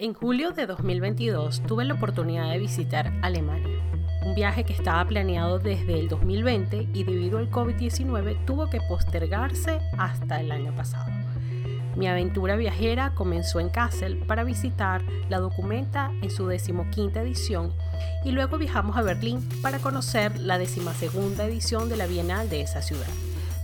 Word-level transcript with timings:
En 0.00 0.14
julio 0.14 0.52
de 0.52 0.66
2022 0.66 1.60
tuve 1.66 1.84
la 1.84 1.94
oportunidad 1.94 2.52
de 2.52 2.60
visitar 2.60 3.12
Alemania, 3.20 3.80
un 4.24 4.36
viaje 4.36 4.62
que 4.62 4.72
estaba 4.72 5.04
planeado 5.04 5.58
desde 5.58 5.98
el 5.98 6.06
2020 6.08 6.90
y 6.94 7.02
debido 7.02 7.38
al 7.38 7.50
COVID-19 7.50 8.44
tuvo 8.44 8.70
que 8.70 8.80
postergarse 8.80 9.80
hasta 9.98 10.40
el 10.40 10.52
año 10.52 10.72
pasado. 10.76 11.10
Mi 11.96 12.06
aventura 12.06 12.54
viajera 12.54 13.12
comenzó 13.16 13.58
en 13.58 13.70
Kassel 13.70 14.18
para 14.18 14.44
visitar 14.44 15.02
la 15.28 15.40
Documenta 15.40 16.12
en 16.22 16.30
su 16.30 16.46
decimoquinta 16.46 17.22
edición 17.22 17.72
y 18.24 18.30
luego 18.30 18.56
viajamos 18.56 18.96
a 18.96 19.02
Berlín 19.02 19.40
para 19.62 19.80
conocer 19.80 20.38
la 20.38 20.58
decimasegunda 20.58 21.44
edición 21.44 21.88
de 21.88 21.96
la 21.96 22.06
Bienal 22.06 22.48
de 22.48 22.60
esa 22.60 22.82
ciudad. 22.82 23.08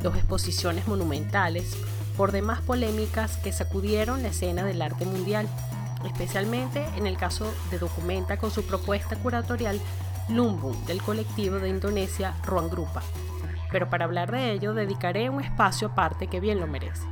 Dos 0.03 0.17
exposiciones 0.17 0.89
monumentales, 0.89 1.77
por 2.17 2.33
demás 2.33 2.61
polémicas 2.61 3.37
que 3.37 3.53
sacudieron 3.53 4.23
la 4.23 4.29
escena 4.29 4.65
del 4.65 4.83
arte 4.83 5.05
mundial 5.07 5.49
especialmente 6.05 6.85
en 6.97 7.07
el 7.07 7.17
caso 7.17 7.53
de 7.71 7.79
Documenta 7.79 8.37
con 8.37 8.51
su 8.51 8.65
propuesta 8.65 9.17
curatorial 9.17 9.81
Lumbung 10.29 10.77
del 10.87 11.03
colectivo 11.03 11.57
de 11.57 11.69
Indonesia 11.69 12.35
Ruang 12.45 12.71
Grupa. 12.71 13.03
Pero 13.71 13.91
para 13.91 14.05
hablar 14.05 14.31
de 14.31 14.53
ello 14.53 14.75
dedicaré 14.75 15.29
un 15.31 15.43
espacio 15.43 15.89
aparte 15.89 16.29
que 16.29 16.41
bien 16.41 16.61
lo 16.61 16.67
merece. 16.67 17.05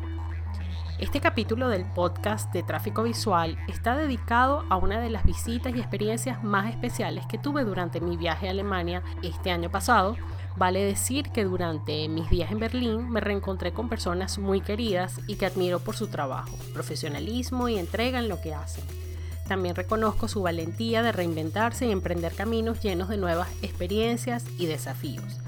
Este 1.03 1.21
capítulo 1.21 1.69
del 1.69 1.85
podcast 1.85 2.53
de 2.53 2.63
tráfico 2.63 3.03
visual 3.03 3.59
está 3.67 3.97
dedicado 3.97 4.65
a 4.71 4.77
una 4.77 5.01
de 5.01 5.11
las 5.11 5.25
visitas 5.25 5.75
y 5.75 5.81
experiencias 5.81 6.45
más 6.45 6.71
especiales 6.71 7.27
que 7.27 7.39
tuve 7.39 7.65
durante 7.65 8.01
mi 8.01 8.17
viaje 8.17 8.47
a 8.47 8.53
Alemania 8.53 9.03
este 9.21 9.51
año 9.51 9.69
pasado, 9.69 10.17
Vale 10.56 10.84
decir 10.84 11.30
que 11.30 11.45
durante 11.45 12.09
mis 12.09 12.29
días 12.29 12.52
en 12.52 12.59
Berlín 12.59 13.11
me 13.11 13.20
reencontré 13.20 13.73
con 13.73 13.88
personas 13.88 14.38
muy 14.38 14.61
queridas 14.61 15.20
y 15.27 15.36
que 15.36 15.47
admiro 15.47 15.81
por 15.81 15.97
su 15.97 16.09
trabajo, 16.09 16.56
profesionalismo 16.75 17.69
y 17.69 17.78
entrega 17.78 18.19
en 18.19 18.28
lo 18.28 18.41
que 18.41 18.55
hacen. 18.55 18.84
También 19.48 19.75
reconozco 19.75 20.28
su 20.28 20.42
valentía 20.42 21.03
de 21.03 21.12
reinventarse 21.12 21.86
y 21.86 21.91
emprender 21.91 22.34
caminos 22.34 22.81
llenos 22.81 23.09
de 23.09 23.17
nuevas 23.17 23.48
experiencias 23.62 24.44
y 24.59 24.67
desafíos. 24.67 25.41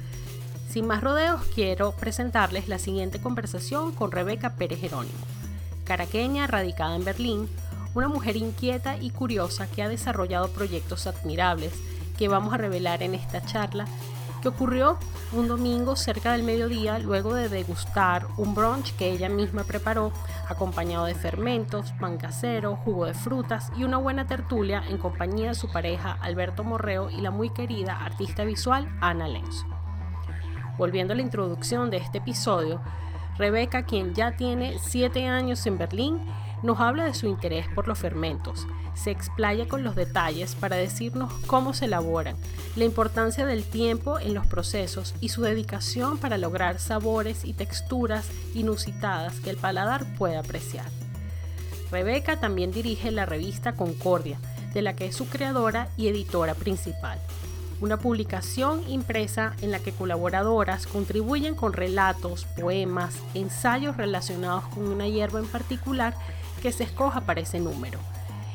Sin 0.68 0.86
más 0.86 1.02
rodeos, 1.02 1.42
quiero 1.54 1.92
presentarles 1.92 2.68
la 2.68 2.78
siguiente 2.78 3.20
conversación 3.20 3.92
con 3.92 4.10
Rebeca 4.10 4.56
Pérez 4.56 4.80
Jerónimo, 4.80 5.18
caraqueña 5.84 6.46
radicada 6.46 6.96
en 6.96 7.04
Berlín, 7.04 7.48
una 7.94 8.08
mujer 8.08 8.36
inquieta 8.36 8.96
y 8.96 9.10
curiosa 9.10 9.68
que 9.68 9.82
ha 9.82 9.88
desarrollado 9.88 10.48
proyectos 10.48 11.06
admirables 11.06 11.72
que 12.18 12.28
vamos 12.28 12.54
a 12.54 12.58
revelar 12.58 13.02
en 13.02 13.14
esta 13.14 13.44
charla 13.44 13.86
ocurrió 14.48 14.98
un 15.32 15.48
domingo 15.48 15.96
cerca 15.96 16.32
del 16.32 16.42
mediodía 16.42 16.98
luego 16.98 17.34
de 17.34 17.48
degustar 17.48 18.26
un 18.36 18.54
brunch 18.54 18.94
que 18.96 19.10
ella 19.10 19.28
misma 19.28 19.64
preparó 19.64 20.12
acompañado 20.48 21.06
de 21.06 21.14
fermentos, 21.14 21.92
pan 22.00 22.16
casero, 22.16 22.76
jugo 22.76 23.06
de 23.06 23.14
frutas 23.14 23.72
y 23.76 23.84
una 23.84 23.98
buena 23.98 24.26
tertulia 24.26 24.82
en 24.88 24.98
compañía 24.98 25.48
de 25.48 25.54
su 25.54 25.70
pareja 25.70 26.18
Alberto 26.20 26.64
Morreo 26.64 27.10
y 27.10 27.20
la 27.20 27.30
muy 27.30 27.50
querida 27.50 28.04
artista 28.04 28.44
visual 28.44 28.88
Ana 29.00 29.28
Lenzo. 29.28 29.66
Volviendo 30.78 31.12
a 31.12 31.16
la 31.16 31.22
introducción 31.22 31.90
de 31.90 31.98
este 31.98 32.18
episodio, 32.18 32.80
Rebeca, 33.38 33.84
quien 33.84 34.14
ya 34.14 34.36
tiene 34.36 34.78
7 34.78 35.28
años 35.28 35.66
en 35.66 35.78
Berlín, 35.78 36.20
nos 36.62 36.80
habla 36.80 37.04
de 37.04 37.14
su 37.14 37.26
interés 37.26 37.66
por 37.74 37.88
los 37.88 37.98
fermentos, 37.98 38.66
se 38.94 39.10
explaya 39.10 39.68
con 39.68 39.82
los 39.82 39.96
detalles 39.96 40.54
para 40.54 40.76
decirnos 40.76 41.32
cómo 41.46 41.74
se 41.74 41.86
elaboran, 41.86 42.36
la 42.76 42.84
importancia 42.84 43.46
del 43.46 43.64
tiempo 43.64 44.18
en 44.18 44.34
los 44.34 44.46
procesos 44.46 45.14
y 45.20 45.30
su 45.30 45.42
dedicación 45.42 46.18
para 46.18 46.38
lograr 46.38 46.78
sabores 46.78 47.44
y 47.44 47.52
texturas 47.52 48.28
inusitadas 48.54 49.40
que 49.40 49.50
el 49.50 49.56
paladar 49.56 50.04
pueda 50.16 50.40
apreciar. 50.40 50.86
Rebeca 51.90 52.40
también 52.40 52.72
dirige 52.72 53.10
la 53.10 53.26
revista 53.26 53.74
Concordia, 53.74 54.38
de 54.72 54.82
la 54.82 54.96
que 54.96 55.06
es 55.06 55.16
su 55.16 55.28
creadora 55.28 55.88
y 55.96 56.08
editora 56.08 56.54
principal 56.54 57.18
una 57.80 57.98
publicación 57.98 58.82
impresa 58.88 59.54
en 59.60 59.70
la 59.70 59.78
que 59.78 59.92
colaboradoras 59.92 60.86
contribuyen 60.86 61.54
con 61.54 61.72
relatos, 61.72 62.46
poemas, 62.58 63.16
ensayos 63.34 63.96
relacionados 63.96 64.64
con 64.68 64.88
una 64.88 65.06
hierba 65.06 65.40
en 65.40 65.46
particular 65.46 66.14
que 66.64 66.72
se 66.72 66.84
escoja 66.84 67.20
para 67.20 67.42
ese 67.42 67.60
número. 67.60 67.98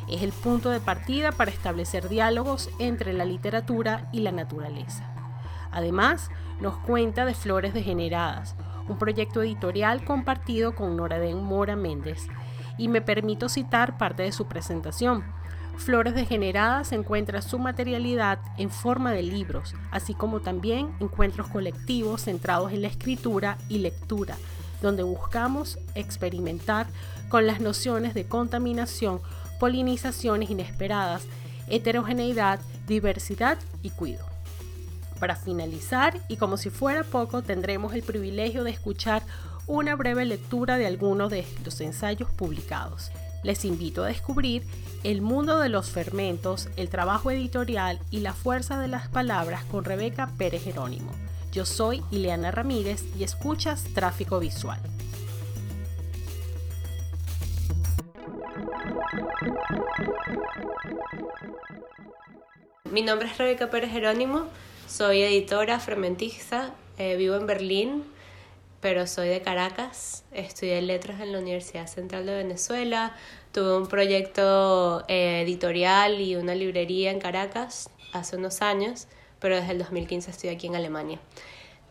Es 0.08 0.24
el 0.24 0.32
punto 0.32 0.72
de 0.72 0.80
partida 0.80 1.32
para 1.32 1.52
establecer 1.52 2.10
diálogos 2.10 2.72
entre 2.80 3.14
la 3.14 3.24
literatura 3.24 4.10
y 4.12 4.22
la 4.22 4.32
naturaleza. 4.32 5.04
Además, 5.70 6.32
nos 6.60 6.76
cuenta 6.78 7.24
de 7.26 7.36
Flores 7.36 7.76
Degeneradas, 7.76 8.56
un 8.88 8.98
proyecto 8.98 9.44
editorial 9.44 10.04
compartido 10.06 10.74
con 10.74 10.98
Noraden 10.98 11.38
Mora 11.44 11.76
Méndez, 11.76 12.26
y 12.80 12.88
me 12.88 13.02
permito 13.04 13.48
citar 13.48 14.00
parte 14.00 14.24
de 14.24 14.32
su 14.32 14.48
presentación. 14.48 15.24
Flores 15.78 16.16
Degeneradas 16.16 16.92
encuentra 16.94 17.44
su 17.44 17.60
materialidad 17.60 18.40
en 18.58 18.72
forma 18.72 19.12
de 19.12 19.22
libros, 19.22 19.76
así 19.92 20.16
como 20.16 20.40
también 20.40 20.90
encuentros 21.00 21.48
colectivos 21.50 22.24
centrados 22.24 22.72
en 22.72 22.82
la 22.82 22.88
escritura 22.88 23.60
y 23.70 23.78
lectura, 23.78 24.36
donde 24.82 25.04
buscamos 25.04 25.78
experimentar 25.94 26.88
con 27.30 27.48
las 27.48 27.62
nociones 27.62 28.14
de 28.14 28.26
contaminación, 28.26 29.22
polinizaciones 29.60 30.50
inesperadas, 30.50 31.24
heterogeneidad, 31.68 32.60
diversidad 32.88 33.58
y 33.84 33.92
cuido. 33.92 34.26
Para 35.20 35.36
finalizar, 35.36 36.20
y 36.28 36.38
como 36.38 36.58
si 36.58 36.70
fuera 36.70 37.04
poco, 37.04 37.42
tendremos 37.42 37.94
el 37.94 38.04
privilegio 38.04 38.64
de 38.64 38.72
escuchar 38.72 39.22
una 39.68 39.96
breve 39.96 40.26
lectura 40.26 40.78
de 40.78 40.88
algunos 40.88 41.30
de 41.30 41.46
los 41.64 41.80
ensayos 41.82 42.30
publicados. 42.32 43.12
Les 43.44 43.66
invito 43.66 44.04
a 44.04 44.08
descubrir 44.08 44.64
el 45.04 45.22
mundo 45.22 45.60
de 45.60 45.70
los 45.70 45.90
fermentos, 45.90 46.70
el 46.76 46.90
trabajo 46.90 47.32
editorial 47.32 48.00
y 48.10 48.20
la 48.20 48.34
fuerza 48.34 48.80
de 48.80 48.88
las 48.88 49.08
palabras 49.08 49.64
con 49.66 49.86
Rebeca 49.86 50.32
Pérez 50.38 50.64
Jerónimo. 50.64 51.12
Yo 51.52 51.66
soy 51.66 52.04
Ileana 52.12 52.52
Ramírez 52.52 53.04
y 53.18 53.24
escuchas 53.24 53.84
Tráfico 53.94 54.40
Visual. 54.40 54.80
Mi 62.92 63.02
nombre 63.02 63.28
es 63.28 63.38
Rebeca 63.38 63.70
Pérez 63.70 63.92
Jerónimo, 63.92 64.46
soy 64.88 65.24
editora, 65.24 65.80
fermentista, 65.80 66.74
eh, 66.98 67.16
vivo 67.16 67.36
en 67.36 67.48
Berlín, 67.48 68.04
pero 68.82 69.08
soy 69.08 69.30
de 69.30 69.42
Caracas, 69.42 70.24
estudié 70.32 70.82
letras 70.82 71.22
en 71.22 71.32
la 71.32 71.40
Universidad 71.40 71.88
Central 71.88 72.28
de 72.28 72.36
Venezuela, 72.36 73.16
tuve 73.52 73.78
un 73.78 73.88
proyecto 73.88 75.06
eh, 75.08 75.42
editorial 75.42 76.22
y 76.22 76.36
una 76.36 76.54
librería 76.54 77.10
en 77.10 77.20
Caracas 77.20 77.90
hace 78.14 78.38
unos 78.38 78.62
años, 78.62 79.08
pero 79.40 79.56
desde 79.56 79.72
el 79.72 79.80
2015 79.80 80.30
estoy 80.30 80.50
aquí 80.52 80.68
en 80.68 80.76
Alemania. 80.76 81.20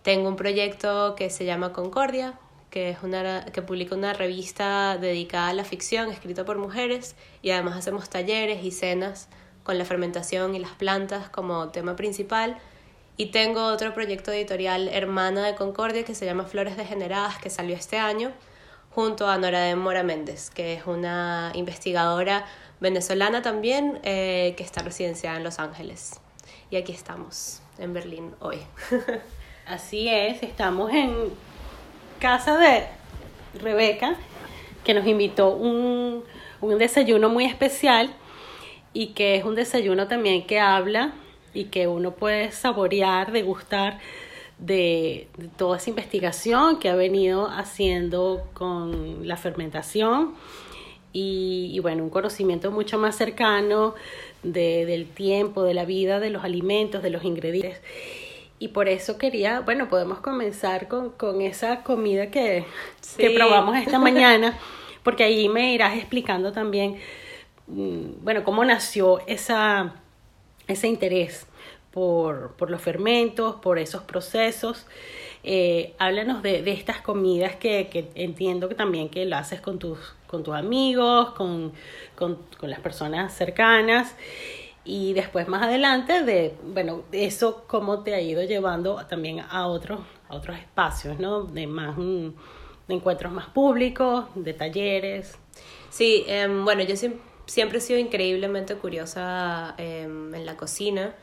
Tengo 0.02 0.28
un 0.28 0.36
proyecto 0.36 1.16
que 1.16 1.30
se 1.30 1.44
llama 1.44 1.72
Concordia, 1.72 2.38
que, 2.70 2.90
es 2.90 3.02
una, 3.02 3.44
que 3.46 3.62
publica 3.62 3.94
una 3.94 4.12
revista 4.12 4.98
dedicada 4.98 5.48
a 5.48 5.54
la 5.54 5.64
ficción, 5.64 6.10
escrita 6.10 6.44
por 6.44 6.58
mujeres, 6.58 7.16
y 7.42 7.50
además 7.50 7.76
hacemos 7.76 8.08
talleres 8.08 8.64
y 8.64 8.70
cenas 8.70 9.28
con 9.62 9.78
la 9.78 9.84
fermentación 9.84 10.54
y 10.54 10.58
las 10.58 10.72
plantas 10.72 11.28
como 11.28 11.68
tema 11.68 11.96
principal. 11.96 12.58
Y 13.16 13.26
tengo 13.26 13.64
otro 13.66 13.92
proyecto 13.94 14.30
editorial 14.30 14.88
hermana 14.88 15.44
de 15.44 15.54
Concordia 15.54 16.04
que 16.04 16.14
se 16.14 16.24
llama 16.24 16.44
Flores 16.44 16.76
Degeneradas, 16.76 17.38
que 17.38 17.50
salió 17.50 17.74
este 17.74 17.98
año, 17.98 18.32
junto 18.90 19.28
a 19.28 19.38
Nora 19.38 19.60
de 19.60 19.76
Mora 19.76 20.02
Méndez, 20.02 20.50
que 20.50 20.74
es 20.74 20.86
una 20.86 21.52
investigadora 21.54 22.46
venezolana 22.80 23.42
también 23.42 24.00
eh, 24.04 24.54
que 24.56 24.62
está 24.62 24.82
residenciada 24.82 25.36
en 25.36 25.44
Los 25.44 25.58
Ángeles. 25.58 26.20
Y 26.70 26.76
aquí 26.76 26.92
estamos, 26.92 27.60
en 27.78 27.92
Berlín, 27.92 28.34
hoy. 28.40 28.58
Así 29.66 30.08
es, 30.08 30.42
estamos 30.42 30.92
en 30.92 31.14
casa 32.18 32.58
de 32.58 32.84
Rebeca, 33.60 34.16
que 34.84 34.94
nos 34.94 35.06
invitó 35.06 35.50
un, 35.54 36.24
un 36.60 36.78
desayuno 36.78 37.28
muy 37.28 37.44
especial 37.44 38.10
y 38.92 39.08
que 39.08 39.36
es 39.36 39.44
un 39.44 39.54
desayuno 39.54 40.08
también 40.08 40.46
que 40.46 40.60
habla 40.60 41.12
y 41.54 41.64
que 41.64 41.86
uno 41.86 42.12
puede 42.12 42.52
saborear, 42.52 43.32
degustar 43.32 43.98
de, 44.58 45.28
de, 45.36 45.48
toda 45.48 45.76
esa 45.76 45.90
investigación 45.90 46.78
que 46.78 46.88
ha 46.88 46.96
venido 46.96 47.48
haciendo 47.48 48.48
con 48.54 49.26
la 49.26 49.36
fermentación 49.36 50.34
y, 51.12 51.70
y 51.72 51.78
bueno, 51.80 52.02
un 52.02 52.10
conocimiento 52.10 52.70
mucho 52.70 52.98
más 52.98 53.16
cercano 53.16 53.94
de, 54.42 54.86
del 54.86 55.06
tiempo, 55.06 55.62
de 55.62 55.74
la 55.74 55.84
vida, 55.84 56.20
de 56.20 56.30
los 56.30 56.44
alimentos, 56.44 57.02
de 57.02 57.10
los 57.10 57.24
ingredientes. 57.24 57.80
Y 58.58 58.68
por 58.68 58.88
eso 58.88 59.18
quería, 59.18 59.60
bueno, 59.60 59.88
podemos 59.88 60.18
comenzar 60.18 60.88
con, 60.88 61.10
con 61.10 61.40
esa 61.40 61.82
comida 61.82 62.30
que, 62.30 62.64
sí. 63.00 63.22
que 63.22 63.30
probamos 63.30 63.76
esta 63.76 63.98
mañana, 64.00 64.58
porque 65.02 65.24
ahí 65.24 65.48
me 65.48 65.72
irás 65.74 65.96
explicando 65.96 66.52
también, 66.52 66.96
mm, 67.68 68.22
bueno, 68.22 68.42
cómo 68.44 68.64
nació 68.64 69.20
esa, 69.26 69.94
ese 70.66 70.88
interés 70.88 71.46
por, 71.92 72.54
por 72.56 72.70
los 72.70 72.82
fermentos, 72.82 73.56
por 73.56 73.78
esos 73.78 74.02
procesos. 74.02 74.86
Eh, 75.44 75.94
háblanos 75.98 76.42
de, 76.42 76.62
de, 76.62 76.72
estas 76.72 77.00
comidas 77.00 77.54
que, 77.54 77.88
que, 77.88 78.10
entiendo 78.16 78.68
que 78.68 78.74
también 78.74 79.08
que 79.08 79.24
lo 79.24 79.36
haces 79.36 79.60
con 79.60 79.78
tus 79.78 79.98
con 80.28 80.42
tus 80.44 80.54
amigos, 80.54 81.30
con, 81.30 81.72
con, 82.14 82.38
con 82.58 82.70
las 82.70 82.80
personas 82.80 83.34
cercanas 83.34 84.14
y 84.88 85.12
después 85.12 85.48
más 85.48 85.62
adelante 85.64 86.22
de, 86.24 86.54
bueno, 86.64 87.02
eso 87.12 87.64
cómo 87.66 88.02
te 88.02 88.14
ha 88.14 88.22
ido 88.22 88.42
llevando 88.42 88.96
también 89.06 89.40
a 89.40 89.66
otros, 89.66 90.00
a 90.30 90.34
otros 90.34 90.58
espacios, 90.58 91.18
¿no? 91.18 91.42
De 91.42 91.66
más, 91.66 91.98
mm, 91.98 92.28
de 92.88 92.94
encuentros 92.94 93.30
más 93.30 93.48
públicos, 93.50 94.24
de 94.34 94.54
talleres. 94.54 95.36
Sí, 95.90 96.24
em, 96.26 96.64
bueno, 96.64 96.82
yo 96.84 96.96
siempre, 96.96 97.78
he 97.78 97.80
sido 97.82 97.98
increíblemente 97.98 98.76
curiosa 98.76 99.74
em, 99.76 100.34
en 100.34 100.46
la 100.46 100.56
cocina. 100.56 101.14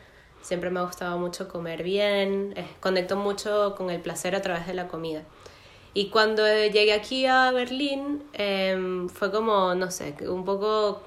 Siempre 0.43 0.69
me 0.69 0.79
ha 0.79 0.83
gustado 0.83 1.17
mucho 1.17 1.47
comer 1.47 1.81
bien, 1.81 2.53
eh, 2.55 2.67
conecto 2.81 3.15
mucho 3.15 3.73
con 3.75 3.89
el 3.89 3.99
placer 3.99 4.35
a 4.35 4.41
través 4.43 4.67
de 4.67 4.75
la 4.75 4.87
comida. 4.87 5.23
Y 5.95 6.09
cuando 6.09 6.43
llegué 6.45 6.93
aquí 6.93 7.25
a 7.25 7.51
Berlín, 7.51 8.23
em, 8.33 9.09
fue 9.09 9.31
como, 9.31 9.73
no 9.73 9.89
sé, 9.89 10.15
un 10.29 10.45
poco 10.45 11.01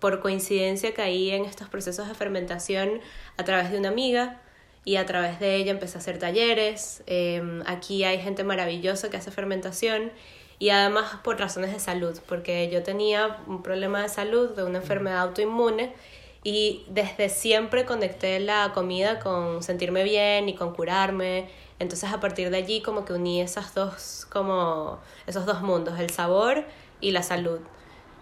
por 0.00 0.20
coincidencia 0.20 0.94
caí 0.94 1.30
en 1.30 1.44
estos 1.44 1.68
procesos 1.68 2.08
de 2.08 2.14
fermentación 2.14 3.00
a 3.36 3.44
través 3.44 3.70
de 3.70 3.78
una 3.78 3.88
amiga 3.88 4.40
y 4.84 4.96
a 4.96 5.06
través 5.06 5.40
de 5.40 5.56
ella 5.56 5.72
empecé 5.72 5.98
a 5.98 6.00
hacer 6.00 6.18
talleres. 6.18 7.02
Em, 7.06 7.62
aquí 7.66 8.04
hay 8.04 8.20
gente 8.20 8.44
maravillosa 8.44 9.10
que 9.10 9.16
hace 9.16 9.30
fermentación 9.30 10.12
y 10.58 10.70
además 10.70 11.18
por 11.22 11.38
razones 11.38 11.72
de 11.72 11.80
salud, 11.80 12.18
porque 12.28 12.70
yo 12.70 12.82
tenía 12.82 13.38
un 13.46 13.62
problema 13.62 14.02
de 14.02 14.08
salud, 14.08 14.50
de 14.50 14.62
una 14.64 14.78
enfermedad 14.78 15.20
autoinmune 15.20 15.92
y 16.44 16.84
desde 16.88 17.28
siempre 17.28 17.84
conecté 17.84 18.38
la 18.38 18.70
comida 18.72 19.18
con 19.18 19.62
sentirme 19.62 20.04
bien 20.04 20.48
y 20.48 20.54
con 20.54 20.72
curarme. 20.74 21.48
Entonces 21.80 22.12
a 22.12 22.20
partir 22.20 22.50
de 22.50 22.56
allí 22.58 22.80
como 22.80 23.04
que 23.04 23.12
uní 23.12 23.40
esas 23.42 23.74
dos, 23.74 24.26
como 24.30 25.00
esos 25.26 25.44
dos 25.46 25.62
mundos, 25.62 25.98
el 25.98 26.10
sabor 26.10 26.64
y 27.00 27.10
la 27.10 27.24
salud. 27.24 27.58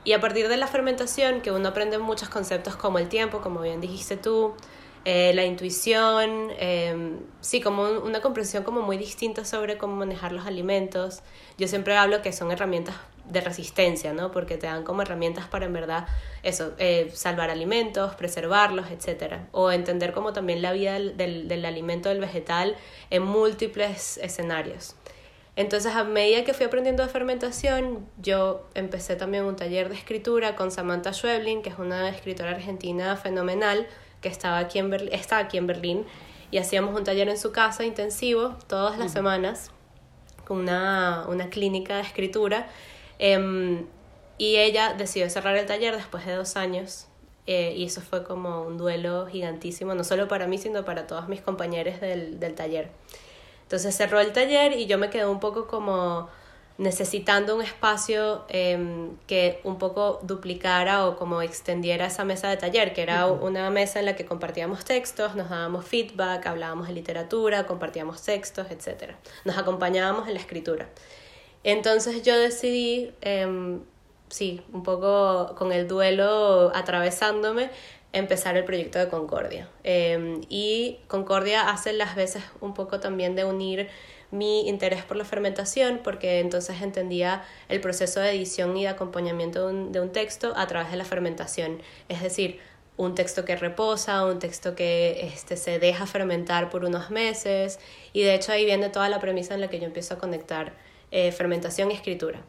Y 0.05 0.13
a 0.13 0.21
partir 0.21 0.49
de 0.49 0.59
la 0.59 0.67
fermentación, 0.67 1.41
que 1.41 1.51
uno 1.51 1.69
aprende 1.69 1.99
muchos 1.99 2.29
conceptos 2.29 2.77
como 2.77 2.99
el 2.99 3.09
tiempo, 3.09 3.41
como 3.41 3.61
bien 3.61 3.81
dijiste 3.81 4.19
tú, 4.19 4.55
eh, 5.07 5.33
la 5.35 5.45
intuición, 5.45 6.51
em, 6.59 7.21
sí, 7.41 7.61
como 7.61 7.83
una 7.83 8.21
comprensión 8.21 8.65
como 8.65 8.81
muy 8.81 8.97
distinta 8.97 9.45
sobre 9.45 9.77
cómo 9.77 9.97
manejar 9.97 10.33
los 10.33 10.47
alimentos. 10.47 11.23
Yo 11.59 11.69
siempre 11.69 11.97
hablo 11.97 12.23
que 12.23 12.33
son 12.33 12.51
herramientas 12.51 12.97
de 13.27 13.41
resistencia, 13.41 14.13
¿no? 14.13 14.31
Porque 14.31 14.57
te 14.57 14.67
dan 14.67 14.83
como 14.83 15.03
herramientas 15.03 15.47
para 15.47 15.67
en 15.67 15.73
verdad 15.75 16.07
eso, 16.43 16.73
eh, 16.79 17.11
salvar 17.15 17.51
alimentos, 17.51 18.15
preservarlos, 18.15 18.87
etc. 18.91 19.41
O 19.53 19.71
entender 19.71 20.13
como 20.13 20.33
también 20.33 20.63
la 20.63 20.73
vida 20.73 20.95
del, 20.95 21.17
del, 21.17 21.49
del 21.49 21.65
alimento 21.67 22.09
del 22.09 22.21
vegetal 22.21 22.77
en 23.11 23.23
múltiples 23.23 24.19
escenarios. 24.19 24.97
Entonces, 25.57 25.95
a 25.95 26.03
medida 26.03 26.43
que 26.43 26.53
fui 26.53 26.67
aprendiendo 26.67 27.05
de 27.05 27.09
fermentación, 27.09 28.09
yo 28.21 28.67
empecé 28.75 29.15
también 29.15 29.45
un 29.45 29.55
taller 29.55 29.89
de 29.89 29.95
escritura 29.95 30.57
con 30.57 30.73
Samantha 30.73 31.13
Schweblin, 31.13 31.63
que 31.63 31.71
es 31.71 31.79
una 31.79 32.09
escritora 32.09 32.51
argentina 32.51 33.17
fenomenal, 33.17 33.87
que 34.21 34.29
estaba 34.29 34.59
aquí 34.59 34.81
en 34.81 34.93
está 35.13 35.39
aquí 35.39 35.57
en 35.57 35.69
Berlín, 35.69 36.07
y 36.51 36.59
hacíamos 36.59 36.97
un 36.97 37.05
taller 37.05 37.29
en 37.29 37.39
su 37.39 37.53
casa 37.53 37.85
intensivo 37.85 38.57
todas 38.67 38.99
las 38.99 39.13
semanas, 39.13 39.71
con 40.45 40.59
una, 40.59 41.25
una, 41.29 41.49
clínica 41.51 41.97
de 41.97 42.03
escritura. 42.03 42.69
Em, 43.19 43.87
y 44.39 44.57
ella 44.57 44.95
decidió 44.95 45.31
cerrar 45.31 45.57
el 45.57 45.67
taller 45.67 45.97
después 45.97 46.27
de 46.27 46.35
dos 46.35 46.57
años. 46.57 47.07
Eh, 47.47 47.75
y 47.77 47.85
eso 47.85 48.01
fue 48.01 48.25
como 48.25 48.63
un 48.63 48.79
duelo 48.79 49.27
gigantísimo, 49.27 49.95
no 49.95 50.03
solo 50.03 50.29
para 50.29 50.47
mí, 50.47 50.59
sino 50.59 50.85
para 50.85 51.07
todos 51.07 51.29
mis 51.29 51.43
compañeros 51.43 52.01
del, 52.01 52.41
del 52.41 52.55
taller. 52.55 52.91
Entonces 53.75 53.97
cerró 53.97 54.21
el 54.21 54.33
taller 54.33 54.75
y 54.75 54.87
yo 54.87 54.99
me 54.99 55.11
quedé 55.11 55.27
un 55.27 55.41
poco 55.41 55.67
como 55.67 56.29
necesitando 56.79 57.57
un 57.57 57.63
espacio 57.63 58.45
em, 58.49 59.17
que 59.27 59.61
un 59.65 59.79
poco 59.79 60.21
duplicara 60.23 61.09
o 61.09 61.17
como 61.17 61.43
extendiera 61.43 62.07
esa 62.07 62.25
mesa 62.25 62.49
de 62.49 62.57
taller, 62.57 62.95
que 62.95 63.03
era 63.03 63.27
una 63.27 63.71
mesa 63.71 63.99
en 63.99 64.07
la 64.07 64.15
que 64.15 64.27
compartíamos 64.27 64.85
textos, 64.85 65.35
nos 65.35 65.51
dábamos 65.51 65.85
feedback, 65.87 66.47
hablábamos 66.47 66.87
de 66.87 66.95
literatura, 66.95 67.67
compartíamos 67.67 68.23
textos, 68.23 68.69
etc. 68.71 69.15
Nos 69.45 69.59
acompañábamos 69.59 70.29
en 70.29 70.35
la 70.35 70.41
escritura. 70.41 70.89
Entonces 71.65 72.23
yo 72.23 72.39
decidí, 72.39 73.13
em, 73.23 73.81
sí, 74.29 74.63
un 74.73 74.85
poco 74.85 75.57
con 75.59 75.73
el 75.73 75.89
duelo 75.89 76.71
atravesándome, 76.77 77.71
empezar 78.15 78.57
el 78.57 78.65
proyecto 78.65 78.99
de 78.99 79.09
Concordia. 79.09 79.69
Em, 79.83 80.41
y 80.49 81.01
Concordia 81.09 81.69
hace 81.69 81.93
las 81.93 82.15
veces 82.15 82.43
un 82.61 82.73
poco 82.73 83.01
también 83.01 83.35
de 83.35 83.45
unir 83.45 83.89
mi 84.31 84.69
interés 84.69 85.05
por 85.05 85.17
la 85.17 85.25
fermentación, 85.25 86.01
porque 86.03 86.41
entonces 86.41 86.81
entendía 86.81 87.45
el 87.69 87.81
proceso 87.81 88.21
de 88.21 88.31
edición 88.31 88.77
y 88.77 88.83
de 88.83 88.89
acompañamiento 88.89 89.69
de 89.69 90.01
un, 90.01 90.13
texto 90.13 90.53
a 90.57 90.67
través 90.67 90.91
de 90.91 90.97
la 90.97 91.05
fermentación. 91.05 91.83
Es 92.09 92.23
decir, 92.23 92.61
un 92.97 93.15
texto 93.15 93.45
que 93.45 93.57
reposa, 93.57 94.25
un 94.25 94.39
texto 94.39 94.75
que 94.77 95.29
este, 95.33 95.57
se 95.57 95.79
deja 95.79 96.07
fermentar 96.07 96.71
por 96.71 96.85
unos 96.85 97.11
meses, 97.11 97.81
y 98.13 98.23
de 98.23 98.35
hecho 98.35 98.53
ahí 98.53 98.65
viene 98.65 98.89
toda 98.91 99.09
la 99.09 99.21
premisa 99.21 99.55
en 99.55 99.61
la 99.61 99.69
que 99.69 99.79
yo 99.79 99.87
empiezo 99.87 100.15
a 100.15 100.19
conectar 100.19 100.75
eh, 101.11 101.33
fermentación 101.33 101.91
y 101.91 101.95
escritura. 101.95 102.41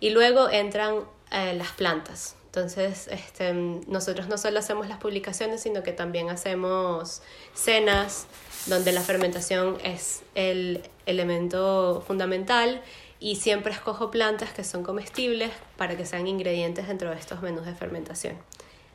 Y 0.00 0.10
luego 0.10 0.48
entran 0.50 1.04
eh, 1.32 1.54
las 1.54 1.72
plantas. 1.72 2.36
Entonces, 2.56 3.06
este, 3.08 3.52
nosotros 3.52 4.28
no 4.28 4.38
solo 4.38 4.60
hacemos 4.60 4.88
las 4.88 4.96
publicaciones, 4.96 5.60
sino 5.60 5.82
que 5.82 5.92
también 5.92 6.30
hacemos 6.30 7.20
cenas 7.52 8.26
donde 8.64 8.92
la 8.92 9.02
fermentación 9.02 9.76
es 9.84 10.22
el 10.34 10.82
elemento 11.04 12.02
fundamental 12.06 12.80
y 13.20 13.36
siempre 13.36 13.74
escojo 13.74 14.10
plantas 14.10 14.54
que 14.54 14.64
son 14.64 14.84
comestibles 14.84 15.50
para 15.76 15.98
que 15.98 16.06
sean 16.06 16.26
ingredientes 16.26 16.88
dentro 16.88 17.10
de 17.10 17.16
estos 17.16 17.42
menús 17.42 17.66
de 17.66 17.74
fermentación. 17.74 18.38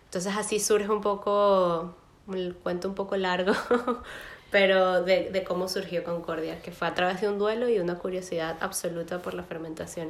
Entonces 0.05 0.33
así 0.35 0.59
surge 0.59 0.89
un 0.89 1.01
poco, 1.01 1.93
el 2.33 2.55
cuento 2.55 2.89
un 2.89 2.95
poco 2.95 3.15
largo, 3.15 3.53
pero 4.49 5.03
de, 5.03 5.29
de 5.29 5.43
cómo 5.43 5.69
surgió 5.69 6.03
Concordia, 6.03 6.63
que 6.63 6.71
fue 6.71 6.87
a 6.87 6.95
través 6.95 7.21
de 7.21 7.29
un 7.29 7.37
duelo 7.37 7.69
y 7.69 7.77
una 7.77 7.99
curiosidad 7.99 8.57
absoluta 8.59 9.19
por 9.19 9.35
la 9.35 9.43
fermentación. 9.43 10.09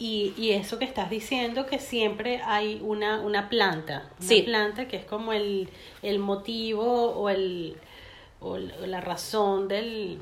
Y, 0.00 0.32
y, 0.38 0.52
eso 0.52 0.78
que 0.78 0.86
estás 0.86 1.10
diciendo, 1.10 1.66
que 1.66 1.78
siempre 1.78 2.40
hay 2.46 2.80
una, 2.82 3.20
una 3.20 3.50
planta, 3.50 4.10
una 4.18 4.44
planta 4.46 4.88
que 4.88 4.96
es 4.96 5.04
como 5.04 5.34
el, 5.34 5.68
el 6.02 6.18
motivo 6.18 7.10
o, 7.10 7.28
el, 7.28 7.76
o 8.40 8.56
la 8.56 9.02
razón 9.02 9.68
del, 9.68 10.18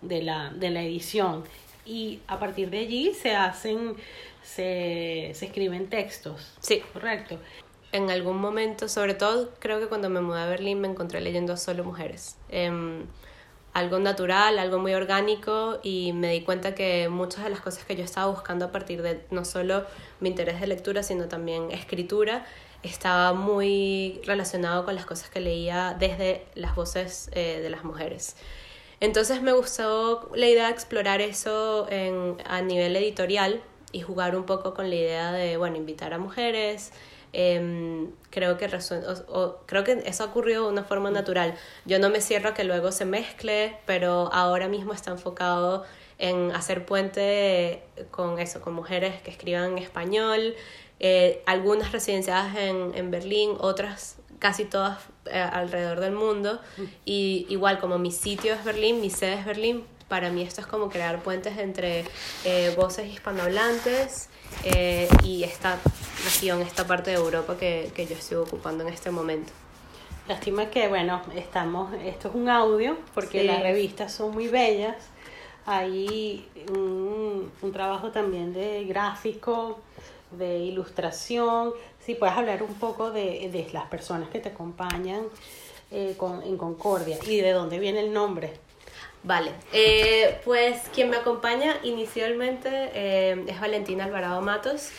de, 0.00 0.22
la, 0.22 0.50
de 0.50 0.70
la 0.70 0.82
edición. 0.82 1.44
Y 1.84 2.20
a 2.28 2.38
partir 2.38 2.70
de 2.70 2.78
allí 2.78 3.12
se 3.12 3.36
hacen, 3.36 3.94
se, 4.42 5.32
se 5.34 5.46
escriben 5.46 5.90
textos. 5.90 6.54
Sí. 6.60 6.82
Correcto. 6.94 7.38
En 7.92 8.10
algún 8.10 8.38
momento, 8.38 8.88
sobre 8.88 9.12
todo 9.12 9.50
creo 9.58 9.80
que 9.80 9.86
cuando 9.86 10.08
me 10.08 10.22
mudé 10.22 10.40
a 10.40 10.46
Berlín 10.46 10.80
me 10.80 10.88
encontré 10.88 11.20
leyendo 11.20 11.58
solo 11.58 11.84
mujeres. 11.84 12.38
Eh, 12.48 13.04
algo 13.72 13.98
natural, 13.98 14.58
algo 14.58 14.78
muy 14.78 14.94
orgánico 14.94 15.78
y 15.82 16.12
me 16.12 16.32
di 16.32 16.42
cuenta 16.42 16.74
que 16.74 17.08
muchas 17.08 17.44
de 17.44 17.50
las 17.50 17.60
cosas 17.60 17.84
que 17.84 17.94
yo 17.96 18.04
estaba 18.04 18.26
buscando 18.30 18.64
a 18.66 18.72
partir 18.72 19.02
de 19.02 19.24
no 19.30 19.44
solo 19.44 19.84
mi 20.18 20.28
interés 20.28 20.60
de 20.60 20.66
lectura, 20.66 21.02
sino 21.02 21.28
también 21.28 21.70
escritura, 21.70 22.44
estaba 22.82 23.32
muy 23.32 24.20
relacionado 24.24 24.84
con 24.84 24.94
las 24.94 25.06
cosas 25.06 25.30
que 25.30 25.40
leía 25.40 25.96
desde 25.98 26.46
las 26.54 26.74
voces 26.74 27.30
eh, 27.32 27.60
de 27.62 27.70
las 27.70 27.84
mujeres. 27.84 28.36
Entonces 29.00 29.40
me 29.40 29.52
gustó 29.52 30.30
la 30.34 30.46
idea 30.46 30.66
de 30.66 30.72
explorar 30.72 31.20
eso 31.20 31.86
en, 31.90 32.36
a 32.46 32.60
nivel 32.62 32.96
editorial 32.96 33.62
y 33.92 34.00
jugar 34.00 34.36
un 34.36 34.44
poco 34.44 34.74
con 34.74 34.90
la 34.90 34.96
idea 34.96 35.32
de, 35.32 35.56
bueno, 35.56 35.76
invitar 35.76 36.12
a 36.12 36.18
mujeres, 36.18 36.92
Em, 37.32 38.10
creo, 38.30 38.58
que 38.58 38.68
creo 39.66 39.84
que 39.84 40.02
eso 40.04 40.24
ha 40.24 40.26
ocurrido 40.26 40.64
de 40.64 40.72
una 40.72 40.84
forma 40.84 41.10
natural. 41.10 41.54
Yo 41.84 41.98
no 41.98 42.10
me 42.10 42.20
cierro 42.20 42.50
a 42.50 42.54
que 42.54 42.64
luego 42.64 42.90
se 42.92 43.04
mezcle, 43.04 43.76
pero 43.86 44.32
ahora 44.32 44.68
mismo 44.68 44.92
está 44.92 45.12
enfocado 45.12 45.84
en 46.18 46.50
hacer 46.52 46.84
puente 46.84 47.82
con 48.10 48.38
eso, 48.38 48.60
con 48.60 48.74
mujeres 48.74 49.22
que 49.22 49.30
escriban 49.30 49.72
en 49.72 49.78
español, 49.78 50.54
eh, 50.98 51.42
algunas 51.46 51.92
residenciadas 51.92 52.56
en, 52.56 52.92
en 52.94 53.10
Berlín, 53.10 53.52
otras 53.58 54.16
casi 54.40 54.64
todas 54.64 54.98
eh, 55.26 55.38
alrededor 55.38 56.00
del 56.00 56.12
mundo. 56.12 56.60
Y 57.04 57.46
igual 57.48 57.78
como 57.78 57.98
mi 57.98 58.10
sitio 58.10 58.54
es 58.54 58.64
Berlín, 58.64 59.00
mi 59.00 59.10
sede 59.10 59.34
es 59.34 59.44
Berlín, 59.44 59.84
para 60.08 60.30
mí 60.30 60.42
esto 60.42 60.60
es 60.60 60.66
como 60.66 60.88
crear 60.88 61.22
puentes 61.22 61.56
entre 61.58 62.04
eh, 62.44 62.74
voces 62.76 63.06
hispanohablantes 63.06 64.29
eh, 64.64 65.08
y 65.24 65.44
esta 65.44 65.78
región, 66.24 66.62
esta 66.62 66.86
parte 66.86 67.10
de 67.10 67.16
Europa 67.16 67.56
que, 67.56 67.90
que 67.94 68.06
yo 68.06 68.14
estoy 68.14 68.38
ocupando 68.38 68.86
en 68.86 68.92
este 68.92 69.10
momento. 69.10 69.52
Lástima 70.28 70.70
que, 70.70 70.86
bueno, 70.88 71.22
estamos, 71.34 71.92
esto 72.04 72.28
es 72.28 72.34
un 72.34 72.48
audio, 72.48 72.96
porque 73.14 73.42
las 73.42 73.62
revistas 73.62 74.12
son 74.12 74.32
muy 74.32 74.48
bellas. 74.48 74.96
Hay 75.66 76.48
un, 76.68 77.50
un, 77.60 77.72
trabajo 77.72 78.10
también 78.10 78.52
de 78.52 78.84
gráfico, 78.84 79.80
de 80.30 80.58
ilustración. 80.58 81.72
Si 81.98 82.14
puedes 82.14 82.36
hablar 82.36 82.62
un 82.62 82.74
poco 82.74 83.10
de, 83.10 83.50
de 83.50 83.68
las 83.72 83.86
personas 83.86 84.28
que 84.28 84.38
te 84.38 84.50
acompañan 84.50 85.24
eh, 85.90 86.14
con, 86.16 86.42
en 86.44 86.56
Concordia 86.56 87.18
y 87.26 87.40
de 87.40 87.50
dónde 87.50 87.80
viene 87.80 87.98
el 87.98 88.12
nombre. 88.12 88.52
Vale, 89.22 89.52
eh, 89.72 90.40
pues 90.44 90.80
quien 90.94 91.10
me 91.10 91.18
acompaña 91.18 91.76
inicialmente 91.82 92.70
eh, 92.94 93.44
es 93.46 93.60
Valentina 93.60 94.04
Alvarado 94.04 94.40
Matos. 94.40 94.90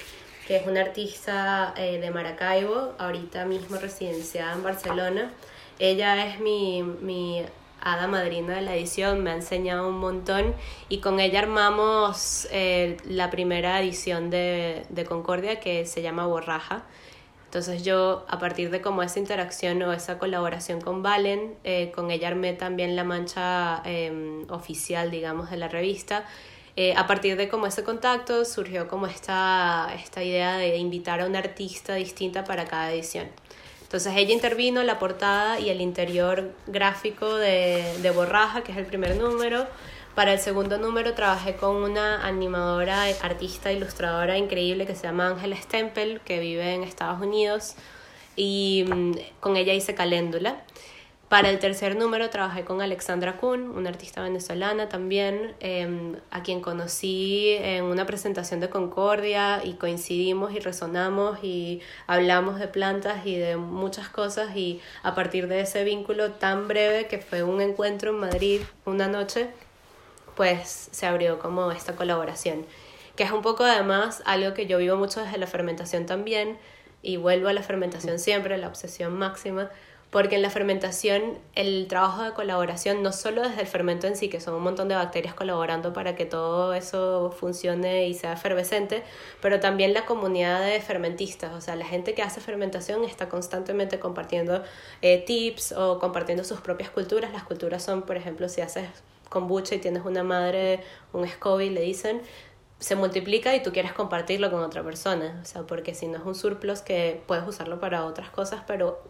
que 0.47 0.57
es 0.57 0.67
una 0.67 0.81
artista 0.81 1.73
eh, 1.77 1.99
de 1.99 2.11
Maracaibo, 2.11 2.93
ahorita 2.97 3.45
mismo 3.45 3.77
residenciada 3.77 4.53
en 4.53 4.63
Barcelona. 4.63 5.31
Ella 5.79 6.25
es 6.27 6.39
mi, 6.39 6.83
mi 6.83 7.43
hada 7.79 8.07
madrina 8.07 8.55
de 8.55 8.61
la 8.61 8.75
edición, 8.75 9.23
me 9.23 9.31
ha 9.31 9.35
enseñado 9.35 9.87
un 9.87 9.99
montón 9.99 10.53
y 10.89 10.99
con 10.99 11.19
ella 11.19 11.39
armamos 11.39 12.47
la 13.05 13.31
primera 13.31 13.81
edición 13.81 14.29
de, 14.29 14.83
de, 14.89 15.05
Concordia 15.05 15.59
que 15.59 15.85
se 15.85 16.01
llama 16.01 16.25
Borraja. 16.27 16.83
Entonces 17.51 17.84
yo 17.84 18.24
a 18.29 18.39
partir 18.39 18.70
de 18.70 18.79
como 18.79 19.03
esa 19.03 19.20
interacción 19.20 19.84
o 19.84 19.91
esa 19.91 20.17
colaboración 20.17 20.79
con 20.79 21.03
Valen, 21.03 21.53
eh, 21.65 21.91
con 21.93 22.10
ella 22.10 22.29
armé 22.29 22.53
también 22.53 22.96
la 22.96 23.03
mancha 23.03 23.81
em, 23.84 24.50
oficial, 24.50 25.12
digamos, 25.12 25.51
de 25.51 25.58
la 25.58 25.67
revista. 25.67 26.24
Eh, 26.77 26.93
a 26.96 27.08
partir 27.08 27.36
de 27.36 27.50
como 27.50 27.65
ese 27.65 27.84
contacto 27.84 28.46
surgió 28.46 28.88
como 28.88 29.05
esta, 29.05 29.91
esta 29.93 30.24
idea 30.24 30.55
de 30.55 30.77
invitar 30.77 31.20
a 31.20 31.25
una 31.25 31.39
artista 31.39 31.96
distinta 31.96 32.46
para 32.46 32.63
cada 32.63 32.93
edición. 32.93 33.27
Entonces 33.81 34.13
ella 34.15 34.31
intervino 34.31 34.81
la 34.84 34.98
portada 34.98 35.60
y 35.60 35.70
el 35.70 35.81
interior 35.81 36.53
gráfico 36.67 37.36
de, 37.36 37.84
de 38.01 38.12
Borraja, 38.12 38.63
que 38.63 38.72
es 38.72 38.77
el 38.77 38.86
primer 38.86 39.17
número. 39.17 39.67
Para 40.15 40.33
el 40.33 40.39
segundo 40.39 40.77
número 40.77 41.13
trabajé 41.13 41.55
con 41.55 41.77
una 41.77 42.25
animadora, 42.27 43.03
artista, 43.21 43.71
ilustradora 43.71 44.37
increíble 44.37 44.85
que 44.85 44.93
se 44.93 45.03
llama 45.03 45.27
Ángela 45.27 45.55
Stempel, 45.55 46.19
que 46.19 46.39
vive 46.39 46.73
en 46.73 46.83
Estados 46.83 47.21
Unidos, 47.21 47.75
y 48.35 48.85
mm, 48.87 49.11
con 49.39 49.55
ella 49.55 49.73
hice 49.73 49.95
Caléndula. 49.95 50.63
Para 51.29 51.49
el 51.49 51.59
tercer 51.59 51.95
número 51.95 52.29
trabajé 52.29 52.65
con 52.65 52.81
Alexandra 52.81 53.37
Kuhn, 53.37 53.69
una 53.69 53.89
artista 53.89 54.21
venezolana 54.21 54.89
también, 54.89 55.55
em, 55.61 56.17
a 56.29 56.43
quien 56.43 56.59
conocí 56.59 57.55
en 57.61 57.85
una 57.85 58.05
presentación 58.05 58.59
de 58.59 58.69
Concordia 58.69 59.61
y 59.63 59.75
coincidimos 59.75 60.51
y 60.53 60.59
resonamos 60.59 61.41
y 61.41 61.79
hablamos 62.05 62.59
de 62.59 62.67
plantas 62.67 63.25
y 63.25 63.37
de 63.37 63.55
muchas 63.55 64.09
cosas 64.09 64.57
y 64.57 64.81
a 65.03 65.15
partir 65.15 65.47
de 65.47 65.61
ese 65.61 65.85
vínculo 65.85 66.31
tan 66.33 66.67
breve 66.67 67.07
que 67.07 67.19
fue 67.19 67.43
un 67.43 67.61
encuentro 67.61 68.09
en 68.09 68.17
Madrid 68.17 68.61
una 68.83 69.07
noche, 69.07 69.47
pues 70.35 70.89
se 70.91 71.05
abrió 71.05 71.39
como 71.39 71.71
esta 71.71 71.95
colaboración, 71.95 72.65
que 73.15 73.23
es 73.23 73.31
un 73.31 73.41
poco 73.41 73.63
además 73.63 74.21
algo 74.25 74.53
que 74.53 74.67
yo 74.67 74.77
vivo 74.77 74.97
mucho 74.97 75.21
desde 75.21 75.38
la 75.38 75.47
fermentación 75.47 76.05
también 76.05 76.57
y 77.01 77.17
vuelvo 77.17 77.50
a 77.50 77.53
la 77.53 77.63
fermentación 77.63 78.19
siempre, 78.19 78.57
la 78.57 78.67
obsesión 78.67 79.17
máxima 79.17 79.69
porque 80.11 80.35
en 80.35 80.41
la 80.41 80.50
fermentación 80.50 81.39
el 81.55 81.88
trabajo 81.88 82.21
de 82.21 82.33
colaboración, 82.33 83.01
no 83.01 83.13
solo 83.13 83.41
desde 83.41 83.61
el 83.61 83.67
fermento 83.67 84.07
en 84.07 84.17
sí, 84.17 84.27
que 84.27 84.41
son 84.41 84.55
un 84.55 84.61
montón 84.61 84.89
de 84.89 84.95
bacterias 84.95 85.33
colaborando 85.33 85.93
para 85.93 86.15
que 86.15 86.25
todo 86.25 86.73
eso 86.73 87.31
funcione 87.31 88.07
y 88.07 88.13
sea 88.13 88.33
efervescente, 88.33 89.03
pero 89.41 89.61
también 89.61 89.93
la 89.93 90.05
comunidad 90.05 90.65
de 90.65 90.81
fermentistas, 90.81 91.53
o 91.53 91.61
sea, 91.61 91.77
la 91.77 91.85
gente 91.85 92.13
que 92.13 92.21
hace 92.23 92.41
fermentación 92.41 93.05
está 93.05 93.29
constantemente 93.29 94.00
compartiendo 94.00 94.63
eh, 95.01 95.23
tips 95.25 95.71
o 95.71 95.97
compartiendo 95.97 96.43
sus 96.43 96.59
propias 96.59 96.89
culturas. 96.89 97.31
Las 97.31 97.43
culturas 97.43 97.81
son, 97.81 98.01
por 98.01 98.17
ejemplo, 98.17 98.50
si 98.50 98.59
haces 98.59 98.89
kombucha 99.31 99.75
y 99.75 99.79
tienes 99.79 100.05
una 100.05 100.23
madre, 100.23 100.81
un 101.13 101.25
SCOBY, 101.25 101.69
le 101.69 101.81
dicen, 101.81 102.21
se 102.79 102.95
multiplica 102.95 103.55
y 103.55 103.63
tú 103.63 103.71
quieres 103.71 103.93
compartirlo 103.93 104.51
con 104.51 104.61
otra 104.61 104.83
persona, 104.83 105.39
o 105.41 105.45
sea, 105.45 105.63
porque 105.63 105.95
si 105.95 106.07
no 106.07 106.17
es 106.17 106.25
un 106.25 106.35
surplus 106.35 106.81
que 106.81 107.23
puedes 107.27 107.47
usarlo 107.47 107.79
para 107.79 108.05
otras 108.05 108.29
cosas, 108.29 108.63
pero 108.67 109.01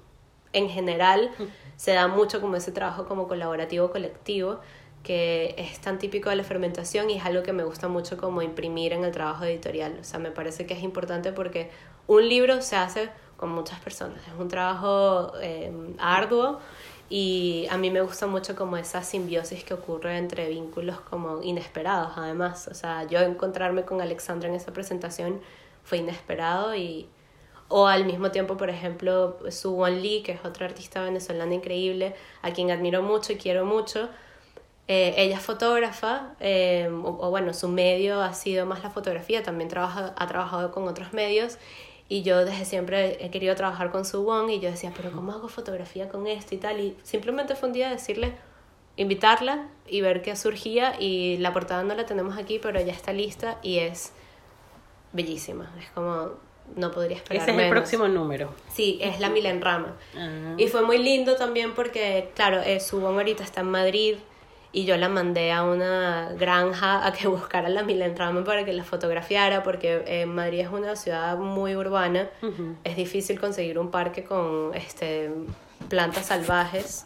en 0.54 0.70
general 0.70 1.32
se 1.76 1.94
da 1.94 2.08
mucho 2.08 2.40
como 2.40 2.56
ese 2.56 2.72
trabajo 2.72 3.08
como 3.08 3.28
colaborativo 3.28 3.90
colectivo 3.92 4.60
que 5.04 5.56
es 5.58 5.80
tan 5.80 5.98
típico 5.98 6.30
de 6.30 6.36
la 6.36 6.44
fermentación 6.44 7.10
y 7.10 7.18
es 7.18 7.26
algo 7.26 7.42
que 7.42 7.54
me 7.54 7.64
gusta 7.64 7.88
mucho 7.88 8.18
como 8.18 8.44
imprimir 8.44 8.94
en 8.94 9.04
el 9.04 9.12
trabajo 9.12 9.46
editorial. 9.46 9.98
O 10.00 10.04
sea, 10.04 10.20
me 10.20 10.30
parece 10.30 10.68
que 10.68 10.76
es 10.76 10.84
importante 10.84 11.32
porque 11.32 11.72
un 12.06 12.30
libro 12.30 12.62
se 12.62 12.76
hace 12.76 13.10
con 13.36 13.50
muchas 13.50 13.80
personas, 13.80 14.22
es 14.28 14.40
un 14.40 14.48
trabajo 14.48 15.34
em, 15.42 15.96
arduo 15.98 16.60
y 17.14 17.68
a 17.70 17.78
mí 17.78 17.92
me 17.92 18.00
gusta 18.00 18.26
mucho 18.26 18.56
como 18.56 18.78
esa 18.78 19.04
simbiosis 19.04 19.66
que 19.66 19.74
ocurre 19.74 20.18
entre 20.18 20.48
vínculos 20.48 21.02
como 21.02 21.44
inesperados 21.44 22.14
además. 22.16 22.70
O 22.70 22.74
sea, 22.74 23.04
yo 23.04 23.20
encontrarme 23.20 23.84
con 23.84 24.00
Alexandra 24.00 24.48
en 24.48 24.56
esa 24.56 24.72
presentación 24.72 25.42
fue 25.84 25.98
inesperado 25.98 26.74
y 26.74 27.10
o 27.68 27.88
al 27.88 28.06
mismo 28.06 28.32
tiempo, 28.32 28.56
por 28.56 28.70
ejemplo, 28.70 29.38
Su 29.50 29.74
Won 29.76 30.02
Lee, 30.02 30.24
que 30.24 30.32
es 30.32 30.46
otra 30.46 30.68
artista 30.68 31.04
venezolana 31.04 31.54
increíble, 31.54 32.16
a 32.42 32.52
quien 32.52 32.72
admiro 32.72 33.04
mucho 33.04 33.34
y 33.34 33.36
quiero 33.36 33.66
mucho. 33.66 34.08
Eh, 34.88 35.14
ella 35.18 35.36
es 35.36 35.44
fotógrafa, 35.44 36.36
eh, 36.40 36.90
o, 36.92 37.30
bueno, 37.30 37.54
su 37.54 37.68
medio 37.68 38.22
ha 38.22 38.34
sido 38.34 38.66
más 38.66 38.84
la 38.84 38.90
fotografía, 38.90 39.44
también 39.44 39.70
trabaja, 39.70 40.14
ha 40.18 40.28
trabajado 40.28 40.72
con 40.72 40.88
otros 40.88 41.12
medios. 41.12 41.58
Y 42.12 42.24
yo 42.24 42.44
desde 42.44 42.66
siempre 42.66 43.26
he 43.26 43.32
querido 43.32 43.56
trabajar 43.56 43.90
con 43.90 44.04
Su 44.04 44.24
Won 44.24 44.50
y 44.50 44.60
yo 44.60 44.70
decía, 44.70 44.92
pero 44.94 45.14
¿cómo 45.14 45.32
hago 45.32 45.48
fotografía 45.48 46.10
con 46.10 46.28
esto 46.28 46.54
y 46.54 46.58
tal? 46.58 46.82
Y 46.82 46.98
simplemente 47.04 47.56
fue 47.56 47.70
un 47.70 47.74
día 47.74 47.90
decirle, 47.90 48.34
invitarla 48.98 49.70
y 49.88 50.02
ver 50.02 50.22
qué 50.22 50.36
surgía. 50.36 51.00
Y 51.00 51.38
la 51.38 51.54
portada 51.54 51.84
no 51.84 51.96
la 51.96 52.06
tenemos 52.06 52.38
aquí, 52.38 52.60
pero 52.60 52.82
ya 52.82 52.92
está 52.92 53.14
lista 53.14 53.60
y 53.64 53.78
es 53.78 54.12
bellísima. 55.14 55.72
Es 55.80 55.90
como 55.92 56.32
no 56.76 56.92
podría 56.92 57.16
esperar 57.16 57.44
Ese 57.44 57.56
es 57.56 57.64
el 57.64 57.70
próximo 57.70 58.10
número. 58.10 58.54
Sí, 58.74 59.00
es 59.02 59.22
la 59.22 59.30
Milenrama. 59.30 59.96
Rama. 60.14 60.54
Ah. 60.54 60.56
Y 60.58 60.68
fue 60.68 60.82
muy 60.82 60.98
lindo 60.98 61.38
también 61.38 61.74
porque, 61.74 62.32
claro, 62.36 62.60
eh, 62.60 62.82
su 62.82 63.08
ahorita 63.08 63.46
está 63.46 63.62
en 63.62 63.72
Madrid 63.72 64.16
y 64.74 64.86
yo 64.86 64.98
la 64.98 65.10
mandé 65.10 65.52
a 65.52 65.64
una 65.64 66.34
granja 66.38 67.06
a 67.06 67.12
que 67.14 67.28
buscara 67.28 67.70
la 67.70 67.84
Milenrama 67.84 68.44
para 68.44 68.66
que 68.66 68.74
la 68.74 68.84
fotografiara 68.84 69.64
porque 69.64 70.04
eh, 70.06 70.26
Madrid 70.26 70.62
es 70.62 70.70
una 70.70 70.96
ciudad 70.96 71.38
muy 71.38 71.76
urbana. 71.76 72.30
Es 72.84 72.96
difícil 72.96 73.40
conseguir 73.40 73.78
un 73.80 73.92
parque 73.92 74.24
con 74.24 74.74
este, 74.76 75.32
plantas 75.90 76.28
salvajes 76.28 77.06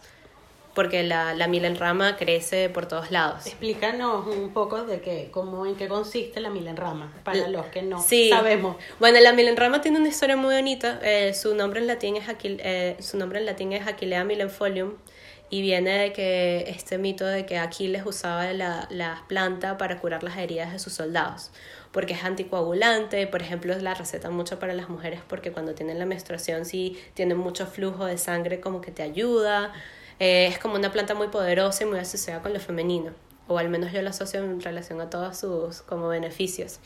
porque 0.75 1.03
la, 1.03 1.33
la 1.33 1.47
milenrama 1.47 2.17
crece 2.17 2.69
por 2.69 2.85
todos 2.85 3.09
lados. 3.09 3.47
Explícanos 3.47 4.27
un 4.27 4.51
poco 4.51 4.83
de 4.83 4.99
qué, 4.99 5.29
cómo, 5.31 5.65
en 5.65 5.75
qué 5.75 5.87
consiste 5.87 6.41
la 6.41 6.49
milenrama, 6.49 7.13
para 7.23 7.47
los 7.47 7.67
que 7.67 7.81
no 7.81 8.01
sabemos. 8.01 8.75
Bueno, 8.99 9.19
la 9.21 9.31
milenrama 9.31 9.79
tiene 9.79 9.99
una 9.99 10.09
historia 10.09 10.35
muy 10.35 10.53
bonita. 10.53 10.99
Eh, 11.01 11.33
su, 11.33 11.55
nombre 11.55 11.79
en 11.79 11.87
latín 11.87 12.17
es 12.17 12.25
eh, 12.43 12.97
su 12.99 13.17
nombre 13.17 13.39
en 13.39 13.45
latín 13.45 13.71
es 13.71 13.87
Aquilea 13.87 14.25
milenfolium 14.25 14.95
y 15.49 15.61
viene 15.61 15.97
de 15.97 16.13
que 16.13 16.65
este 16.67 16.97
mito 16.97 17.25
de 17.25 17.45
que 17.45 17.57
Aquiles 17.57 18.05
usaba 18.05 18.51
la, 18.53 18.87
la 18.89 19.23
planta 19.27 19.77
para 19.77 19.99
curar 19.99 20.23
las 20.23 20.37
heridas 20.37 20.71
de 20.71 20.79
sus 20.79 20.93
soldados 20.93 21.51
porque 21.95 22.13
es 22.13 22.25
anticoagulante, 22.25 23.25
por 23.25 23.41
ejemplo, 23.41 23.73
la 23.77 23.93
receta 23.93 24.29
mucho 24.29 24.59
para 24.59 24.73
las 24.73 24.89
mujeres 24.89 25.21
porque 25.29 25.53
cuando 25.53 25.75
tienen 25.75 25.97
la 25.97 26.05
menstruación 26.05 26.65
si 26.65 27.01
tienen 27.13 27.37
mucho 27.37 27.65
flujo 27.67 28.03
de 28.03 28.17
sangre 28.17 28.59
como 28.59 28.81
que 28.81 28.91
te 28.91 29.01
ayuda. 29.01 29.71
Eh, 30.19 30.47
es 30.47 30.59
como 30.59 30.75
una 30.75 30.91
planta 30.91 31.13
muy 31.13 31.29
poderosa 31.29 31.85
y 31.85 31.87
muy 31.87 31.99
asociada 31.99 32.41
con 32.41 32.51
lo 32.51 32.59
femenino, 32.59 33.11
o 33.47 33.57
al 33.57 33.69
menos 33.69 33.93
yo 33.93 34.01
la 34.01 34.09
asocio 34.09 34.43
en 34.43 34.59
relación 34.59 34.99
a 34.99 35.09
todos 35.09 35.37
sus 35.37 35.83
como 35.83 36.09
beneficios. 36.09 36.79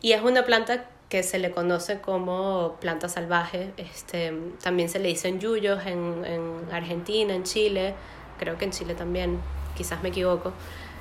Y 0.00 0.12
es 0.12 0.22
una 0.22 0.46
planta 0.46 0.88
que 1.08 1.22
se 1.22 1.38
le 1.38 1.50
conoce 1.50 2.00
como 2.00 2.76
planta 2.80 3.08
salvaje, 3.08 3.72
este, 3.76 4.32
también 4.62 4.88
se 4.88 4.98
le 4.98 5.08
dicen 5.08 5.40
yuyos 5.40 5.86
en, 5.86 6.24
en 6.24 6.72
Argentina, 6.72 7.34
en 7.34 7.44
Chile, 7.44 7.94
creo 8.38 8.58
que 8.58 8.66
en 8.66 8.72
Chile 8.72 8.94
también, 8.94 9.40
quizás 9.76 10.02
me 10.02 10.10
equivoco, 10.10 10.52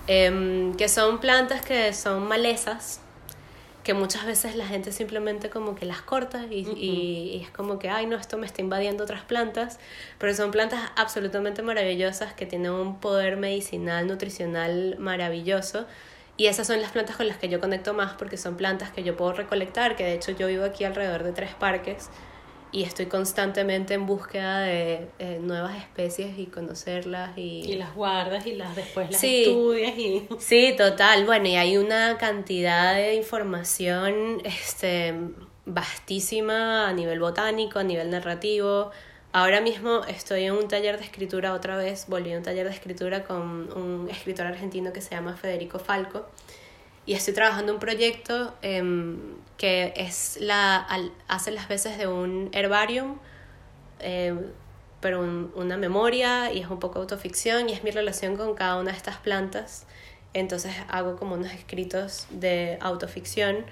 em, 0.07 0.73
que 0.75 0.87
son 0.87 1.19
plantas 1.19 1.61
que 1.61 1.91
son 1.93 2.27
malezas, 2.27 3.01
que 3.83 3.93
muchas 3.93 4.25
veces 4.25 4.55
la 4.57 4.65
gente 4.65 4.91
simplemente 4.91 5.49
como 5.49 5.75
que 5.75 5.85
las 5.85 6.01
corta 6.01 6.45
y, 6.49 6.67
y, 6.77 7.41
es 7.41 7.49
como 7.51 7.79
que, 7.79 7.89
ay, 7.89 8.05
no, 8.05 8.17
esto 8.17 8.37
me 8.37 8.45
está 8.45 8.61
invadiendo 8.61 9.03
otras 9.03 9.23
plantas, 9.23 9.79
pero 10.17 10.33
son 10.33 10.51
plantas 10.51 10.81
absolutamente 10.97 11.61
maravillosas 11.63 12.33
que 12.33 12.45
tienen 12.45 12.71
un 12.71 12.99
poder 12.99 13.37
medicinal, 13.37 14.05
nutricional 14.05 14.97
maravilloso. 14.99 15.85
Y 16.37 16.45
esas 16.45 16.67
son 16.67 16.81
las 16.81 16.91
plantas 16.91 17.15
con 17.15 17.27
las 17.27 17.37
que 17.37 17.49
yo 17.49 17.59
conecto 17.59 17.93
más 17.93 18.13
porque 18.13 18.37
son 18.37 18.55
plantas 18.57 18.91
que 18.91 19.03
yo 19.03 19.17
puedo 19.17 19.33
recolectar, 19.33 19.95
que 19.95 20.03
de 20.03 20.13
hecho 20.13 20.31
yo 20.31 20.47
vivo 20.47 20.63
aquí 20.63 20.83
alrededor 20.83 21.23
de 21.23 21.31
tres 21.31 21.55
parques 21.55 22.09
y 22.71 22.83
estoy 22.83 23.05
constantemente 23.05 23.93
en 23.93 24.05
búsqueda 24.05 24.59
de 24.59 25.07
eh, 25.19 25.39
nuevas 25.41 25.77
especies 25.77 26.37
y 26.37 26.47
conocerlas 26.47 27.37
y... 27.37 27.63
y 27.65 27.75
las 27.75 27.95
guardas 27.95 28.45
y 28.45 28.53
las 28.53 28.75
después 28.75 29.09
las 29.09 29.23
estudias 29.23 29.97
y... 29.97 30.27
Sí, 30.39 30.75
total. 30.77 31.25
Bueno, 31.25 31.47
y 31.47 31.55
hay 31.55 31.77
una 31.77 32.17
cantidad 32.17 32.93
de 32.93 33.15
información 33.15 34.41
este, 34.43 35.13
vastísima 35.65 36.89
a 36.89 36.93
nivel 36.93 37.19
botánico, 37.19 37.79
a 37.79 37.83
nivel 37.83 38.09
narrativo. 38.09 38.91
Ahora 39.37 39.61
mismo 39.61 40.03
estoy 40.05 40.45
en 40.45 40.53
un 40.53 40.67
taller 40.67 40.97
de 40.97 41.03
escritura 41.03 41.53
otra 41.53 41.77
vez, 41.77 42.07
volví 42.07 42.33
a 42.33 42.37
un 42.37 42.41
taller 42.41 42.67
de 42.67 42.73
escritura 42.73 43.23
con 43.23 43.71
un 43.71 44.09
escritor 44.09 44.47
argentino 44.47 44.91
que 44.91 44.99
se 44.99 45.11
llama 45.11 45.35
Federico 45.35 45.77
Falco 45.77 46.25
y 47.05 47.13
estoy 47.13 47.35
trabajando 47.35 47.71
un 47.71 47.79
proyecto 47.79 48.55
em, 48.63 49.35
que 49.57 49.93
es 49.95 50.39
la, 50.41 50.87
hace 51.27 51.51
las 51.51 51.67
veces 51.67 51.99
de 51.99 52.07
un 52.07 52.49
herbarium, 52.51 53.19
em, 53.99 54.39
pero 55.01 55.21
una 55.21 55.77
memoria 55.77 56.51
y 56.51 56.61
es 56.61 56.67
un 56.71 56.79
poco 56.79 56.97
autoficción 56.97 57.69
y 57.69 57.73
es 57.73 57.83
mi 57.83 57.91
relación 57.91 58.37
con 58.37 58.55
cada 58.55 58.77
una 58.79 58.89
de 58.89 58.97
estas 58.97 59.17
plantas. 59.17 59.85
Entonces 60.33 60.73
hago 60.89 61.15
como 61.15 61.35
unos 61.35 61.53
escritos 61.53 62.25
de 62.31 62.79
autoficción 62.81 63.67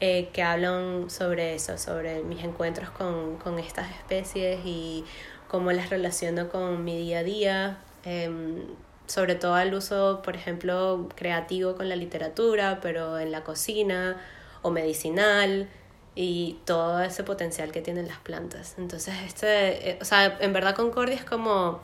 eh, 0.00 0.30
que 0.32 0.42
hablan 0.42 1.10
sobre 1.10 1.54
eso, 1.54 1.76
sobre 1.78 2.22
mis 2.22 2.42
encuentros 2.42 2.90
con, 2.90 3.36
con 3.36 3.58
estas 3.58 3.90
especies 3.90 4.60
y 4.64 5.04
cómo 5.48 5.72
las 5.72 5.90
relaciono 5.90 6.48
con 6.48 6.84
mi 6.84 6.96
día 6.96 7.18
a 7.18 7.22
día. 7.22 7.78
Em, 8.04 8.64
sobre 9.06 9.34
todo 9.34 9.58
el 9.58 9.74
uso, 9.74 10.22
por 10.22 10.36
ejemplo, 10.36 11.08
creativo 11.16 11.74
con 11.74 11.88
la 11.88 11.96
literatura, 11.96 12.78
pero 12.80 13.18
en 13.18 13.32
la 13.32 13.42
cocina 13.42 14.16
o 14.62 14.70
medicinal 14.70 15.68
y 16.14 16.58
todo 16.64 17.02
ese 17.02 17.24
potencial 17.24 17.72
que 17.72 17.82
tienen 17.82 18.06
las 18.06 18.18
plantas. 18.18 18.76
Entonces, 18.78 19.14
este, 19.26 19.90
eh, 19.90 19.98
o 20.00 20.04
sea, 20.04 20.38
en 20.40 20.52
verdad 20.52 20.74
Concordia 20.76 21.16
es 21.16 21.24
como 21.24 21.80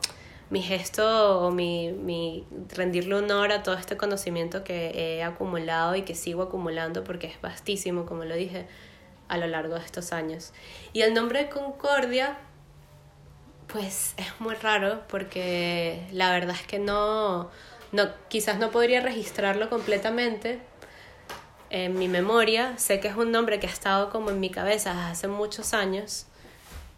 mi 0.49 0.61
gesto 0.61 1.41
o 1.41 1.51
mi, 1.51 1.91
mi 1.91 2.45
rendirle 2.69 3.15
honor 3.15 3.51
a 3.51 3.63
todo 3.63 3.75
este 3.75 3.97
conocimiento 3.97 4.63
que 4.63 4.91
he 4.95 5.23
acumulado 5.23 5.95
y 5.95 6.03
que 6.03 6.15
sigo 6.15 6.43
acumulando 6.43 7.03
porque 7.03 7.27
es 7.27 7.41
vastísimo, 7.41 8.05
como 8.05 8.23
lo 8.23 8.35
dije, 8.35 8.67
a 9.27 9.37
lo 9.37 9.47
largo 9.47 9.75
de 9.75 9.81
estos 9.81 10.13
años. 10.13 10.53
Y 10.93 11.01
el 11.01 11.13
nombre 11.13 11.43
de 11.43 11.49
Concordia, 11.49 12.37
pues 13.67 14.13
es 14.17 14.39
muy 14.39 14.55
raro 14.55 15.03
porque 15.09 16.07
la 16.11 16.31
verdad 16.31 16.55
es 16.55 16.65
que 16.65 16.79
no, 16.79 17.49
no 17.91 18.09
quizás 18.29 18.57
no 18.57 18.71
podría 18.71 19.01
registrarlo 19.01 19.69
completamente, 19.69 20.61
en 21.69 21.97
mi 21.97 22.07
memoria. 22.07 22.77
Sé 22.77 22.99
que 22.99 23.07
es 23.07 23.15
un 23.15 23.31
nombre 23.31 23.59
que 23.59 23.67
ha 23.67 23.69
estado 23.69 24.09
como 24.09 24.29
en 24.29 24.39
mi 24.39 24.49
cabeza 24.49 25.09
hace 25.09 25.27
muchos 25.27 25.73
años, 25.73 26.27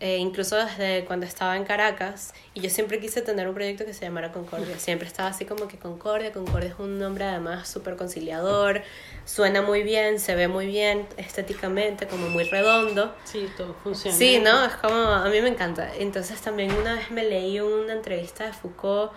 eh, 0.02 0.18
incluso 0.18 0.56
desde 0.56 1.04
cuando 1.04 1.26
estaba 1.26 1.58
en 1.58 1.66
Caracas. 1.66 2.34
Y 2.54 2.62
yo 2.62 2.70
siempre 2.70 3.00
quise 3.00 3.22
tener 3.22 3.48
un 3.50 3.54
proyecto 3.54 3.86
que 3.86 3.94
se 3.94 4.06
llamara 4.06 4.32
Concordia. 4.32 4.80
Siempre 4.80 5.08
estaba 5.08 5.30
así 5.30 5.44
como 5.44 5.68
que 5.68 5.78
Concordia. 5.78 6.32
Concordia 6.32 6.70
es 6.70 6.80
un 6.80 6.98
nombre 7.00 7.26
además 7.26 7.68
súper 7.68 7.98
conciliador. 7.98 8.82
Suena 9.26 9.62
muy 9.62 9.84
bien, 9.84 10.20
se 10.20 10.36
ve 10.36 10.48
muy 10.48 10.68
bien 10.68 11.06
estéticamente, 11.18 12.08
como 12.08 12.30
muy 12.30 12.46
redondo. 12.46 13.14
Sí, 13.26 13.50
todo 13.58 13.76
funciona. 13.84 14.18
Sí, 14.18 14.40
¿no? 14.40 14.66
Es 14.66 14.76
como, 14.76 14.96
a 14.96 15.28
mí 15.28 15.42
me 15.42 15.50
encanta. 15.50 15.94
Entonces 15.98 16.40
también 16.40 16.72
una 16.72 16.96
vez 16.96 17.12
me 17.12 17.24
leí 17.24 17.60
una 17.60 17.92
entrevista 17.92 18.46
de 18.46 18.54
Foucault 18.54 19.12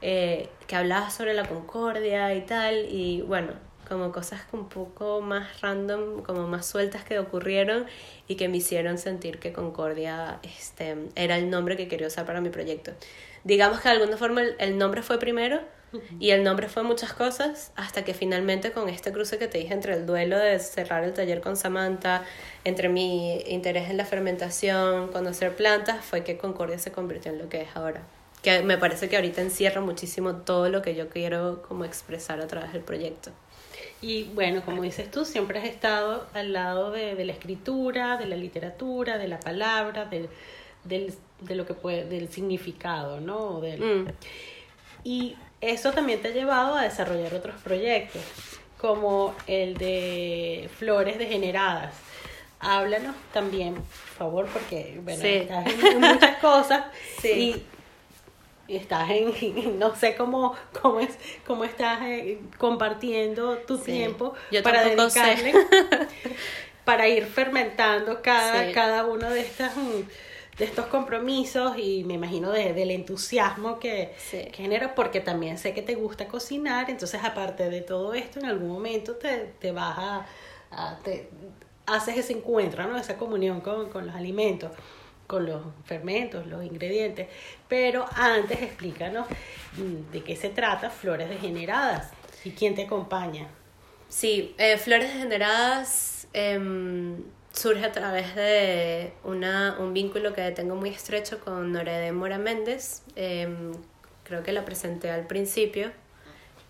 eh, 0.00 0.48
que 0.66 0.76
hablaba 0.76 1.10
sobre 1.10 1.34
la 1.34 1.44
concordia 1.46 2.34
y 2.34 2.40
tal. 2.46 2.86
Y 2.88 3.20
bueno, 3.20 3.52
como 3.92 4.10
cosas 4.10 4.40
un 4.52 4.68
poco 4.70 5.20
más 5.20 5.60
random, 5.60 6.22
como 6.22 6.48
más 6.48 6.64
sueltas 6.64 7.04
que 7.04 7.18
ocurrieron 7.18 7.84
y 8.26 8.36
que 8.36 8.48
me 8.48 8.56
hicieron 8.56 8.96
sentir 8.96 9.38
que 9.38 9.52
Concordia 9.52 10.40
este, 10.42 10.96
era 11.14 11.36
el 11.36 11.50
nombre 11.50 11.76
que 11.76 11.88
quería 11.88 12.06
usar 12.06 12.24
para 12.24 12.40
mi 12.40 12.48
proyecto. 12.48 12.92
Digamos 13.44 13.80
que 13.80 13.90
de 13.90 13.96
alguna 13.96 14.16
forma 14.16 14.42
el, 14.42 14.78
nombre 14.78 15.02
fue 15.02 15.18
primero 15.18 15.60
y 16.18 16.30
el 16.30 16.42
nombre 16.42 16.70
fue 16.70 16.84
muchas 16.84 17.12
cosas 17.12 17.72
hasta 17.76 18.02
que 18.02 18.14
finalmente 18.14 18.72
con 18.72 18.88
este 18.88 19.12
cruce 19.12 19.36
que 19.36 19.46
te 19.46 19.58
dije 19.58 19.74
entre 19.74 19.92
el 19.92 20.06
duelo 20.06 20.38
de 20.38 20.58
cerrar 20.58 21.04
el 21.04 21.12
taller 21.12 21.42
con 21.42 21.56
Samantha, 21.56 22.24
entre 22.64 22.88
mi 22.88 23.42
interés 23.42 23.90
en 23.90 23.98
la 23.98 24.06
fermentación, 24.06 25.08
conocer 25.08 25.54
plantas, 25.54 26.02
fue 26.02 26.24
que 26.24 26.38
Concordia 26.38 26.78
se 26.78 26.92
convirtió 26.92 27.30
en 27.30 27.38
lo 27.38 27.50
que 27.50 27.60
es 27.60 27.76
ahora 27.76 28.02
que 28.42 28.62
me 28.62 28.76
parece 28.76 29.08
que 29.08 29.16
ahorita 29.16 29.40
encierra 29.40 29.80
muchísimo 29.80 30.36
todo 30.36 30.68
lo 30.68 30.82
que 30.82 30.94
yo 30.94 31.08
quiero 31.08 31.62
como 31.62 31.84
expresar 31.84 32.40
a 32.40 32.46
través 32.48 32.72
del 32.72 32.82
proyecto. 32.82 33.30
Y 34.02 34.24
bueno, 34.34 34.62
como 34.64 34.82
dices 34.82 35.08
tú, 35.12 35.24
siempre 35.24 35.60
has 35.60 35.64
estado 35.64 36.26
al 36.34 36.52
lado 36.52 36.90
de, 36.90 37.14
de 37.14 37.24
la 37.24 37.32
escritura, 37.32 38.16
de 38.16 38.26
la 38.26 38.34
literatura, 38.34 39.16
de 39.16 39.28
la 39.28 39.38
palabra, 39.38 40.06
del, 40.06 40.28
del, 40.82 41.14
de 41.40 41.54
lo 41.54 41.64
que 41.64 41.74
puede, 41.74 42.04
del 42.04 42.28
significado, 42.28 43.20
¿no? 43.20 43.60
Del, 43.60 43.80
mm. 43.80 44.08
Y 45.04 45.36
eso 45.60 45.92
también 45.92 46.20
te 46.20 46.28
ha 46.28 46.30
llevado 46.32 46.74
a 46.74 46.82
desarrollar 46.82 47.32
otros 47.32 47.54
proyectos, 47.62 48.22
como 48.76 49.36
el 49.46 49.76
de 49.76 50.68
Flores 50.78 51.16
Degeneradas. 51.16 51.94
Háblanos 52.58 53.14
también, 53.32 53.74
por 53.74 53.84
favor, 54.18 54.46
porque 54.52 55.00
bueno, 55.02 55.22
estás 55.22 55.66
en 55.84 56.00
muchas 56.00 56.38
cosas. 56.38 56.86
Sí 57.20 57.64
estás 58.68 59.10
en, 59.10 59.78
no 59.78 59.94
sé 59.94 60.14
cómo, 60.14 60.54
cómo, 60.80 61.00
es, 61.00 61.18
cómo 61.46 61.64
estás 61.64 62.02
eh, 62.02 62.40
compartiendo 62.58 63.58
tu 63.58 63.78
tiempo 63.78 64.34
para 64.62 64.84
dedicarle, 64.84 65.52
para 66.84 67.08
ir 67.08 67.26
fermentando 67.26 68.20
cada, 68.22 68.72
cada 68.72 69.06
uno 69.06 69.30
de 69.30 69.40
estas 69.40 69.72
de 70.58 70.66
estos 70.66 70.86
compromisos 70.86 71.78
y 71.78 72.04
me 72.04 72.14
imagino 72.14 72.50
de, 72.50 72.74
del 72.74 72.90
entusiasmo 72.90 73.78
que, 73.78 74.14
genera, 74.52 74.94
porque 74.94 75.20
también 75.20 75.56
sé 75.56 75.72
que 75.72 75.80
te 75.80 75.94
gusta 75.94 76.28
cocinar, 76.28 76.90
entonces 76.90 77.24
aparte 77.24 77.70
de 77.70 77.80
todo 77.80 78.12
esto, 78.12 78.38
en 78.38 78.44
algún 78.44 78.68
momento 78.68 79.14
te, 79.14 79.54
te 79.58 79.72
vas 79.72 80.26
a, 80.70 80.98
te, 81.02 81.30
haces 81.86 82.18
ese 82.18 82.34
encuentro, 82.34 82.86
¿no? 82.86 82.98
esa 82.98 83.16
comunión 83.16 83.62
con, 83.62 83.88
con 83.88 84.06
los 84.06 84.14
alimentos 84.14 84.72
con 85.26 85.46
los 85.46 85.62
fermentos, 85.84 86.46
los 86.46 86.64
ingredientes. 86.64 87.28
Pero 87.68 88.06
antes 88.14 88.62
explícanos 88.62 89.26
mm, 89.76 90.12
de 90.12 90.22
qué 90.22 90.36
se 90.36 90.48
trata 90.48 90.90
Flores 90.90 91.28
Degeneradas 91.28 92.10
y 92.44 92.50
quién 92.50 92.74
te 92.74 92.84
acompaña. 92.84 93.48
Sí, 94.08 94.54
eh, 94.58 94.76
Flores 94.76 95.12
Degeneradas 95.14 96.28
em, 96.32 97.22
surge 97.52 97.84
a 97.84 97.92
través 97.92 98.34
de 98.34 99.12
una, 99.24 99.76
un 99.78 99.94
vínculo 99.94 100.34
que 100.34 100.50
tengo 100.50 100.74
muy 100.74 100.90
estrecho 100.90 101.40
con 101.40 101.72
Norede 101.72 102.12
Mora 102.12 102.38
Méndez. 102.38 103.02
Em, 103.16 103.72
creo 104.24 104.42
que 104.42 104.52
la 104.52 104.64
presenté 104.64 105.10
al 105.10 105.26
principio. 105.26 105.92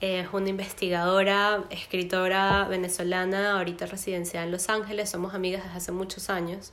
Es 0.01 0.27
una 0.33 0.49
investigadora, 0.49 1.65
escritora 1.71 2.67
venezolana, 2.69 3.59
ahorita 3.59 3.87
residenciada 3.87 4.45
en 4.45 4.53
Los 4.53 4.69
Ángeles. 4.69 5.11
Somos 5.11 5.35
amigas 5.35 5.63
desde 5.63 5.77
hace 5.77 5.93
muchos 5.93 6.29
años. 6.29 6.73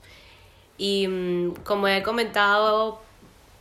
Y 0.80 1.08
mm, 1.08 1.56
como 1.63 1.88
he 1.88 2.02
comentado 2.02 3.00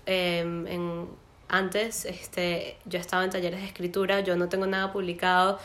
em, 0.07 0.67
en, 0.67 1.07
antes, 1.49 2.07
este, 2.07 2.79
yo 2.87 2.99
estaba 2.99 3.25
en 3.25 3.31
talleres 3.31 3.61
de 3.61 3.67
escritura, 3.67 4.21
yo 4.21 4.37
no 4.37 4.49
tengo 4.49 4.67
nada 4.67 4.93
publicado, 4.93 5.59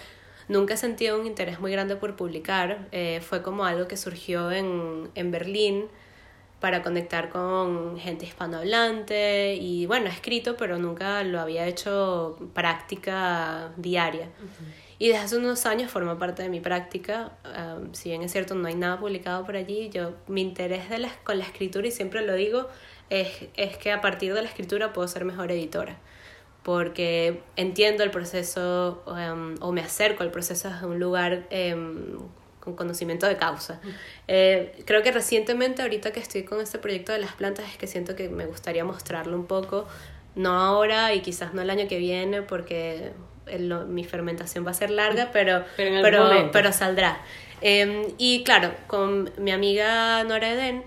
nunca 0.50 0.74
he 0.74 0.78
sentido 0.78 1.20
un 1.20 1.28
interés 1.28 1.60
muy 1.62 1.72
grande 1.72 1.96
por 1.96 2.16
publicar, 2.16 2.88
eh, 2.92 3.22
fue 3.22 3.42
como 3.42 3.64
algo 3.66 3.88
que 3.88 3.96
surgió 3.96 4.52
en, 4.52 5.10
en 5.16 5.32
Berlín 5.32 5.86
para 6.60 6.82
conectar 6.82 7.30
con 7.30 8.00
gente 8.00 8.26
hispanohablante 8.26 9.56
y 9.56 9.86
bueno, 9.86 10.08
he 10.08 10.14
escrito, 10.14 10.56
pero 10.58 10.80
nunca 10.80 11.22
lo 11.24 11.40
había 11.40 11.68
hecho 11.68 12.38
práctica 12.54 13.72
diaria. 13.78 14.30
Y 15.04 15.10
desde 15.10 15.22
hace 15.22 15.36
unos 15.36 15.66
años 15.66 15.92
forma 15.92 16.18
parte 16.18 16.44
de 16.44 16.48
mi 16.48 16.62
práctica. 16.62 17.34
si 17.92 18.08
bien 18.08 18.22
es 18.22 18.32
cierto, 18.32 18.56
no 18.56 18.70
hay 18.70 18.76
nada 18.76 19.02
publicado 19.02 19.46
por 19.46 19.58
allí, 19.58 19.90
yo 19.90 20.14
mi 20.28 20.40
interés 20.40 20.90
de 20.90 21.06
con 21.26 21.38
la 21.40 21.44
escritura, 21.44 21.86
y 21.86 21.92
siempre 21.92 22.26
lo 22.26 22.34
digo, 22.36 22.70
es, 23.10 23.50
es 23.58 23.76
que 23.76 23.92
a 23.92 24.00
partir 24.00 24.34
de 24.34 24.42
la 24.42 24.48
escritura 24.48 24.94
puedo 24.94 25.06
ser 25.10 25.26
mejor 25.26 25.52
editora. 25.52 25.98
Porque 26.64 27.42
entiendo 27.58 28.06
el 28.06 28.12
proceso 28.12 29.04
o 29.60 29.72
me 29.74 29.82
acerco 29.82 30.24
al 30.24 30.32
proceso 30.32 30.70
desde 30.70 30.86
un 30.86 31.02
lugar 31.02 31.48
em, 31.50 32.18
con 32.62 32.78
conocimiento 32.78 33.28
de 33.28 33.36
causa. 33.36 33.82
Eh, 34.30 34.84
creo 34.86 35.04
que 35.04 35.12
recientemente, 35.12 35.82
ahorita 35.82 36.14
que 36.14 36.22
estoy 36.22 36.44
con 36.44 36.62
este 36.62 36.80
proyecto 36.80 37.12
de 37.12 37.20
las 37.20 37.34
plantas, 37.34 37.66
es 37.70 37.76
que 37.76 37.88
siento 37.88 38.16
que 38.16 38.30
me 38.30 38.46
gustaría 38.46 38.86
mostrarlo 38.86 39.36
un 39.36 39.48
poco, 39.48 39.86
no 40.36 40.52
ahora 40.52 41.14
y 41.14 41.20
quizás 41.20 41.54
no 41.54 41.62
el 41.62 41.70
año 41.70 41.90
que 41.90 41.98
viene, 41.98 42.42
porque 42.42 43.12
mi 43.88 44.04
fermentación 44.04 44.66
va 44.66 44.72
a 44.72 44.74
ser 44.74 44.90
larga, 44.90 45.30
pero, 45.32 45.64
pero, 45.78 46.50
pero, 46.52 46.72
saldrá. 46.72 47.22
Em, 47.62 48.08
y 48.18 48.44
claro, 48.44 48.74
con 48.88 49.32
mi 49.38 49.52
amiga 49.52 50.24
Nora 50.24 50.52
Eden, 50.52 50.84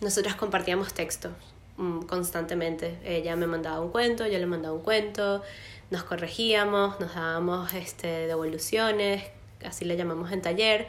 nosotras 0.00 0.34
compartíamos 0.34 0.92
textos 0.92 1.32
mm, 1.76 2.00
constantemente. 2.02 2.98
Ella 3.04 3.36
me 3.36 3.46
mandaba 3.46 3.80
un 3.80 3.90
cuento, 3.90 4.26
yo 4.26 4.38
le 4.38 4.46
mandaba 4.46 4.74
un 4.74 4.82
cuento, 4.82 5.42
nos 5.90 6.02
corregíamos, 6.02 7.00
nos 7.00 7.14
dábamos 7.14 7.72
este, 7.74 8.26
devoluciones, 8.26 9.24
así 9.64 9.84
le 9.84 9.96
llamamos 9.96 10.32
en 10.32 10.42
taller. 10.42 10.86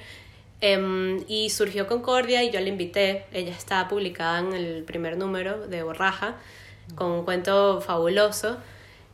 Em, 0.59 1.23
y 1.27 1.51
surgió 1.51 1.87
Concordia 1.87 2.43
y 2.43 2.49
yo 2.49 2.59
la 2.59 2.67
invité. 2.67 3.25
Ella 3.31 3.51
está 3.51 3.87
publicada 3.87 4.39
en 4.39 4.53
el 4.53 4.83
primer 4.83 5.17
número 5.17 5.67
de 5.67 5.83
Borraja, 5.83 6.35
con 6.95 7.11
un 7.11 7.25
cuento 7.25 7.79
fabuloso. 7.81 8.57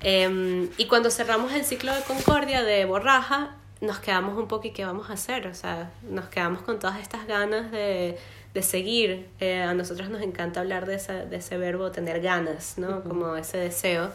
Em, 0.03 0.69
y 0.77 0.85
cuando 0.87 1.09
cerramos 1.09 1.53
el 1.53 1.63
ciclo 1.63 1.93
de 1.95 2.01
Concordia 2.01 2.63
de 2.63 2.85
Borraja, 2.85 3.55
nos 3.79 3.99
quedamos 3.99 4.37
un 4.37 4.47
poco 4.47 4.67
y 4.67 4.71
qué 4.71 4.85
vamos 4.85 5.09
a 5.09 5.13
hacer, 5.13 5.47
o 5.47 5.53
sea, 5.53 5.91
nos 6.03 6.25
quedamos 6.29 6.61
con 6.61 6.79
todas 6.79 7.01
estas 7.01 7.27
ganas 7.27 7.71
de, 7.71 8.17
de 8.53 8.61
seguir. 8.61 9.27
Eh, 9.39 9.61
a 9.61 9.73
nosotros 9.73 10.09
nos 10.09 10.21
encanta 10.21 10.61
hablar 10.61 10.85
de 10.85 10.95
ese, 10.95 11.25
de 11.25 11.37
ese 11.37 11.57
verbo 11.57 11.91
tener 11.91 12.21
ganas, 12.21 12.77
¿no? 12.77 13.03
Como 13.03 13.35
ese 13.35 13.57
deseo. 13.57 14.11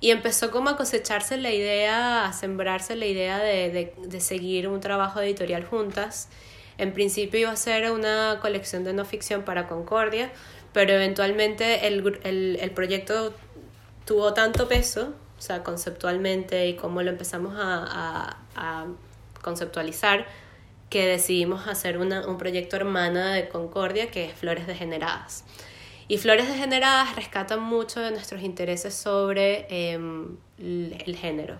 Y 0.00 0.10
empezó 0.10 0.50
como 0.50 0.70
a 0.70 0.76
cosecharse 0.76 1.36
la 1.36 1.52
idea, 1.52 2.26
a 2.26 2.32
sembrarse 2.32 2.96
la 2.96 3.06
idea 3.06 3.38
de, 3.38 3.70
de, 3.70 3.94
de 3.96 4.20
seguir 4.20 4.68
un 4.68 4.80
trabajo 4.80 5.20
editorial 5.20 5.64
juntas. 5.64 6.28
En 6.78 6.92
principio 6.92 7.40
iba 7.40 7.50
a 7.50 7.56
ser 7.56 7.90
una 7.90 8.38
colección 8.40 8.84
de 8.84 8.92
no 8.92 9.04
ficción 9.04 9.42
para 9.42 9.66
Concordia, 9.68 10.30
pero 10.72 10.92
eventualmente 10.92 11.86
el, 11.86 12.20
el, 12.24 12.58
el 12.60 12.70
proyecto 12.72 13.34
tuvo 14.06 14.32
tanto 14.32 14.68
peso, 14.68 15.12
o 15.38 15.42
sea, 15.42 15.62
conceptualmente 15.62 16.66
y 16.68 16.76
cómo 16.76 17.02
lo 17.02 17.10
empezamos 17.10 17.54
a, 17.58 17.84
a, 17.84 18.36
a 18.54 18.86
conceptualizar, 19.42 20.26
que 20.88 21.06
decidimos 21.06 21.66
hacer 21.66 21.98
una, 21.98 22.26
un 22.26 22.38
proyecto 22.38 22.76
hermana 22.76 23.34
de 23.34 23.48
Concordia 23.48 24.10
que 24.10 24.24
es 24.26 24.32
Flores 24.32 24.66
Degeneradas. 24.66 25.44
Y 26.08 26.18
Flores 26.18 26.46
Degeneradas 26.46 27.16
rescatan 27.16 27.60
mucho 27.60 28.00
de 28.00 28.12
nuestros 28.12 28.42
intereses 28.42 28.94
sobre 28.94 29.66
em, 29.68 30.36
el 30.58 31.16
género. 31.16 31.58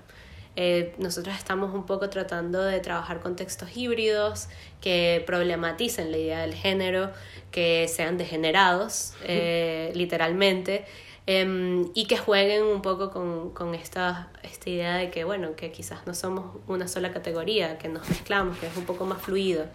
Eh, 0.55 0.95
nosotros 0.99 1.37
estamos 1.37 1.75
un 1.75 1.85
poco 1.85 2.09
tratando 2.09 2.63
de 2.63 2.81
trabajar 2.81 3.21
con 3.21 3.37
textos 3.37 3.77
híbridos 3.77 4.49
que 4.81 5.23
problematicen 5.27 6.13
la 6.13 6.17
idea 6.17 6.41
del 6.41 6.55
género, 6.55 7.11
que 7.51 7.89
sean 7.89 8.17
degenerados, 8.17 9.13
eh, 9.25 9.91
literalmente, 9.95 10.87
em, 11.27 11.91
y 11.95 12.07
que 12.07 12.17
jueguen 12.17 12.63
un 12.65 12.83
poco 12.83 13.11
con, 13.11 13.51
con 13.51 13.75
esta, 13.75 14.31
esta 14.43 14.71
idea 14.71 14.97
de 14.97 15.11
que, 15.11 15.25
bueno, 15.25 15.57
que 15.57 15.73
quizás 15.73 16.07
no 16.07 16.15
somos 16.15 16.57
una 16.67 16.89
sola 16.89 17.13
categoría, 17.13 17.79
que 17.79 17.89
nos 17.89 18.09
mezclamos, 18.09 18.59
que 18.59 18.67
es 18.67 18.77
un 18.77 18.85
poco 18.85 19.05
más 19.07 19.21
fluido. 19.21 19.67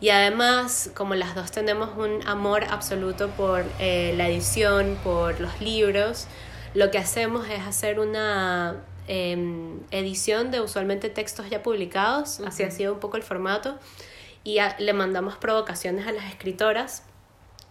Y 0.00 0.10
además, 0.10 0.90
como 0.94 1.14
las 1.14 1.34
dos 1.34 1.50
tenemos 1.50 1.96
un 1.96 2.26
amor 2.26 2.64
absoluto 2.64 3.28
por 3.30 3.64
eh, 3.80 4.14
la 4.16 4.28
edición, 4.28 4.98
por 5.02 5.40
los 5.40 5.60
libros, 5.60 6.26
lo 6.74 6.90
que 6.90 6.98
hacemos 6.98 7.48
es 7.48 7.60
hacer 7.60 7.98
una 7.98 8.84
Em, 9.08 9.78
edición 9.92 10.50
de 10.50 10.60
usualmente 10.60 11.10
textos 11.10 11.48
ya 11.48 11.62
publicados, 11.62 12.40
así 12.40 12.64
ha 12.64 12.72
sido 12.72 12.92
un 12.92 12.98
poco 12.98 13.16
el 13.16 13.22
formato, 13.22 13.78
y 14.42 14.58
le 14.78 14.92
mandamos 14.92 15.36
provocaciones 15.36 16.08
a 16.08 16.12
las 16.12 16.24
escritoras 16.26 17.04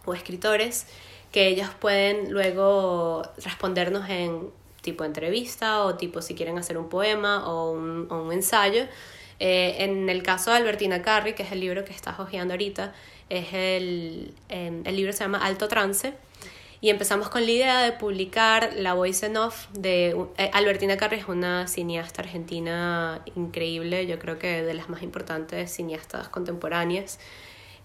o 0.05 0.13
escritores 0.13 0.87
que 1.35 1.49
ellos 1.49 1.67
pueden 1.81 2.31
luego 2.31 3.21
respondernos 3.43 4.09
en 4.09 4.51
tipo 4.81 5.03
entrevista 5.03 5.83
o 5.83 5.95
tipo 5.95 6.21
si 6.21 6.33
quieren 6.33 6.57
hacer 6.57 6.77
un 6.77 6.87
poema 6.87 7.45
o 7.45 7.71
un, 7.71 8.07
o 8.09 8.23
un 8.23 8.31
ensayo. 8.31 8.85
Eh, 9.41 9.75
en 9.79 10.07
el 10.07 10.23
caso 10.23 10.51
de 10.51 10.55
Albertina 10.55 11.01
Carri, 11.01 11.33
que 11.33 11.43
es 11.43 11.51
el 11.51 11.59
libro 11.59 11.83
que 11.83 11.91
estás 11.91 12.21
hojeando 12.21 12.53
ahorita, 12.53 12.93
es 13.29 13.47
el, 13.51 14.33
em, 14.47 14.81
el 14.85 14.95
libro 14.95 15.11
se 15.11 15.25
llama 15.25 15.39
Alto 15.39 15.67
Trance 15.67 16.13
y 16.79 16.89
empezamos 16.89 17.27
con 17.27 17.43
la 17.43 17.51
idea 17.51 17.81
de 17.81 17.91
publicar 17.91 18.71
la 18.77 18.93
voice 18.93 19.37
off 19.37 19.67
de 19.73 20.15
eh, 20.37 20.49
Albertina 20.53 20.95
Carri 20.95 21.17
es 21.17 21.27
una 21.27 21.67
cineasta 21.67 22.21
argentina 22.21 23.21
increíble, 23.35 24.07
yo 24.07 24.19
creo 24.19 24.39
que 24.39 24.63
de 24.63 24.73
las 24.73 24.87
más 24.87 25.03
importantes 25.03 25.69
cineastas 25.69 26.29
contemporáneas. 26.29 27.19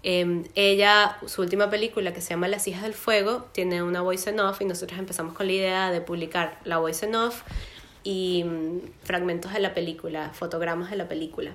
Em, 0.02 0.44
ella, 0.54 1.18
su 1.26 1.42
última 1.42 1.68
película 1.68 2.14
que 2.14 2.20
se 2.20 2.30
llama 2.30 2.48
Las 2.48 2.66
hijas 2.66 2.82
del 2.82 2.94
fuego, 2.94 3.48
tiene 3.52 3.82
una 3.82 4.00
voice 4.00 4.30
en 4.30 4.40
off 4.40 4.60
y 4.62 4.64
nosotros 4.64 4.98
empezamos 4.98 5.34
con 5.34 5.46
la 5.46 5.52
idea 5.52 5.90
de 5.90 6.00
publicar 6.00 6.58
la 6.64 6.78
voice 6.78 7.04
en 7.06 7.14
off 7.14 7.42
y 8.02 8.44
mm, 8.44 8.78
fragmentos 9.04 9.52
de 9.52 9.60
la 9.60 9.74
película, 9.74 10.30
fotogramas 10.32 10.90
de 10.90 10.96
la 10.96 11.08
película. 11.08 11.52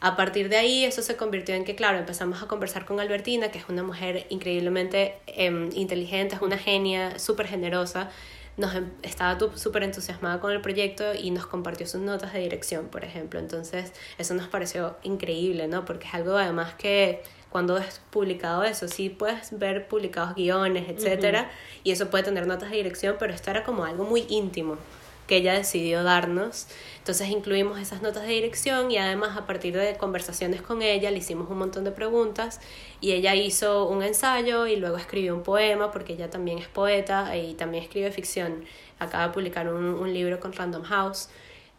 A 0.00 0.16
partir 0.16 0.48
de 0.48 0.56
ahí 0.56 0.84
eso 0.84 1.02
se 1.02 1.16
convirtió 1.16 1.54
en 1.54 1.64
que, 1.64 1.76
claro, 1.76 1.98
empezamos 1.98 2.42
a 2.42 2.48
conversar 2.48 2.84
con 2.84 2.98
Albertina, 2.98 3.50
que 3.50 3.58
es 3.58 3.68
una 3.68 3.82
mujer 3.84 4.26
increíblemente 4.30 5.14
em, 5.26 5.70
inteligente, 5.74 6.34
es 6.36 6.42
una 6.42 6.58
genia, 6.58 7.18
súper 7.18 7.46
generosa. 7.46 8.10
Nos 8.56 8.74
em, 8.74 8.90
estaba 9.02 9.38
súper 9.56 9.84
entusiasmada 9.84 10.40
con 10.40 10.52
el 10.52 10.60
proyecto 10.60 11.14
y 11.14 11.30
nos 11.30 11.46
compartió 11.46 11.86
sus 11.86 12.00
notas 12.00 12.32
de 12.32 12.40
dirección, 12.40 12.88
por 12.88 13.04
ejemplo. 13.04 13.38
Entonces, 13.38 13.92
eso 14.18 14.34
nos 14.34 14.48
pareció 14.48 14.96
increíble, 15.04 15.68
¿no? 15.68 15.84
Porque 15.84 16.08
es 16.08 16.14
algo 16.14 16.36
además 16.36 16.74
que 16.74 17.22
cuando 17.52 17.76
es 17.76 18.00
publicado 18.10 18.64
eso, 18.64 18.88
sí 18.88 19.10
puedes 19.10 19.56
ver 19.58 19.86
publicados 19.86 20.34
guiones, 20.34 20.88
etcétera, 20.88 21.50
y 21.84 21.92
eso 21.92 22.08
puede 22.10 22.24
tener 22.24 22.46
notas 22.46 22.70
de 22.70 22.78
dirección, 22.78 23.16
pero 23.18 23.34
esto 23.34 23.50
era 23.50 23.62
como 23.62 23.84
algo 23.84 24.04
muy 24.04 24.24
íntimo 24.28 24.78
que 25.26 25.36
ella 25.36 25.54
decidió 25.54 26.02
darnos. 26.02 26.66
Entonces 26.98 27.28
incluimos 27.28 27.78
esas 27.78 28.02
notas 28.02 28.24
de 28.24 28.30
dirección 28.30 28.90
y 28.90 28.98
además 28.98 29.36
a 29.36 29.46
partir 29.46 29.76
de 29.76 29.96
conversaciones 29.96 30.62
con 30.62 30.82
ella 30.82 31.10
le 31.10 31.18
hicimos 31.18 31.48
un 31.50 31.58
montón 31.58 31.84
de 31.84 31.92
preguntas 31.92 32.60
y 33.00 33.12
ella 33.12 33.34
hizo 33.34 33.86
un 33.88 34.02
ensayo 34.02 34.66
y 34.66 34.76
luego 34.76 34.96
escribió 34.96 35.34
un 35.34 35.42
poema 35.42 35.92
porque 35.92 36.14
ella 36.14 36.30
también 36.30 36.58
es 36.58 36.68
poeta 36.68 37.36
y 37.36 37.54
también 37.54 37.84
escribe 37.84 38.10
ficción. 38.10 38.64
Acaba 38.98 39.28
de 39.28 39.34
publicar 39.34 39.72
un, 39.72 39.84
un 39.84 40.12
libro 40.12 40.40
con 40.40 40.52
Random 40.52 40.82
House. 40.82 41.28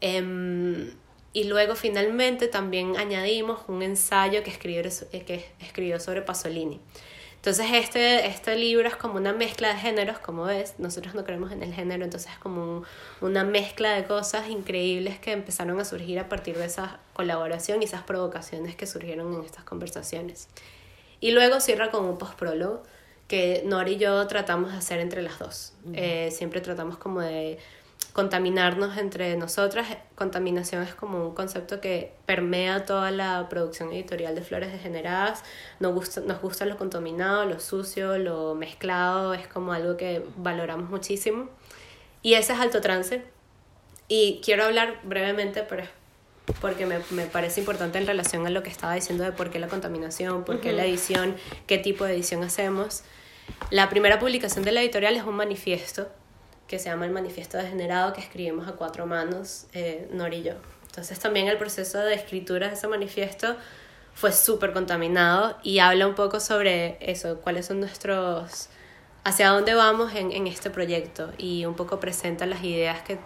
Em, 0.01 0.91
y 1.33 1.45
luego 1.45 1.75
finalmente 1.75 2.47
también 2.47 2.95
añadimos 2.95 3.61
un 3.67 3.81
ensayo 3.81 4.43
que 4.43 4.51
escribió, 4.51 4.83
que 5.11 5.45
escribió 5.59 5.99
sobre 5.99 6.21
Pasolini. 6.21 6.79
Entonces 7.43 7.65
este, 7.73 8.25
este 8.27 8.55
libro 8.55 8.87
es 8.87 8.95
como 8.95 9.15
una 9.15 9.33
mezcla 9.33 9.73
de 9.73 9.75
géneros, 9.75 10.17
como 10.19 10.45
ves, 10.45 10.75
nosotros 10.77 11.13
no 11.13 11.25
creemos 11.25 11.51
en 11.51 11.61
el 11.61 11.73
género, 11.73 12.05
entonces 12.05 12.31
es 12.31 12.37
como 12.37 12.83
una 13.19 13.43
mezcla 13.43 13.95
de 13.95 14.05
cosas 14.05 14.47
increíbles 14.47 15.19
que 15.19 15.33
empezaron 15.33 15.77
a 15.81 15.83
surgir 15.83 16.19
a 16.19 16.29
partir 16.29 16.57
de 16.57 16.65
esa 16.65 17.01
colaboración 17.11 17.81
y 17.81 17.85
esas 17.85 18.03
provocaciones 18.03 18.77
que 18.77 18.87
surgieron 18.87 19.33
en 19.33 19.43
estas 19.43 19.65
conversaciones. 19.65 20.47
Y 21.19 21.31
luego 21.31 21.59
cierra 21.59 21.91
con 21.91 22.05
un 22.05 22.17
postprólogo 22.17 22.83
que 23.27 23.63
Nora 23.65 23.89
y 23.89 23.97
yo 23.97 24.25
tratamos 24.27 24.71
de 24.71 24.77
hacer 24.77 24.99
entre 24.99 25.21
las 25.21 25.39
dos. 25.39 25.73
Eh, 25.93 26.29
siempre 26.31 26.61
tratamos 26.61 26.97
como 26.97 27.19
de 27.19 27.57
contaminarnos 28.13 28.97
entre 28.97 29.35
nosotras. 29.35 29.87
Contaminación 30.15 30.83
es 30.83 30.93
como 30.93 31.27
un 31.27 31.33
concepto 31.33 31.81
que 31.81 32.13
permea 32.27 32.85
toda 32.85 33.09
la 33.09 33.47
producción 33.49 33.91
editorial 33.91 34.35
de 34.35 34.41
Flores 34.41 34.71
Degeneradas. 34.71 35.43
Nos 35.79 35.93
gusta, 35.93 36.21
nos 36.21 36.39
gusta 36.39 36.65
lo 36.65 36.77
contaminado, 36.77 37.45
lo 37.45 37.59
sucio, 37.59 38.17
lo 38.19 38.53
mezclado, 38.53 39.33
es 39.33 39.47
como 39.47 39.73
algo 39.73 39.97
que 39.97 40.23
valoramos 40.37 40.89
muchísimo. 40.91 41.49
Y 42.21 42.35
ese 42.35 42.53
es 42.53 42.59
alto 42.59 42.81
trance. 42.81 43.23
Y 44.07 44.41
quiero 44.45 44.65
hablar 44.65 44.99
brevemente, 45.03 45.63
pero 45.63 45.83
porque 46.61 46.85
me, 46.85 46.99
me, 47.09 47.25
parece 47.25 47.61
importante 47.61 47.97
en 47.97 48.05
relación 48.05 48.45
a 48.45 48.49
lo 48.49 48.61
que 48.61 48.69
estaba 48.69 48.93
diciendo 48.93 49.23
de 49.23 49.31
por 49.31 49.49
qué 49.49 49.59
la 49.59 49.67
contaminación, 49.67 50.43
por 50.43 50.59
qué 50.59 50.71
la 50.71 50.85
edición, 50.85 51.35
qué 51.67 51.79
tipo 51.79 52.05
de 52.05 52.13
edición 52.13 52.43
hacemos. 52.43 53.03
La 53.71 53.89
primera 53.89 54.19
publicación 54.19 54.63
de 54.63 54.71
la 54.71 54.81
editorial 54.81 55.15
es 55.15 55.23
un 55.23 55.35
manifiesto 55.35 56.09
que 56.67 56.79
se 56.79 56.89
llama 56.89 57.05
El 57.05 57.11
Manifiesto 57.11 57.57
Degenerado, 57.57 58.13
que 58.13 58.21
escribimos 58.21 58.67
a 58.67 58.73
cuatro 58.73 59.05
manos, 59.05 59.67
eh, 59.73 60.07
Nori 60.11 60.37
y 60.37 60.43
yo. 60.43 60.53
Entonces 60.85 61.19
también 61.19 61.47
el 61.47 61.57
proceso 61.57 61.99
de 61.99 62.13
escritura 62.13 62.67
de 62.67 62.75
ese 62.75 62.87
manifiesto 62.87 63.55
fue 64.13 64.31
súper 64.31 64.73
contaminado 64.73 65.57
y 65.63 65.79
habla 65.79 66.07
un 66.07 66.15
poco 66.15 66.39
sobre 66.39 66.97
eso, 67.01 67.41
cuáles 67.41 67.65
son 67.65 67.79
nuestros, 67.79 68.69
hacia 69.23 69.49
dónde 69.49 69.73
vamos 69.73 70.13
en, 70.13 70.31
en 70.31 70.47
este 70.47 70.69
proyecto 70.69 71.31
y 71.37 71.65
un 71.65 71.73
poco 71.73 71.99
presenta 71.99 72.45
las 72.45 72.63
ideas 72.63 73.01
que 73.01 73.17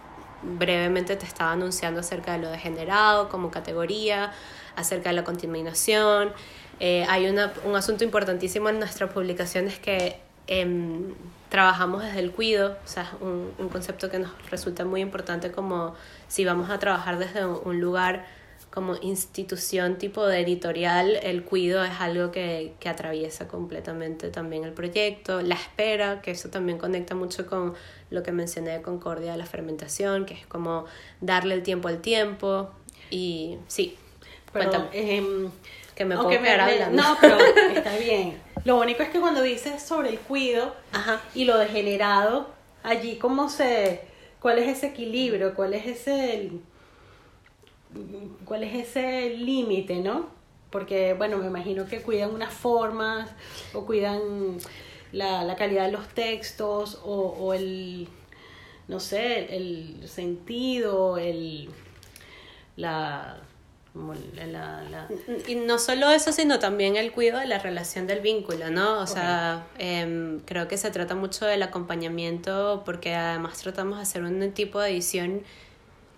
brevemente 0.44 1.16
te 1.16 1.26
estaba 1.26 1.52
anunciando 1.52 2.00
acerca 2.00 2.34
de 2.34 2.40
lo 2.40 2.50
degenerado 2.50 3.28
como 3.28 3.52
categoría, 3.52 4.32
acerca 4.76 5.10
de 5.10 5.16
la 5.16 5.24
contaminación. 5.24 6.32
Eh, 6.80 7.06
hay 7.10 7.28
una, 7.28 7.52
un 7.66 7.76
asunto 7.76 8.04
importantísimo 8.04 8.70
en 8.70 8.80
nuestras 8.80 9.12
publicaciones 9.12 9.78
que 9.80 10.22
Em, 10.48 11.14
trabajamos 11.50 12.04
desde 12.04 12.20
el 12.20 12.32
cuido, 12.32 12.78
o 12.84 12.88
sea, 12.88 13.12
un, 13.22 13.52
un 13.58 13.70
concepto 13.70 14.10
que 14.10 14.20
nos 14.20 14.32
resulta 14.50 14.86
muy 14.86 15.02
importante 15.02 15.52
como 15.52 15.96
si 16.28 16.46
vamos 16.46 16.70
a 16.70 16.80
trabajar 16.80 17.18
desde 17.18 17.46
un 17.46 17.80
lugar 17.80 18.26
como 18.78 18.96
institución 19.02 19.98
tipo 19.98 20.28
de 20.28 20.42
editorial, 20.42 21.18
el 21.24 21.44
cuido 21.44 21.84
es 21.84 22.00
algo 22.00 22.30
que, 22.30 22.76
que, 22.80 22.90
atraviesa 22.90 23.48
completamente 23.48 24.30
también 24.30 24.64
el 24.66 24.72
proyecto. 24.74 25.42
La 25.42 25.56
espera, 25.56 26.22
que 26.22 26.30
eso 26.30 26.50
también 26.50 26.78
conecta 26.78 27.16
mucho 27.16 27.48
con 27.48 27.74
lo 28.12 28.22
que 28.22 28.32
mencioné 28.32 28.72
de 28.72 28.82
Concordia 28.84 29.32
de 29.32 29.38
la 29.40 29.48
fermentación, 29.48 30.28
que 30.28 30.36
es 30.36 30.46
como 30.46 30.86
darle 31.22 31.56
el 31.56 31.64
tiempo 31.64 31.88
al 31.88 32.02
tiempo. 32.02 32.70
Y 33.10 33.58
sí, 33.68 33.98
Pero, 34.54 34.90
eh, 34.94 35.50
que 35.98 36.06
me 36.06 36.16
puedo 36.16 36.30
quedar 36.30 36.62
hablando. 36.62 37.02
No, 37.02 37.18
pero 37.20 37.38
está 37.76 37.98
bien. 37.98 38.40
Lo 38.64 38.80
único 38.80 39.02
es 39.02 39.10
que 39.10 39.20
cuando 39.20 39.42
dices 39.42 39.82
sobre 39.82 40.10
el 40.10 40.20
cuido 40.20 40.76
y 41.34 41.46
lo 41.46 41.58
degenerado, 41.58 42.50
allí 42.84 43.18
cómo 43.18 43.50
se, 43.50 44.02
cuál 44.40 44.60
es 44.60 44.68
ese 44.68 44.88
equilibrio, 44.88 45.56
cuál 45.56 45.74
es 45.74 45.88
ese, 45.88 46.52
cuál 48.46 48.64
es 48.64 48.88
ese 48.88 49.32
límite, 49.32 49.96
¿no? 49.96 50.28
Porque, 50.70 51.14
bueno, 51.14 51.38
me 51.38 51.48
imagino 51.48 51.88
que 51.88 52.02
cuidan 52.02 52.32
unas 52.32 52.54
formas 52.54 53.32
o 53.74 53.86
cuidan 53.86 54.58
la, 55.12 55.44
la 55.44 55.56
calidad 55.56 55.86
de 55.86 55.94
los 55.94 56.08
textos 56.10 57.02
o, 57.04 57.36
o 57.40 57.54
el, 57.54 58.08
no 58.88 59.00
sé, 59.00 59.56
el 59.56 60.08
sentido, 60.08 61.18
el, 61.18 61.70
la 62.76 63.42
y 65.48 65.56
no 65.56 65.80
solo 65.80 66.10
eso, 66.10 66.32
sino 66.32 66.60
también 66.60 66.96
el 66.96 67.12
cuidado 67.12 67.40
de 67.40 67.48
la 67.48 67.60
relación 67.60 68.06
del 68.08 68.20
vínculo, 68.22 68.70
¿no? 68.70 69.00
O 69.00 69.08
sea, 69.08 69.66
em, 69.78 70.40
creo 70.42 70.68
que 70.68 70.78
se 70.78 70.92
trata 70.92 71.16
mucho 71.16 71.46
del 71.46 71.64
acompañamiento 71.64 72.84
porque 72.86 73.16
además 73.16 73.58
tratamos 73.60 73.98
de 73.98 74.04
hacer 74.04 74.24
un 74.24 74.52
tipo 74.52 74.80
de 74.80 74.92
edición 74.92 75.42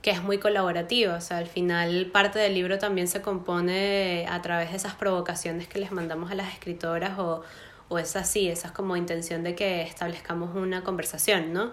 que 0.02 0.12
es 0.12 0.24
muy 0.24 0.38
colaborativa, 0.38 1.16
o 1.16 1.22
sea, 1.22 1.38
al 1.38 1.48
final 1.48 2.08
parte 2.08 2.40
del 2.40 2.54
libro 2.54 2.78
también 2.78 3.08
se 3.08 3.22
compone 3.22 4.26
a 4.30 4.42
través 4.42 4.72
de 4.72 4.78
esas 4.78 4.96
provocaciones 4.96 5.68
que 5.68 5.80
les 5.80 5.92
mandamos 5.92 6.32
a 6.32 6.36
las 6.36 6.54
escritoras 6.54 7.20
o, 7.20 7.44
o 7.90 8.00
es 8.00 8.16
así, 8.16 8.48
esa 8.48 8.68
es 8.68 8.74
como 8.74 8.96
intención 8.96 9.44
de 9.44 9.56
que 9.56 9.82
establezcamos 9.82 10.56
una 10.56 10.84
conversación, 10.84 11.52
¿no? 11.52 11.72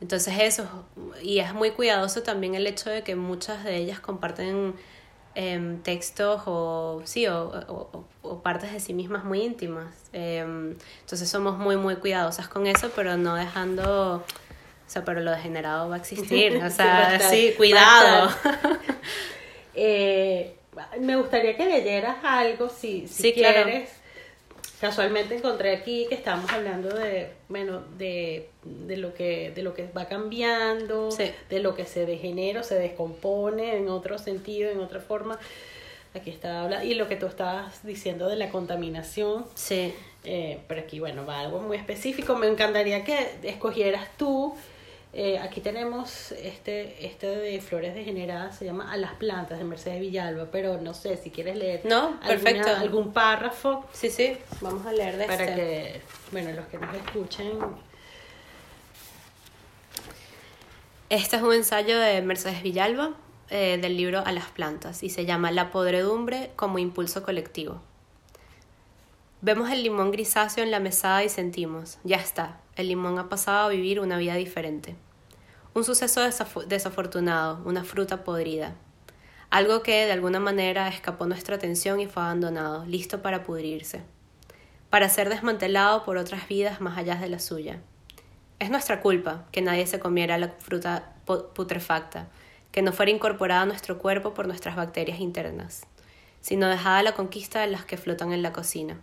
Entonces 0.00 0.34
eso, 0.40 0.66
y 1.22 1.38
es 1.38 1.52
muy 1.54 1.70
cuidadoso 1.70 2.22
también 2.22 2.54
el 2.54 2.66
hecho 2.66 2.90
de 2.90 3.02
que 3.02 3.14
muchas 3.14 3.64
de 3.64 3.76
ellas 3.76 4.00
comparten 4.00 4.74
em, 5.34 5.78
textos 5.82 6.42
o, 6.46 7.02
sí, 7.04 7.26
o, 7.26 7.48
o, 7.68 8.04
o, 8.22 8.42
partes 8.42 8.72
de 8.72 8.80
sí 8.80 8.94
mismas 8.94 9.24
muy 9.24 9.42
íntimas. 9.42 9.94
Em, 10.12 10.76
entonces 11.00 11.28
somos 11.28 11.58
muy, 11.58 11.76
muy 11.76 11.96
cuidadosas 11.96 12.48
con 12.48 12.66
eso, 12.66 12.90
pero 12.94 13.16
no 13.16 13.34
dejando, 13.34 14.16
o 14.16 14.24
sea, 14.86 15.04
pero 15.04 15.20
lo 15.20 15.30
degenerado 15.30 15.88
va 15.88 15.96
a 15.96 15.98
existir, 15.98 16.56
o 16.64 16.70
sea, 16.70 17.20
sí, 17.20 17.54
cuidado. 17.56 18.30
eh, 19.74 20.56
me 21.00 21.16
gustaría 21.16 21.56
que 21.56 21.66
leyeras 21.66 22.16
algo, 22.22 22.68
si, 22.68 23.06
si 23.08 23.32
quieres. 23.32 24.01
Casualmente 24.82 25.36
encontré 25.36 25.76
aquí 25.76 26.06
que 26.08 26.16
estamos 26.16 26.52
hablando 26.52 26.92
de, 26.92 27.28
bueno, 27.48 27.84
de, 27.98 28.48
de 28.64 28.96
lo 28.96 29.14
que, 29.14 29.52
de 29.52 29.62
lo 29.62 29.74
que 29.74 29.86
va 29.96 30.06
cambiando, 30.06 31.08
de 31.08 31.60
lo 31.60 31.76
que 31.76 31.86
se 31.86 32.04
degenera, 32.04 32.64
se 32.64 32.74
descompone 32.74 33.76
en 33.76 33.88
otro 33.88 34.18
sentido, 34.18 34.72
en 34.72 34.80
otra 34.80 34.98
forma. 34.98 35.38
Aquí 36.14 36.30
está 36.30 36.64
hablando, 36.64 36.84
y 36.84 36.94
lo 36.94 37.06
que 37.06 37.14
tú 37.14 37.26
estabas 37.26 37.86
diciendo 37.86 38.28
de 38.28 38.34
la 38.34 38.48
contaminación. 38.48 39.46
Sí. 39.54 39.94
Eh, 40.24 40.58
pero 40.66 40.80
aquí, 40.80 40.98
bueno, 40.98 41.24
va 41.24 41.38
algo 41.38 41.60
muy 41.60 41.76
específico. 41.76 42.34
Me 42.34 42.48
encantaría 42.48 43.04
que 43.04 43.36
escogieras 43.44 44.08
tú 44.16 44.52
eh, 45.14 45.38
aquí 45.38 45.60
tenemos 45.60 46.32
este, 46.32 47.04
este 47.06 47.26
de 47.26 47.60
flores 47.60 47.94
degeneradas, 47.94 48.56
se 48.56 48.64
llama 48.64 48.90
A 48.90 48.96
las 48.96 49.12
plantas 49.14 49.58
de 49.58 49.64
Mercedes 49.64 50.00
Villalba, 50.00 50.46
pero 50.50 50.80
no 50.80 50.94
sé 50.94 51.18
si 51.18 51.30
quieres 51.30 51.56
leer 51.56 51.82
no, 51.84 52.18
perfecto. 52.20 52.70
algún 52.70 53.12
párrafo. 53.12 53.84
Sí, 53.92 54.10
sí, 54.10 54.38
vamos 54.62 54.86
a 54.86 54.92
leer 54.92 55.18
de 55.18 55.26
Para 55.26 55.44
este. 55.44 55.54
que, 55.54 56.00
bueno, 56.30 56.52
los 56.52 56.66
que 56.66 56.78
nos 56.78 56.94
escuchen. 56.94 57.50
Este 61.10 61.36
es 61.36 61.42
un 61.42 61.52
ensayo 61.52 61.98
de 62.00 62.22
Mercedes 62.22 62.62
Villalba 62.62 63.10
eh, 63.50 63.78
del 63.82 63.98
libro 63.98 64.22
A 64.24 64.32
las 64.32 64.46
plantas 64.46 65.02
y 65.02 65.10
se 65.10 65.26
llama 65.26 65.50
La 65.50 65.70
podredumbre 65.70 66.52
como 66.56 66.78
impulso 66.78 67.22
colectivo. 67.22 67.82
Vemos 69.44 69.72
el 69.72 69.82
limón 69.82 70.12
grisáceo 70.12 70.62
en 70.62 70.70
la 70.70 70.78
mesada 70.78 71.24
y 71.24 71.28
sentimos, 71.28 71.98
ya 72.04 72.18
está, 72.18 72.60
el 72.76 72.86
limón 72.86 73.18
ha 73.18 73.28
pasado 73.28 73.66
a 73.66 73.70
vivir 73.70 73.98
una 73.98 74.16
vida 74.16 74.36
diferente. 74.36 74.94
Un 75.74 75.82
suceso 75.82 76.20
desafortunado, 76.68 77.60
una 77.64 77.82
fruta 77.82 78.22
podrida. 78.22 78.76
Algo 79.50 79.82
que 79.82 80.06
de 80.06 80.12
alguna 80.12 80.38
manera 80.38 80.86
escapó 80.86 81.26
nuestra 81.26 81.56
atención 81.56 81.98
y 81.98 82.06
fue 82.06 82.22
abandonado, 82.22 82.84
listo 82.86 83.20
para 83.20 83.42
pudrirse. 83.42 84.02
Para 84.90 85.08
ser 85.08 85.28
desmantelado 85.28 86.04
por 86.04 86.18
otras 86.18 86.46
vidas 86.46 86.80
más 86.80 86.96
allá 86.96 87.16
de 87.16 87.28
la 87.28 87.40
suya. 87.40 87.80
Es 88.60 88.70
nuestra 88.70 89.00
culpa 89.00 89.46
que 89.50 89.60
nadie 89.60 89.88
se 89.88 89.98
comiera 89.98 90.38
la 90.38 90.50
fruta 90.60 91.16
putrefacta, 91.24 92.28
que 92.70 92.82
no 92.82 92.92
fuera 92.92 93.10
incorporada 93.10 93.62
a 93.62 93.66
nuestro 93.66 93.98
cuerpo 93.98 94.34
por 94.34 94.46
nuestras 94.46 94.76
bacterias 94.76 95.18
internas, 95.18 95.88
sino 96.40 96.68
dejada 96.68 96.98
a 96.98 97.02
la 97.02 97.14
conquista 97.14 97.60
de 97.60 97.66
las 97.66 97.84
que 97.84 97.96
flotan 97.96 98.32
en 98.32 98.42
la 98.42 98.52
cocina. 98.52 99.00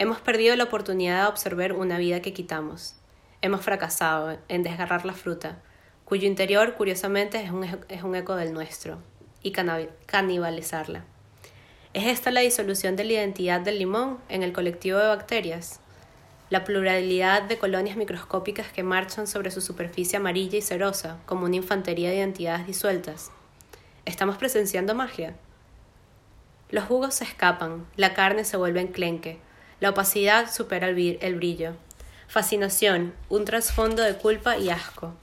Hemos 0.00 0.20
perdido 0.20 0.54
la 0.54 0.62
oportunidad 0.62 1.22
de 1.22 1.28
observar 1.28 1.72
una 1.72 1.98
vida 1.98 2.22
que 2.22 2.32
quitamos. 2.32 2.94
Hemos 3.42 3.62
fracasado 3.62 4.38
en 4.46 4.62
desgarrar 4.62 5.04
la 5.04 5.12
fruta, 5.12 5.60
cuyo 6.04 6.28
interior, 6.28 6.74
curiosamente, 6.74 7.42
es 7.42 7.50
un, 7.50 7.64
es 7.64 8.04
un 8.04 8.14
eco 8.14 8.36
del 8.36 8.52
nuestro, 8.52 8.98
y 9.42 9.50
canibalizarla. 9.50 11.04
¿Es 11.94 12.06
esta 12.06 12.30
la 12.30 12.42
disolución 12.42 12.94
de 12.94 13.02
la 13.02 13.14
identidad 13.14 13.60
del 13.60 13.80
limón 13.80 14.18
en 14.28 14.44
el 14.44 14.52
colectivo 14.52 14.98
de 14.98 15.08
bacterias? 15.08 15.80
La 16.48 16.62
pluralidad 16.62 17.42
de 17.42 17.58
colonias 17.58 17.96
microscópicas 17.96 18.68
que 18.70 18.84
marchan 18.84 19.26
sobre 19.26 19.50
su 19.50 19.60
superficie 19.60 20.18
amarilla 20.18 20.58
y 20.58 20.62
cerosa, 20.62 21.18
como 21.26 21.46
una 21.46 21.56
infantería 21.56 22.10
de 22.10 22.18
identidades 22.18 22.68
disueltas. 22.68 23.32
¿Estamos 24.04 24.36
presenciando 24.36 24.94
magia? 24.94 25.34
Los 26.70 26.84
jugos 26.84 27.16
se 27.16 27.24
escapan, 27.24 27.84
la 27.96 28.14
carne 28.14 28.44
se 28.44 28.56
vuelve 28.56 28.80
enclenque, 28.80 29.40
la 29.80 29.90
opacidad 29.90 30.52
supera 30.52 30.88
el 30.88 31.36
brillo. 31.36 31.74
Fascinación, 32.26 33.14
un 33.28 33.44
trasfondo 33.44 34.02
de 34.02 34.14
culpa 34.16 34.56
y 34.58 34.70
asco. 34.70 35.14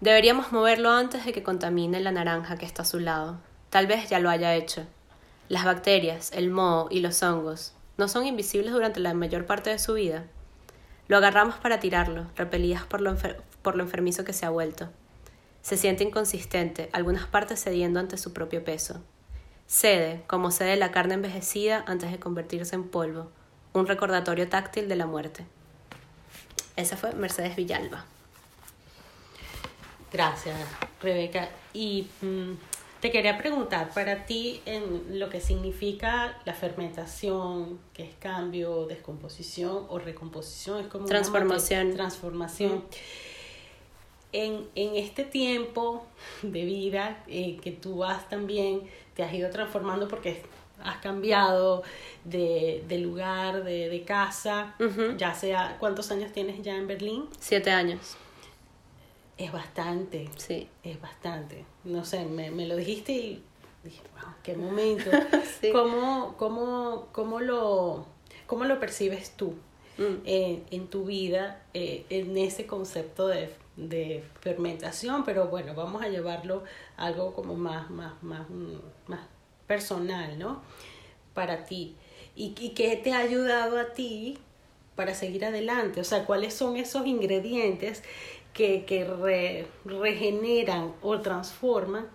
Deberíamos 0.00 0.50
moverlo 0.50 0.90
antes 0.90 1.24
de 1.24 1.32
que 1.32 1.42
contamine 1.42 2.00
la 2.00 2.12
naranja 2.12 2.56
que 2.56 2.66
está 2.66 2.82
a 2.82 2.86
su 2.86 2.98
lado. 2.98 3.38
Tal 3.70 3.86
vez 3.86 4.08
ya 4.08 4.18
lo 4.18 4.30
haya 4.30 4.54
hecho. 4.54 4.84
Las 5.48 5.64
bacterias, 5.64 6.32
el 6.32 6.50
moho 6.50 6.88
y 6.90 7.00
los 7.00 7.22
hongos 7.22 7.72
no 7.96 8.08
son 8.08 8.26
invisibles 8.26 8.72
durante 8.72 9.00
la 9.00 9.14
mayor 9.14 9.46
parte 9.46 9.70
de 9.70 9.78
su 9.78 9.94
vida. 9.94 10.24
Lo 11.08 11.16
agarramos 11.16 11.56
para 11.56 11.80
tirarlo, 11.80 12.26
repelidas 12.36 12.84
por 12.84 13.00
lo, 13.00 13.16
por 13.62 13.76
lo 13.76 13.84
enfermizo 13.84 14.24
que 14.24 14.32
se 14.32 14.44
ha 14.44 14.50
vuelto. 14.50 14.88
Se 15.62 15.76
siente 15.76 16.04
inconsistente, 16.04 16.90
algunas 16.92 17.26
partes 17.26 17.62
cediendo 17.62 18.00
ante 18.00 18.18
su 18.18 18.32
propio 18.32 18.64
peso. 18.64 19.02
Cede, 19.66 20.22
como 20.26 20.50
cede 20.50 20.76
la 20.76 20.92
carne 20.92 21.14
envejecida 21.14 21.84
antes 21.86 22.12
de 22.12 22.18
convertirse 22.18 22.74
en 22.74 22.88
polvo, 22.88 23.30
un 23.72 23.86
recordatorio 23.86 24.48
táctil 24.48 24.88
de 24.88 24.96
la 24.96 25.06
muerte. 25.06 25.44
Esa 26.76 26.96
fue 26.96 27.12
Mercedes 27.14 27.56
Villalba. 27.56 28.04
Gracias, 30.12 30.56
Rebeca. 31.02 31.48
Y 31.72 32.06
mm, 32.20 32.52
te 33.00 33.10
quería 33.10 33.36
preguntar, 33.38 33.90
para 33.92 34.24
ti, 34.24 34.62
en 34.66 35.18
lo 35.18 35.28
que 35.28 35.40
significa 35.40 36.38
la 36.44 36.54
fermentación, 36.54 37.78
que 37.92 38.04
es 38.04 38.14
cambio, 38.16 38.86
descomposición 38.86 39.86
o 39.88 39.98
recomposición, 39.98 40.80
es 40.80 40.86
como 40.86 41.06
transformación. 41.06 41.94
transformación. 41.94 42.84
En, 44.32 44.68
en, 44.74 44.96
este 44.96 45.24
tiempo 45.24 46.04
de 46.42 46.64
vida 46.64 47.22
eh, 47.26 47.58
que 47.62 47.72
tú 47.72 48.04
has 48.04 48.28
también 48.28 48.82
te 49.16 49.24
has 49.24 49.32
ido 49.32 49.50
transformando 49.50 50.06
porque 50.06 50.42
has 50.84 50.98
cambiado 50.98 51.82
de, 52.24 52.84
de 52.86 52.98
lugar, 52.98 53.64
de, 53.64 53.88
de 53.88 54.02
casa, 54.04 54.74
ya 55.16 55.34
sea, 55.34 55.78
¿cuántos 55.80 56.10
años 56.10 56.32
tienes 56.32 56.62
ya 56.62 56.76
en 56.76 56.86
Berlín? 56.86 57.24
Siete 57.40 57.70
años. 57.70 58.16
Es 59.38 59.52
bastante. 59.52 60.28
Sí. 60.36 60.68
Es 60.82 61.00
bastante. 61.00 61.64
No 61.84 62.04
sé, 62.04 62.24
me, 62.26 62.50
me 62.50 62.66
lo 62.66 62.76
dijiste 62.76 63.12
y 63.12 63.42
dije, 63.84 64.02
wow, 64.14 64.34
qué 64.42 64.54
momento. 64.54 65.10
¿Cómo, 65.72 66.34
cómo, 66.36 67.08
cómo, 67.12 67.40
lo, 67.40 68.06
¿Cómo 68.46 68.64
lo 68.64 68.78
percibes 68.78 69.30
tú 69.30 69.54
mm. 69.96 70.26
en, 70.26 70.64
en, 70.70 70.88
tu 70.88 71.06
vida, 71.06 71.62
eh, 71.72 72.04
en 72.10 72.36
ese 72.36 72.66
concepto 72.66 73.28
de 73.28 73.50
de 73.76 74.24
fermentación, 74.40 75.24
pero 75.24 75.48
bueno, 75.48 75.74
vamos 75.74 76.02
a 76.02 76.08
llevarlo 76.08 76.64
algo 76.96 77.34
como 77.34 77.54
más, 77.54 77.90
más, 77.90 78.22
más, 78.22 78.46
más 79.06 79.20
personal, 79.66 80.38
¿no? 80.38 80.62
Para 81.34 81.64
ti. 81.64 81.96
¿Y, 82.34 82.54
y 82.58 82.70
qué 82.70 82.96
te 82.96 83.12
ha 83.12 83.18
ayudado 83.18 83.78
a 83.78 83.92
ti 83.92 84.38
para 84.94 85.14
seguir 85.14 85.44
adelante? 85.44 86.00
O 86.00 86.04
sea, 86.04 86.24
¿cuáles 86.24 86.54
son 86.54 86.76
esos 86.76 87.06
ingredientes 87.06 88.02
que, 88.52 88.84
que 88.86 89.66
regeneran 89.84 90.94
o 91.02 91.20
transforman 91.20 92.08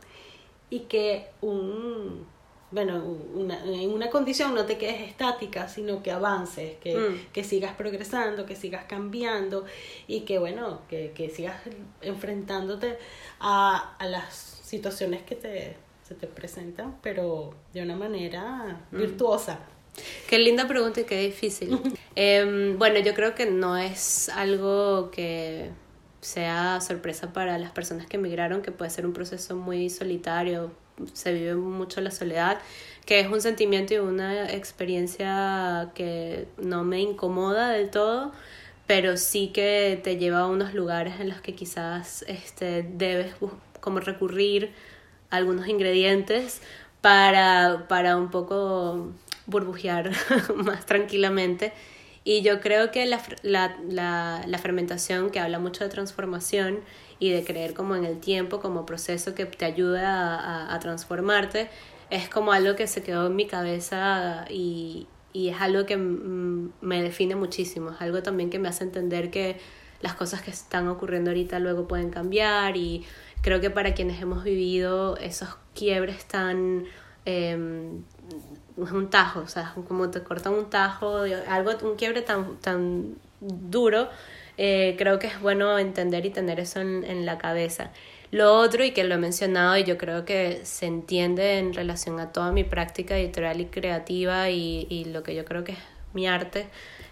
y 0.72 0.82
que 0.82 1.28
un 1.42 2.26
bueno, 2.72 3.04
una, 3.34 3.64
en 3.66 3.92
una 3.92 4.10
condición 4.10 4.56
no 4.56 4.66
te 4.66 4.78
quedes 4.78 5.02
estática, 5.02 5.68
sino 5.68 6.02
que 6.02 6.12
avances, 6.12 6.78
que, 6.80 6.96
mm. 6.96 7.32
que 7.34 7.44
sigas 7.44 7.76
progresando, 7.76 8.46
que 8.46 8.56
sigas 8.56 8.86
cambiando 8.86 9.66
y 10.08 10.22
que, 10.22 10.40
bueno, 10.40 10.82
que, 10.90 11.12
que 11.14 11.30
sigas 11.30 11.62
enfrentándote 12.02 12.98
a, 13.40 13.96
a 13.98 14.06
las 14.08 14.62
situaciones 14.64 15.24
que 15.24 15.36
te, 15.36 15.76
se 16.08 16.16
te 16.16 16.28
presentan, 16.28 16.98
pero 17.02 17.54
de 17.74 17.84
una 17.84 17.96
manera 17.96 18.82
mm. 18.92 18.98
virtuosa. 18.98 19.60
Qué 20.30 20.40
linda 20.40 20.68
pregunta 20.68 21.02
y 21.02 21.04
qué 21.04 21.20
difícil. 21.22 21.78
eh, 22.16 22.74
bueno, 22.78 23.00
yo 23.00 23.14
creo 23.14 23.36
que 23.36 23.46
no 23.46 23.78
es 23.78 24.30
algo 24.30 25.12
que 25.12 25.70
sea 26.22 26.80
sorpresa 26.82 27.34
para 27.34 27.58
las 27.58 27.72
personas 27.72 28.06
que 28.06 28.18
emigraron, 28.18 28.62
que 28.62 28.72
puede 28.72 28.92
ser 28.92 29.06
un 29.06 29.14
proceso 29.14 29.56
muy 29.56 29.90
solitario, 29.90 30.72
se 31.14 31.34
vive 31.34 31.56
mucho 31.56 32.02
la 32.02 32.12
soledad, 32.12 32.60
que 33.06 33.20
es 33.20 33.28
un 33.28 33.42
sentimiento 33.42 33.94
y 33.94 33.98
una 33.98 34.52
experiencia 34.52 35.92
que 35.96 36.48
no 36.62 36.84
me 36.84 37.00
incomoda 37.02 37.70
del 37.70 37.90
todo, 37.90 38.32
pero 38.88 39.18
sí 39.18 39.50
que 39.54 40.00
te 40.04 40.18
lleva 40.18 40.40
a 40.40 40.48
unos 40.48 40.74
lugares 40.74 41.20
en 41.20 41.30
los 41.30 41.42
que 41.42 41.56
quizás 41.56 42.24
este, 42.28 42.84
debes 42.84 43.34
como 43.80 44.00
recurrir 44.00 44.72
a 45.30 45.38
algunos 45.38 45.68
ingredientes 45.68 46.62
para, 47.02 47.86
para 47.88 48.18
un 48.18 48.30
poco 48.30 49.12
burbujear 49.46 50.12
más 50.56 50.86
tranquilamente. 50.86 51.74
Y 52.24 52.42
yo 52.42 52.62
creo 52.62 52.92
que 52.92 53.06
la, 53.06 53.22
la, 53.42 53.78
la, 53.88 54.44
la 54.46 54.58
fermentación, 54.60 55.32
que 55.32 55.40
habla 55.40 55.60
mucho 55.60 55.84
de 55.84 55.90
transformación, 55.90 56.82
y 57.22 57.30
de 57.30 57.44
creer 57.44 57.76
como 57.76 57.96
en 57.96 58.04
el 58.04 58.20
tiempo 58.20 58.60
como 58.60 58.88
proceso 58.88 59.36
que 59.36 59.46
te 59.46 59.64
ayuda 59.64 60.40
a, 60.40 60.74
a, 60.74 60.80
transformarte, 60.80 61.70
es 62.10 62.28
como 62.28 62.52
algo 62.52 62.76
que 62.76 62.88
se 62.88 63.04
quedó 63.04 63.28
en 63.28 63.36
mi 63.36 63.46
cabeza 63.46 64.46
y, 64.50 65.08
y 65.32 65.50
es 65.50 65.62
algo 65.62 65.86
que 65.86 65.98
me 65.98 67.04
define 67.04 67.36
muchísimo, 67.36 67.92
es 67.92 68.02
algo 68.02 68.24
también 68.24 68.50
que 68.50 68.58
me 68.58 68.70
hace 68.70 68.86
entender 68.86 69.30
que 69.30 69.58
las 70.02 70.16
cosas 70.16 70.42
que 70.42 70.50
están 70.50 70.88
ocurriendo 70.88 71.30
ahorita 71.30 71.60
luego 71.60 71.88
pueden 71.88 72.10
cambiar 72.10 72.76
y 72.76 73.06
creo 73.42 73.62
que 73.62 73.70
para 73.70 73.94
quienes 73.94 74.20
hemos 74.20 74.44
vivido 74.44 75.16
esos 75.18 75.50
quiebres 75.76 76.26
tan... 76.26 76.86
Em, 77.26 78.04
un 78.92 79.10
tajo, 79.10 79.42
o 79.42 79.48
sea, 79.48 79.74
como 79.88 80.10
te 80.10 80.24
cortan 80.24 80.54
un 80.54 80.70
tajo, 80.70 81.24
algo, 81.48 81.72
un 81.84 81.96
quiebre 81.96 82.22
tan, 82.22 82.58
tan 82.58 83.16
duro, 83.40 84.10
eh, 84.58 84.96
creo 84.98 85.20
que 85.20 85.28
es 85.28 85.42
bueno 85.42 85.78
entender 85.80 86.26
y 86.26 86.30
tener 86.30 86.60
eso 86.60 86.80
en, 86.80 87.04
en 87.04 87.26
la 87.26 87.38
cabeza. 87.38 87.92
Lo 88.32 88.54
otro, 88.58 88.84
y 88.86 88.92
que 88.92 89.04
lo 89.04 89.16
he 89.16 89.18
mencionado 89.18 89.78
y 89.78 89.84
yo 89.84 89.98
creo 89.98 90.24
que 90.24 90.62
se 90.64 90.86
entiende 90.86 91.60
en 91.60 91.74
relación 91.74 92.20
a 92.20 92.32
toda 92.32 92.52
mi 92.54 92.64
práctica 92.64 93.18
editorial 93.18 93.60
y 93.60 93.66
creativa 93.66 94.50
y, 94.50 94.88
y 94.90 95.06
lo 95.06 95.22
que 95.22 95.36
yo 95.36 95.44
creo 95.44 95.66
que 95.66 95.74
es 95.74 95.80
mi 96.14 96.28
arte, 96.28 96.68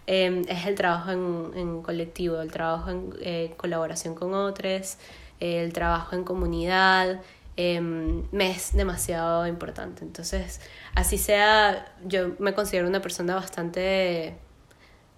em, 0.07 0.43
es 0.47 0.65
el 0.65 0.75
trabajo 0.75 1.11
en, 1.11 1.51
en, 1.55 1.81
colectivo, 1.81 2.41
el 2.41 2.51
trabajo 2.51 2.89
en 2.89 3.13
eh, 3.21 3.53
colaboración 3.57 4.15
con 4.15 4.33
otros, 4.33 4.97
el 5.41 5.73
trabajo 5.73 6.15
en 6.15 6.23
comunidad, 6.23 7.21
em, 7.61 8.23
me 8.31 8.51
es 8.51 8.71
demasiado 8.73 9.45
importante. 9.45 10.05
Entonces, 10.05 10.61
así 10.95 11.17
sea, 11.17 11.93
yo 12.05 12.35
me 12.39 12.53
considero 12.53 12.87
una 12.87 13.01
persona 13.01 13.35
bastante 13.35 14.37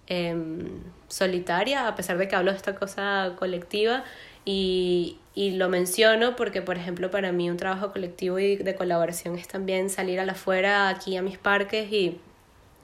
em, 0.08 0.82
solitaria, 1.06 1.86
a 1.86 1.94
pesar 1.94 2.18
de 2.18 2.26
que 2.26 2.34
hablo 2.34 2.50
de 2.50 2.56
esta 2.56 2.74
cosa 2.74 3.36
colectiva, 3.38 4.02
y, 4.44 5.18
y 5.36 5.52
lo 5.52 5.68
menciono 5.68 6.34
porque, 6.34 6.62
por 6.62 6.76
ejemplo, 6.76 7.12
para 7.12 7.30
mí 7.30 7.48
un 7.48 7.56
trabajo 7.58 7.92
colectivo 7.92 8.40
y 8.40 8.56
de 8.56 8.74
colaboración 8.74 9.38
es 9.38 9.46
también 9.46 9.88
salir 9.88 10.18
a 10.18 10.24
la 10.24 10.32
afuera, 10.32 10.88
aquí 10.88 11.16
a 11.16 11.22
mis 11.22 11.38
parques 11.38 11.92
y 11.92 12.20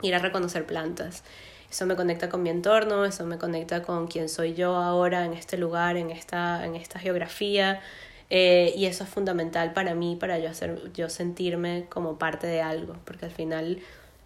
ir 0.02 0.14
a 0.14 0.20
reconocer 0.20 0.66
plantas. 0.66 1.24
Eso 1.68 1.84
me 1.84 1.96
conecta 1.96 2.28
con 2.28 2.44
mi 2.44 2.50
entorno, 2.50 3.04
eso 3.04 3.26
me 3.26 3.38
conecta 3.38 3.82
con 3.82 4.06
quién 4.06 4.28
soy 4.28 4.54
yo 4.54 4.76
ahora 4.76 5.24
en 5.24 5.32
este 5.32 5.58
lugar, 5.58 5.96
en 5.96 6.10
esta, 6.10 6.64
en 6.64 6.76
esta 6.76 7.00
geografía. 7.00 7.80
Eh, 8.30 8.74
y 8.76 8.86
eso 8.86 9.04
es 9.04 9.10
fundamental 9.10 9.72
para 9.72 9.94
mí, 9.94 10.16
para 10.16 10.38
yo, 10.38 10.50
hacer, 10.50 10.92
yo 10.92 11.08
sentirme 11.08 11.86
como 11.88 12.18
parte 12.18 12.46
de 12.46 12.60
algo, 12.60 12.94
porque 13.04 13.24
al 13.26 13.30
final 13.30 13.80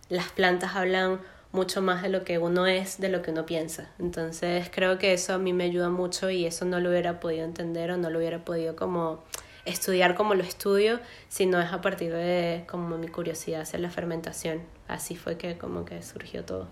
las 0.08 0.30
plantas 0.30 0.74
hablan 0.74 1.20
mucho 1.52 1.82
más 1.82 2.02
de 2.02 2.08
lo 2.08 2.24
que 2.24 2.38
uno 2.38 2.66
es, 2.66 2.98
de 2.98 3.08
lo 3.08 3.22
que 3.22 3.30
uno 3.30 3.46
piensa. 3.46 3.90
Entonces 3.98 4.70
creo 4.72 4.98
que 4.98 5.12
eso 5.12 5.34
a 5.34 5.38
mí 5.38 5.52
me 5.52 5.64
ayuda 5.64 5.90
mucho 5.90 6.30
y 6.30 6.46
eso 6.46 6.64
no 6.64 6.80
lo 6.80 6.90
hubiera 6.90 7.20
podido 7.20 7.44
entender 7.44 7.90
o 7.90 7.96
no 7.96 8.10
lo 8.10 8.18
hubiera 8.18 8.44
podido 8.44 8.74
como 8.74 9.22
estudiar 9.64 10.16
como 10.16 10.34
lo 10.34 10.42
estudio, 10.42 10.98
sino 11.28 11.60
es 11.60 11.72
a 11.72 11.80
partir 11.80 12.12
de 12.12 12.64
como 12.68 12.98
mi 12.98 13.08
curiosidad 13.08 13.60
hacia 13.60 13.78
la 13.78 13.90
fermentación. 13.90 14.62
Así 14.88 15.14
fue 15.14 15.36
que 15.36 15.56
como 15.58 15.84
que 15.84 16.02
surgió 16.02 16.44
todo. 16.44 16.66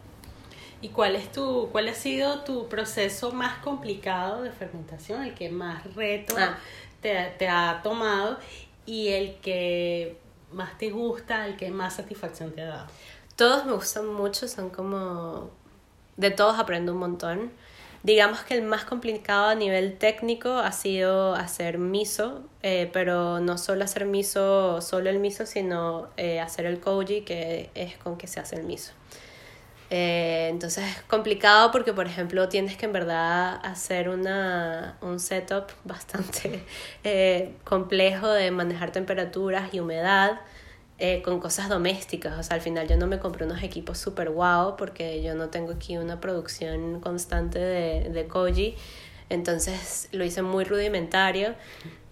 ¿Y 0.83 0.89
cuál 0.89 1.15
es 1.15 1.31
tu, 1.31 1.69
cuál 1.71 1.89
ha 1.89 1.95
sido 1.95 2.41
tu 2.41 2.69
proceso 2.69 3.33
más 3.33 3.59
complicado 3.59 4.43
de 4.43 4.51
fermentación, 4.51 5.23
el 5.23 5.35
que 5.35 5.51
más 5.51 5.95
reto 5.95 6.35
ah. 6.39 6.59
Te, 7.01 7.35
te 7.39 7.49
ha 7.49 7.81
tomado 7.83 8.39
y 8.87 9.09
el 9.09 9.37
que 9.37 10.19
más 10.53 10.77
te 10.79 10.91
gusta, 10.91 11.47
el 11.47 11.57
que 11.57 11.71
más 11.71 11.95
satisfacción 11.95 12.53
te 12.53 12.63
ha 12.63 12.67
dado? 12.67 12.87
Todos 13.37 13.65
me 13.65 13.73
gustan 13.73 14.07
mucho, 14.07 14.49
son 14.49 14.71
como... 14.71 15.51
De 16.17 16.31
todos 16.31 16.59
aprendo 16.59 16.93
un 16.93 16.99
montón. 16.99 17.53
Digamos 18.03 18.41
que 18.41 18.55
el 18.55 18.63
más 18.63 18.85
complicado 18.85 19.49
a 19.49 19.55
nivel 19.55 19.99
técnico 19.99 20.55
ha 20.55 20.73
sido 20.73 21.35
hacer 21.35 21.79
miso, 21.79 22.43
eh, 22.63 22.91
pero 22.93 23.41
no 23.41 23.59
solo 23.59 23.85
hacer 23.85 24.07
miso, 24.07 24.81
solo 24.81 25.11
el 25.11 25.19
miso, 25.19 25.45
sino 25.45 26.09
eh, 26.17 26.41
hacer 26.41 26.65
el 26.67 26.81
koji, 26.81 27.23
que 27.23 27.71
es 27.75 27.97
con 27.99 28.17
que 28.17 28.27
se 28.27 28.41
hace 28.41 28.57
el 28.57 28.65
miso. 28.65 28.93
Eh, 29.91 30.49
entonces 30.51 30.85
es 30.85 31.03
complicado 31.03 31.73
porque, 31.73 31.93
por 31.93 32.07
ejemplo, 32.07 32.49
tienes 32.49 32.77
que 32.77 32.87
en 32.87 32.93
verdad 32.93 33.61
hacer 33.65 34.09
una, 34.09 34.97
un 35.01 35.19
setup 35.19 35.71
bastante 35.85 36.65
complejo 37.65 38.29
de 38.29 38.51
manejar 38.51 38.93
temperaturas 38.93 39.75
y 39.75 39.81
humedad. 39.81 40.41
Eh, 41.03 41.23
con 41.23 41.41
cosas 41.41 41.71
domésticas. 41.71 42.39
O 42.39 42.43
sea, 42.43 42.57
al 42.57 42.61
final 42.61 42.87
yo 42.87 42.99
no 42.99 43.07
me 43.07 43.19
compré 43.19 43.47
unos 43.47 43.63
equipos 43.63 43.97
super 43.97 44.29
wow 44.29 44.77
porque 44.77 45.23
yo 45.23 45.35
no 45.35 45.49
tengo 45.49 45.73
aquí 45.73 45.97
una 45.97 46.21
producción 46.21 47.01
constante 47.01 47.59
de, 47.59 48.11
de 48.11 48.27
koji. 48.27 48.77
Entonces 49.31 50.11
lo 50.13 50.25
hice 50.25 50.43
muy 50.43 50.65
rudimentario 50.65 51.55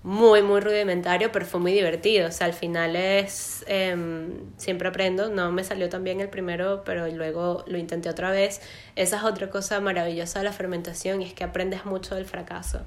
muy, 0.02 0.42
muy 0.42 0.60
rudimentario, 0.60 1.32
pero 1.32 1.44
fue 1.44 1.60
muy 1.60 1.72
divertido. 1.72 2.28
O 2.28 2.32
sea, 2.32 2.46
al 2.46 2.52
final 2.52 2.94
es, 2.96 3.64
em, 3.66 4.56
siempre 4.56 4.88
aprendo, 4.88 5.28
no 5.28 5.50
me 5.50 5.64
salió 5.64 5.88
tan 5.88 6.04
bien 6.04 6.20
el 6.20 6.28
primero, 6.28 6.82
pero 6.84 7.08
luego 7.08 7.64
lo 7.66 7.78
intenté 7.78 8.08
otra 8.08 8.30
vez. 8.30 8.60
Esa 8.96 9.16
es 9.16 9.24
otra 9.24 9.50
cosa 9.50 9.80
maravillosa 9.80 10.38
de 10.38 10.44
la 10.44 10.52
fermentación 10.52 11.20
y 11.22 11.26
es 11.26 11.34
que 11.34 11.44
aprendes 11.44 11.84
mucho 11.84 12.14
del 12.14 12.26
fracaso. 12.26 12.82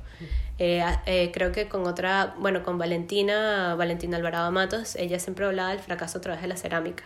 Eh, 0.58 0.84
eh, 1.06 1.32
creo 1.34 1.52
que 1.52 1.68
con 1.68 1.86
otra, 1.86 2.36
bueno, 2.40 2.64
con 2.64 2.78
Valentina, 2.78 3.76
Valentina 3.76 4.18
Alvarado 4.18 4.52
Matos, 4.52 4.96
ella 4.96 5.20
siempre 5.20 5.46
hablaba 5.46 5.70
del 5.70 5.80
fracaso 5.80 6.20
a 6.20 6.22
través 6.22 6.42
de 6.42 6.48
la 6.48 6.56
cerámica. 6.56 7.04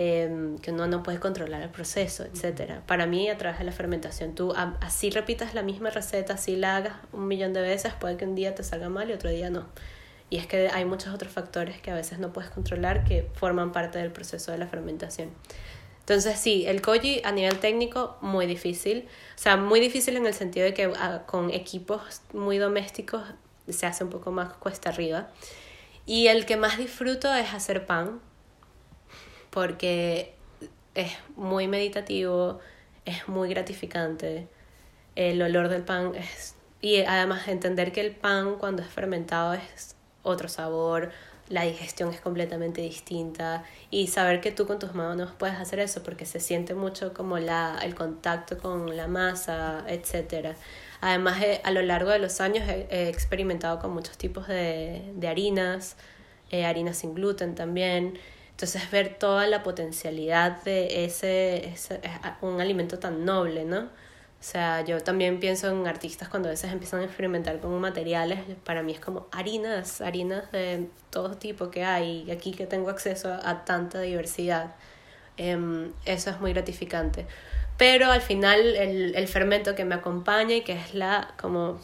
Em, 0.00 0.58
que 0.58 0.70
uno 0.70 0.86
no 0.86 1.02
puede 1.02 1.18
controlar 1.18 1.60
el 1.60 1.70
proceso, 1.70 2.22
etc. 2.22 2.74
Para 2.86 3.06
mí, 3.06 3.28
a 3.28 3.36
través 3.36 3.58
de 3.58 3.64
la 3.64 3.72
fermentación, 3.72 4.32
tú 4.36 4.54
así 4.80 5.10
repitas 5.10 5.54
la 5.54 5.62
misma 5.62 5.90
receta, 5.90 6.34
así 6.34 6.54
la 6.54 6.76
hagas 6.76 6.94
un 7.12 7.26
millón 7.26 7.52
de 7.52 7.62
veces, 7.62 7.94
puede 7.94 8.16
que 8.16 8.24
un 8.24 8.36
día 8.36 8.54
te 8.54 8.62
salga 8.62 8.88
mal 8.88 9.10
y 9.10 9.12
otro 9.12 9.28
día 9.28 9.50
no. 9.50 9.66
Y 10.30 10.36
es 10.36 10.46
que 10.46 10.68
hay 10.68 10.84
muchos 10.84 11.12
otros 11.12 11.32
factores 11.32 11.80
que 11.80 11.90
a 11.90 11.96
veces 11.96 12.20
no 12.20 12.32
puedes 12.32 12.48
controlar 12.48 13.02
que 13.02 13.28
forman 13.34 13.72
parte 13.72 13.98
del 13.98 14.12
proceso 14.12 14.52
de 14.52 14.58
la 14.58 14.68
fermentación. 14.68 15.30
Entonces 15.98 16.38
sí, 16.38 16.64
el 16.68 16.80
koji 16.80 17.20
a 17.24 17.32
nivel 17.32 17.58
técnico 17.58 18.18
muy 18.20 18.46
difícil, 18.46 19.08
o 19.34 19.38
sea, 19.38 19.56
muy 19.56 19.80
difícil 19.80 20.16
en 20.16 20.26
el 20.26 20.34
sentido 20.34 20.64
de 20.64 20.74
que 20.74 20.92
ah, 20.96 21.24
con 21.26 21.50
equipos 21.50 22.22
muy 22.32 22.58
domésticos 22.58 23.24
se 23.68 23.84
hace 23.86 24.04
un 24.04 24.10
poco 24.10 24.30
más 24.30 24.52
cuesta 24.58 24.90
arriba. 24.90 25.30
Y 26.06 26.28
el 26.28 26.46
que 26.46 26.56
más 26.56 26.78
disfruto 26.78 27.34
es 27.34 27.52
hacer 27.52 27.84
pan, 27.84 28.20
porque 29.50 30.34
es 30.94 31.12
muy 31.36 31.68
meditativo, 31.68 32.58
es 33.04 33.28
muy 33.28 33.48
gratificante, 33.48 34.48
el 35.16 35.40
olor 35.42 35.68
del 35.68 35.82
pan 35.82 36.14
es... 36.14 36.54
Y 36.80 37.00
además 37.00 37.48
entender 37.48 37.90
que 37.90 38.00
el 38.00 38.14
pan 38.14 38.54
cuando 38.56 38.82
es 38.82 38.88
fermentado 38.88 39.54
es 39.54 39.96
otro 40.22 40.48
sabor, 40.48 41.10
la 41.48 41.62
digestión 41.62 42.12
es 42.12 42.20
completamente 42.20 42.82
distinta 42.82 43.64
y 43.90 44.08
saber 44.08 44.40
que 44.40 44.52
tú 44.52 44.66
con 44.66 44.78
tus 44.78 44.94
manos 44.94 45.32
puedes 45.38 45.56
hacer 45.56 45.80
eso 45.80 46.02
porque 46.02 46.26
se 46.26 46.40
siente 46.40 46.74
mucho 46.74 47.14
como 47.14 47.38
la, 47.38 47.78
el 47.82 47.94
contacto 47.94 48.58
con 48.58 48.96
la 48.96 49.08
masa, 49.08 49.84
etc. 49.88 50.56
Además, 51.00 51.42
eh, 51.42 51.60
a 51.64 51.70
lo 51.70 51.82
largo 51.82 52.10
de 52.10 52.18
los 52.18 52.40
años 52.40 52.68
he, 52.68 53.08
experimentado 53.08 53.78
con 53.78 53.92
muchos 53.92 54.18
tipos 54.18 54.46
de, 54.46 55.10
de 55.14 55.28
harinas, 55.28 55.96
eh, 56.50 56.64
harinas 56.64 56.98
sin 56.98 57.14
gluten 57.14 57.54
también. 57.54 58.18
Entonces 58.58 58.90
ver 58.90 59.14
toda 59.20 59.46
la 59.46 59.62
potencialidad 59.62 60.64
de 60.64 61.04
ese, 61.04 61.68
ese 61.68 62.00
un 62.40 62.60
alimento 62.60 62.98
tan 62.98 63.24
noble, 63.24 63.64
¿no? 63.64 63.82
O 63.82 64.40
sea, 64.40 64.84
yo 64.84 65.00
también 65.00 65.38
pienso 65.38 65.68
en 65.68 65.86
artistas 65.86 66.28
cuando 66.28 66.48
a 66.48 66.50
veces 66.50 66.72
empiezan 66.72 66.98
a 66.98 67.04
experimentar 67.04 67.60
con 67.60 67.80
materiales, 67.80 68.40
para 68.64 68.82
mí 68.82 68.90
es 68.90 68.98
como 68.98 69.28
harinas, 69.30 70.00
harinas 70.00 70.50
de 70.50 70.88
todo 71.10 71.36
tipo 71.36 71.70
que 71.70 71.84
hay, 71.84 72.24
y 72.26 72.32
aquí 72.32 72.50
que 72.50 72.66
tengo 72.66 72.90
acceso 72.90 73.32
a, 73.32 73.64
tanta 73.64 74.00
diversidad. 74.00 74.74
Em, 75.36 75.92
eso 76.04 76.30
es 76.30 76.40
muy 76.40 76.52
gratificante. 76.52 77.26
Pero 77.76 78.10
al 78.10 78.22
final 78.22 78.60
el, 78.74 79.14
el 79.14 79.28
fermento 79.28 79.76
que 79.76 79.84
me 79.84 79.94
acompaña 79.94 80.56
y 80.56 80.62
que 80.62 80.72
es 80.72 80.94
la 80.94 81.32
como 81.40 81.78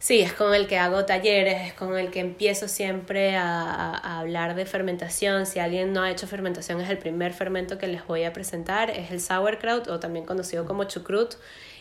Sí, 0.00 0.22
es 0.22 0.32
con 0.32 0.54
el 0.54 0.66
que 0.66 0.78
hago 0.78 1.04
talleres, 1.04 1.60
es 1.66 1.74
con 1.74 1.98
el 1.98 2.10
que 2.10 2.20
empiezo 2.20 2.68
siempre 2.68 3.36
a, 3.36 4.18
hablar 4.18 4.54
de 4.54 4.64
fermentación. 4.64 5.44
Si 5.44 5.58
alguien 5.58 5.92
no 5.92 6.02
ha 6.02 6.10
hecho 6.10 6.26
fermentación, 6.26 6.80
es 6.80 6.88
el 6.88 6.96
primer 6.96 7.34
fermento 7.34 7.76
que 7.76 7.86
les 7.86 8.06
voy 8.06 8.24
a 8.24 8.32
presentar. 8.32 8.88
Es 8.88 9.10
el 9.10 9.20
sauerkraut 9.20 9.88
o 9.88 10.00
también 10.00 10.24
conocido 10.24 10.64
como 10.64 10.84
chucrut. 10.84 11.34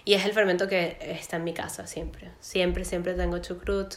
Y 0.03 0.15
es 0.15 0.25
el 0.25 0.33
fermento 0.33 0.67
que 0.67 0.97
está 0.99 1.37
en 1.37 1.45
mi 1.45 1.53
casa 1.53 1.87
siempre. 1.87 2.29
Siempre, 2.41 2.83
siempre 2.83 3.13
tengo 3.13 3.37
chucrut. 3.37 3.95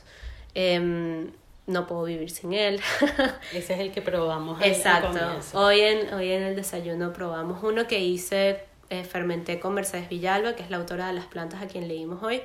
Em, 0.54 1.32
no 1.66 1.88
puedo 1.88 2.04
vivir 2.04 2.30
sin 2.30 2.52
él. 2.52 2.80
Ese 3.52 3.74
es 3.74 3.80
el 3.80 3.90
que 3.90 4.02
probamos. 4.02 4.62
Exacto. 4.62 5.18
Hoy 5.54 5.80
en, 5.80 6.14
hoy 6.14 6.30
en 6.30 6.44
el 6.44 6.54
desayuno 6.54 7.12
probamos 7.12 7.60
uno 7.64 7.88
que 7.88 7.98
hice, 7.98 8.60
eh, 8.88 9.02
fermenté 9.02 9.58
con 9.58 9.74
Mercedes 9.74 10.08
Villalba, 10.08 10.54
que 10.54 10.62
es 10.62 10.70
la 10.70 10.76
autora 10.76 11.08
de 11.08 11.14
las 11.14 11.26
plantas 11.26 11.60
a 11.60 11.66
quien 11.66 11.88
leímos 11.88 12.22
hoy 12.22 12.40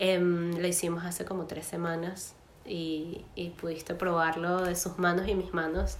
Em, 0.00 0.58
lo 0.58 0.66
hicimos 0.66 1.04
hace 1.04 1.26
como 1.26 1.44
tres 1.44 1.66
semanas 1.66 2.34
y, 2.64 3.22
y, 3.34 3.50
pudiste 3.50 3.94
probarlo 3.94 4.62
de 4.62 4.74
sus 4.74 4.98
manos 4.98 5.28
y 5.28 5.34
mis 5.34 5.52
manos. 5.52 5.98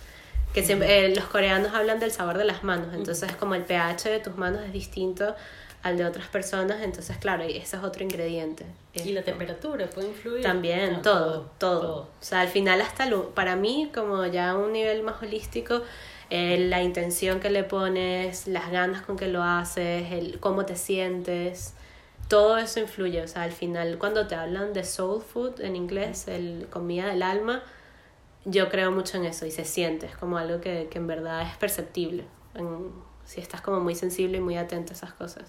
Que 0.55 0.65
siempre, 0.65 1.05
eh, 1.05 1.15
los 1.15 1.27
coreanos 1.27 1.75
hablan 1.75 2.01
del 2.01 2.11
sabor 2.11 2.39
de 2.39 2.47
las 2.47 2.65
manos, 2.65 2.95
entonces 2.95 3.31
como 3.37 3.55
el 3.55 3.63
pH 3.63 4.09
de 4.09 4.19
tus 4.19 4.37
manos 4.37 4.63
es 4.63 4.73
distinto 4.73 5.37
al 5.83 5.99
de 5.99 6.07
otras 6.07 6.29
personas, 6.29 6.83
entonces 6.83 7.19
claro, 7.19 7.43
ese 7.43 7.77
es 7.77 7.83
otro 7.83 8.03
ingrediente. 8.03 8.65
¿Y 8.95 9.13
la 9.13 9.23
temperatura 9.23 9.89
puede 9.89 10.09
influir? 10.09 10.43
También, 10.43 11.03
todo, 11.03 11.51
todo, 11.59 12.01
O 12.01 12.09
sea, 12.23 12.41
al 12.41 12.49
final 12.49 12.81
hasta 12.81 13.05
lo, 13.05 13.31
para 13.35 13.55
mí, 13.55 13.91
como 13.95 14.25
ya 14.27 14.51
a 14.51 14.57
un 14.57 14.73
nivel 14.73 15.03
más 15.03 15.23
holístico, 15.23 15.83
eh, 16.31 16.57
la 16.59 16.83
intención 16.83 17.39
que 17.39 17.51
le 17.51 17.65
pones, 17.65 18.47
las 18.47 18.71
ganas 18.71 19.03
con 19.03 19.19
que 19.19 19.29
lo 19.29 19.43
haces, 19.43 20.11
el 20.11 20.41
cómo 20.41 20.65
te 20.65 20.77
sientes, 20.77 21.75
todo 22.31 22.57
eso 22.57 22.79
influye. 22.81 23.21
O 23.21 23.29
sea, 23.29 23.43
al 23.43 23.53
final, 23.53 23.99
cuando 23.99 24.27
te 24.29 24.37
hablan 24.37 24.73
de 24.73 24.85
soul 24.85 25.21
food 25.21 25.61
en 25.61 25.75
inglés, 25.75 26.29
el 26.29 26.69
comida 26.71 27.09
del 27.09 27.23
alma, 27.23 27.63
yo 28.45 28.71
creo 28.71 28.93
mucho 28.93 29.19
en 29.19 29.27
eso 29.27 29.45
y 29.45 29.51
se 29.51 29.65
siente, 29.65 30.07
es 30.07 30.17
como 30.17 30.39
algo 30.39 30.61
que, 30.63 30.89
que 30.91 30.99
en 30.99 31.07
verdad 31.07 31.43
es 31.43 31.57
perceptible. 31.59 32.25
si 33.27 33.41
estás 33.41 33.61
como 33.61 33.81
muy 33.81 33.95
sensible 33.95 34.39
y 34.39 34.41
muy 34.41 34.57
atento 34.57 34.93
a 34.93 34.97
esas 34.97 35.13
cosas. 35.13 35.45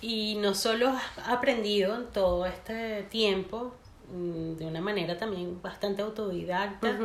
Y 0.00 0.36
no 0.36 0.54
solo 0.54 0.88
has 0.88 1.28
aprendido 1.28 1.94
en 1.94 2.06
todo 2.06 2.46
este 2.46 3.02
tiempo, 3.04 3.74
mm, 4.10 4.56
de 4.56 4.66
una 4.66 4.80
manera 4.80 5.18
también 5.18 5.60
bastante 5.60 6.00
autodidacta, 6.00 6.98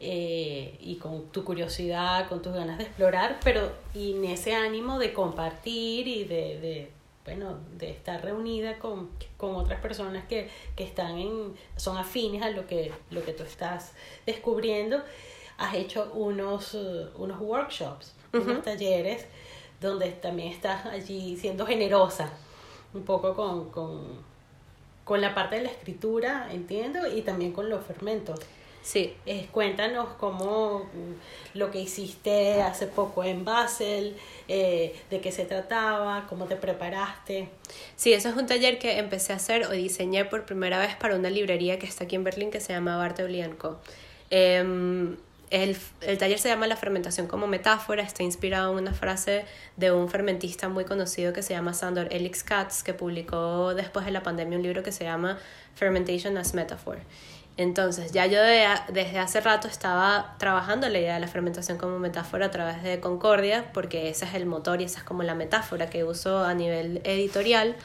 eh, 0.00 0.76
y 0.80 0.96
con 0.96 1.30
tu 1.30 1.44
curiosidad, 1.44 2.28
con 2.28 2.42
tus 2.42 2.52
ganas 2.52 2.76
de 2.76 2.84
explorar, 2.84 3.38
pero 3.42 3.72
y 3.94 4.12
en 4.12 4.24
ese 4.26 4.54
ánimo 4.54 4.98
de 4.98 5.14
compartir 5.14 6.08
y 6.08 6.24
de, 6.24 6.60
de 6.60 6.99
bueno, 7.24 7.58
de 7.76 7.90
estar 7.90 8.22
reunida 8.24 8.78
con, 8.78 9.10
con 9.36 9.54
otras 9.54 9.80
personas 9.80 10.24
que, 10.26 10.48
que, 10.74 10.84
están 10.84 11.18
en, 11.18 11.54
son 11.76 11.98
afines 11.98 12.42
a 12.42 12.50
lo 12.50 12.66
que, 12.66 12.92
lo 13.10 13.22
que 13.22 13.32
tú 13.32 13.42
estás 13.42 13.92
descubriendo, 14.26 15.02
has 15.58 15.74
hecho 15.74 16.10
unos, 16.14 16.74
uh, 16.74 17.10
unos 17.16 17.40
workshops, 17.40 18.14
unos 18.32 18.62
talleres 18.62 19.26
donde 19.80 20.10
también 20.12 20.52
estás 20.52 20.86
allí 20.86 21.36
siendo 21.36 21.66
generosa, 21.66 22.30
un 22.94 23.04
poco 23.04 23.34
con, 23.34 23.70
con, 23.70 24.22
con 25.04 25.20
la 25.20 25.34
parte 25.34 25.56
de 25.56 25.62
la 25.62 25.70
escritura, 25.70 26.48
entiendo, 26.50 27.06
y 27.06 27.22
también 27.22 27.52
con 27.52 27.68
los 27.68 27.84
fermentos. 27.84 28.40
Sí. 28.82 29.14
Eh, 29.26 29.46
cuéntanos 29.52 30.08
cómo 30.18 30.80
mm, 30.80 31.58
lo 31.58 31.70
que 31.70 31.80
hiciste 31.80 32.62
hace 32.62 32.86
poco 32.86 33.24
en 33.24 33.44
Basel, 33.44 34.16
eh, 34.48 34.98
de 35.10 35.20
qué 35.20 35.32
se 35.32 35.44
trataba, 35.44 36.26
cómo 36.28 36.46
te 36.46 36.56
preparaste. 36.56 37.48
Sí, 37.96 38.12
eso 38.12 38.28
es 38.28 38.36
un 38.36 38.46
taller 38.46 38.78
que 38.78 38.98
empecé 38.98 39.32
a 39.32 39.36
hacer 39.36 39.66
o 39.66 39.70
diseñé 39.70 40.24
por 40.24 40.46
primera 40.46 40.78
vez 40.78 40.96
para 40.96 41.16
una 41.16 41.30
librería 41.30 41.78
que 41.78 41.86
está 41.86 42.04
aquí 42.04 42.16
en 42.16 42.24
Berlín 42.24 42.50
que 42.50 42.60
se 42.60 42.72
llama 42.72 42.96
Bartolí 42.96 43.42
Co. 43.58 43.78
Em, 44.30 45.16
el, 45.50 45.76
el, 46.02 46.18
taller 46.18 46.38
se 46.38 46.48
llama 46.48 46.68
La 46.68 46.76
fermentación 46.76 47.26
como 47.26 47.48
metáfora, 47.48 48.02
está 48.02 48.22
inspirado 48.22 48.72
en 48.72 48.78
una 48.78 48.94
frase 48.94 49.44
de 49.76 49.90
un 49.90 50.08
fermentista 50.08 50.68
muy 50.68 50.84
conocido 50.84 51.32
que 51.32 51.42
se 51.42 51.54
llama 51.54 51.74
Sandor 51.74 52.08
Elix 52.12 52.44
Katz, 52.44 52.82
que 52.84 52.94
publicó 52.94 53.74
después 53.74 54.06
de 54.06 54.12
la 54.12 54.22
pandemia 54.22 54.56
un 54.56 54.62
libro 54.62 54.82
que 54.84 54.92
se 54.92 55.04
llama 55.04 55.38
Fermentation 55.74 56.36
as 56.38 56.54
Metaphor. 56.54 56.98
Entonces, 57.60 58.10
ya 58.12 58.24
yo 58.24 58.40
desde 58.40 59.18
hace 59.18 59.38
rato 59.42 59.68
estaba 59.68 60.34
trabajando 60.38 60.88
la 60.88 60.98
idea 60.98 61.14
de 61.16 61.20
la 61.20 61.28
fermentación 61.28 61.76
como 61.76 61.98
metáfora 61.98 62.46
a 62.46 62.50
través 62.50 62.82
de 62.82 63.00
Concordia, 63.00 63.70
porque 63.74 64.08
ese 64.08 64.24
es 64.24 64.32
el 64.32 64.46
motor 64.46 64.80
y 64.80 64.84
esa 64.84 65.00
es 65.00 65.04
como 65.04 65.24
la 65.24 65.34
metáfora 65.34 65.90
que 65.90 66.02
uso 66.02 66.42
a 66.42 66.54
nivel 66.54 67.02
editorial. 67.04 67.76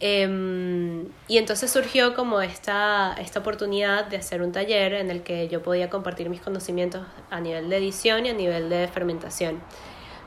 Em, 0.00 1.06
y 1.28 1.38
entonces 1.38 1.70
surgió 1.70 2.16
como 2.16 2.40
esta, 2.40 3.14
esta 3.20 3.38
oportunidad 3.38 4.06
de 4.06 4.16
hacer 4.16 4.42
un 4.42 4.50
taller 4.50 4.94
en 4.94 5.12
el 5.12 5.22
que 5.22 5.46
yo 5.46 5.62
podía 5.62 5.88
compartir 5.88 6.28
mis 6.28 6.40
conocimientos 6.40 7.06
a 7.30 7.38
nivel 7.38 7.70
de 7.70 7.76
edición 7.76 8.26
y 8.26 8.30
a 8.30 8.34
nivel 8.34 8.68
de 8.68 8.88
fermentación. 8.88 9.62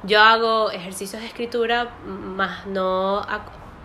Yo 0.03 0.21
hago 0.21 0.71
ejercicios 0.71 1.21
de 1.21 1.27
escritura, 1.27 1.89
más 2.05 2.65
no, 2.67 3.21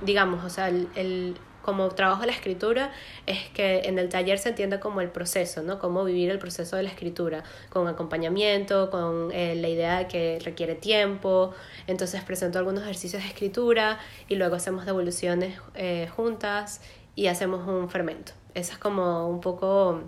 digamos, 0.00 0.44
o 0.44 0.48
sea, 0.48 0.68
el 0.68 1.36
como 1.62 1.88
trabajo 1.90 2.26
la 2.26 2.32
escritura 2.32 2.92
es 3.26 3.48
que 3.50 3.82
en 3.84 3.98
el 3.98 4.08
taller 4.08 4.38
se 4.38 4.50
entiende 4.50 4.80
como 4.80 5.00
el 5.00 5.08
proceso, 5.08 5.62
¿no? 5.62 5.78
Cómo 5.78 6.04
vivir 6.04 6.30
el 6.30 6.38
proceso 6.38 6.76
de 6.76 6.82
la 6.82 6.90
escritura, 6.90 7.44
con 7.70 7.88
acompañamiento, 7.88 8.90
con 8.90 9.30
eh, 9.32 9.54
la 9.54 9.68
idea 9.68 9.98
de 9.98 10.08
que 10.08 10.38
requiere 10.44 10.74
tiempo. 10.74 11.54
Entonces 11.86 12.22
presento 12.22 12.58
algunos 12.58 12.82
ejercicios 12.82 13.22
de 13.22 13.28
escritura 13.28 13.98
y 14.28 14.34
luego 14.34 14.56
hacemos 14.56 14.84
devoluciones 14.84 15.58
eh, 15.74 16.08
juntas 16.14 16.80
y 17.14 17.28
hacemos 17.28 17.66
un 17.66 17.88
fermento. 17.88 18.32
Eso 18.54 18.72
es 18.72 18.78
como 18.78 19.28
un 19.28 19.40
poco, 19.40 20.02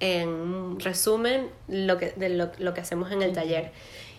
en 0.00 0.78
resumen, 0.80 1.50
lo 1.68 1.98
que, 1.98 2.10
de 2.10 2.28
lo, 2.28 2.50
lo 2.58 2.74
que 2.74 2.80
hacemos 2.80 3.10
en 3.10 3.22
el 3.22 3.32
taller. 3.32 3.72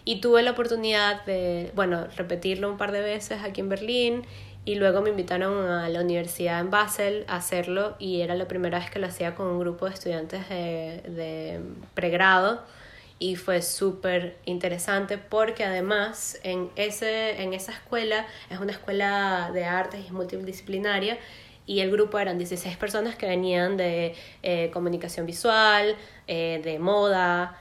Y 0.05 0.19
tuve 0.19 0.43
la 0.43 0.51
oportunidad 0.51 1.23
de, 1.25 1.71
bueno, 1.75 2.07
repetirlo 2.17 2.69
un 2.69 2.77
par 2.77 2.91
de 2.91 2.99
veces 2.99 3.41
aquí 3.41 3.61
en 3.61 3.69
Berlín 3.69 4.25
y 4.65 4.75
luego 4.75 5.01
me 5.01 5.09
invitaron 5.09 5.69
a 5.69 5.89
la 5.89 6.01
universidad 6.01 6.59
en 6.59 6.69
Basel 6.69 7.25
a 7.27 7.37
hacerlo 7.37 7.95
y 7.99 8.21
era 8.21 8.35
la 8.35 8.47
primera 8.47 8.79
vez 8.79 8.89
que 8.89 8.99
lo 8.99 9.07
hacía 9.07 9.35
con 9.35 9.47
un 9.47 9.59
grupo 9.59 9.85
de 9.85 9.93
estudiantes 9.93 10.47
de, 10.49 11.01
de 11.07 11.59
pregrado 11.93 12.61
y 13.19 13.35
fue 13.35 13.61
súper 13.61 14.37
interesante 14.45 15.17
porque 15.17 15.63
además 15.63 16.39
en, 16.43 16.69
ese, 16.75 17.41
en 17.41 17.53
esa 17.53 17.71
escuela 17.71 18.25
es 18.49 18.59
una 18.59 18.71
escuela 18.71 19.51
de 19.53 19.65
artes 19.65 20.01
y 20.09 20.11
multidisciplinaria 20.11 21.17
y 21.65 21.79
el 21.79 21.91
grupo 21.91 22.19
eran 22.19 22.37
16 22.37 22.75
personas 22.77 23.15
que 23.15 23.25
venían 23.25 23.77
de 23.77 24.15
eh, 24.41 24.69
comunicación 24.73 25.25
visual, 25.25 25.95
eh, 26.27 26.59
de 26.63 26.79
moda, 26.79 27.57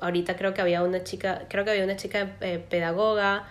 ahorita 0.00 0.36
creo 0.36 0.52
que 0.52 0.60
había 0.60 0.82
una 0.82 1.04
chica, 1.04 1.46
creo 1.48 1.64
que 1.64 1.70
había 1.70 1.84
una 1.84 1.96
chica 1.96 2.36
eh, 2.40 2.58
pedagoga, 2.58 3.48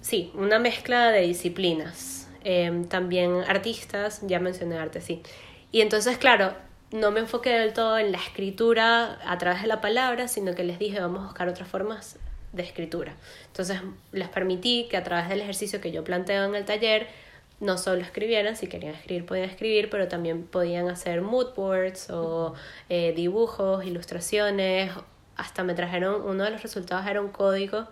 sí, 0.00 0.30
una 0.34 0.58
mezcla 0.58 1.10
de 1.10 1.22
disciplinas. 1.22 2.28
Em, 2.42 2.86
también 2.86 3.42
artistas, 3.46 4.20
ya 4.26 4.40
mencioné 4.40 4.78
arte, 4.78 5.00
sí. 5.00 5.22
Y 5.72 5.82
entonces, 5.82 6.16
claro, 6.18 6.54
no 6.90 7.10
me 7.10 7.20
enfoqué 7.20 7.50
del 7.50 7.72
todo 7.72 7.98
en 7.98 8.12
la 8.12 8.18
escritura 8.18 9.18
a 9.24 9.38
través 9.38 9.62
de 9.62 9.68
la 9.68 9.80
palabra, 9.80 10.26
sino 10.26 10.54
que 10.54 10.64
les 10.64 10.78
dije, 10.78 11.00
vamos 11.00 11.20
a 11.22 11.24
buscar 11.26 11.48
otras 11.48 11.68
formas 11.68 12.18
de 12.52 12.62
escritura. 12.62 13.14
Entonces, 13.46 13.80
les 14.12 14.28
permití 14.28 14.88
que 14.90 14.96
a 14.96 15.04
través 15.04 15.28
del 15.28 15.40
ejercicio 15.40 15.80
que 15.80 15.92
yo 15.92 16.02
planteo 16.02 16.44
en 16.44 16.54
el 16.54 16.64
taller, 16.64 17.06
no 17.60 17.76
solo 17.76 18.00
escribieran, 18.00 18.56
si 18.56 18.66
querían 18.68 18.94
escribir 18.94 19.26
podían 19.26 19.50
escribir, 19.50 19.90
pero 19.90 20.08
también 20.08 20.44
podían 20.44 20.88
hacer 20.88 21.20
mood 21.20 21.54
boards 21.54 22.08
o 22.10 22.54
eh, 22.88 23.12
dibujos, 23.14 23.84
ilustraciones. 23.84 24.90
Hasta 25.36 25.62
me 25.62 25.74
trajeron, 25.74 26.22
uno 26.22 26.44
de 26.44 26.50
los 26.50 26.62
resultados 26.62 27.06
era 27.06 27.20
un 27.20 27.28
código 27.28 27.86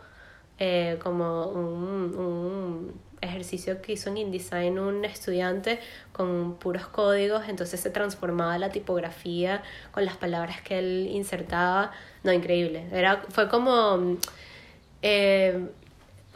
eh, 0.58 0.98
como 1.02 1.46
un, 1.48 2.16
un, 2.16 3.08
ejercicio 3.20 3.82
que 3.82 3.94
hizo 3.94 4.10
en 4.10 4.18
InDesign 4.18 4.78
un 4.78 5.04
estudiante 5.04 5.80
con 6.12 6.54
puros 6.54 6.86
códigos, 6.86 7.48
entonces 7.48 7.80
se 7.80 7.90
transformaba 7.90 8.56
la 8.58 8.70
tipografía 8.70 9.62
con 9.90 10.04
las 10.04 10.16
palabras 10.16 10.60
que 10.62 10.78
él 10.78 11.08
insertaba, 11.12 11.90
no, 12.22 12.32
increíble, 12.32 12.86
era, 12.92 13.22
fue 13.28 13.48
como... 13.48 14.16
Eh, 15.02 15.68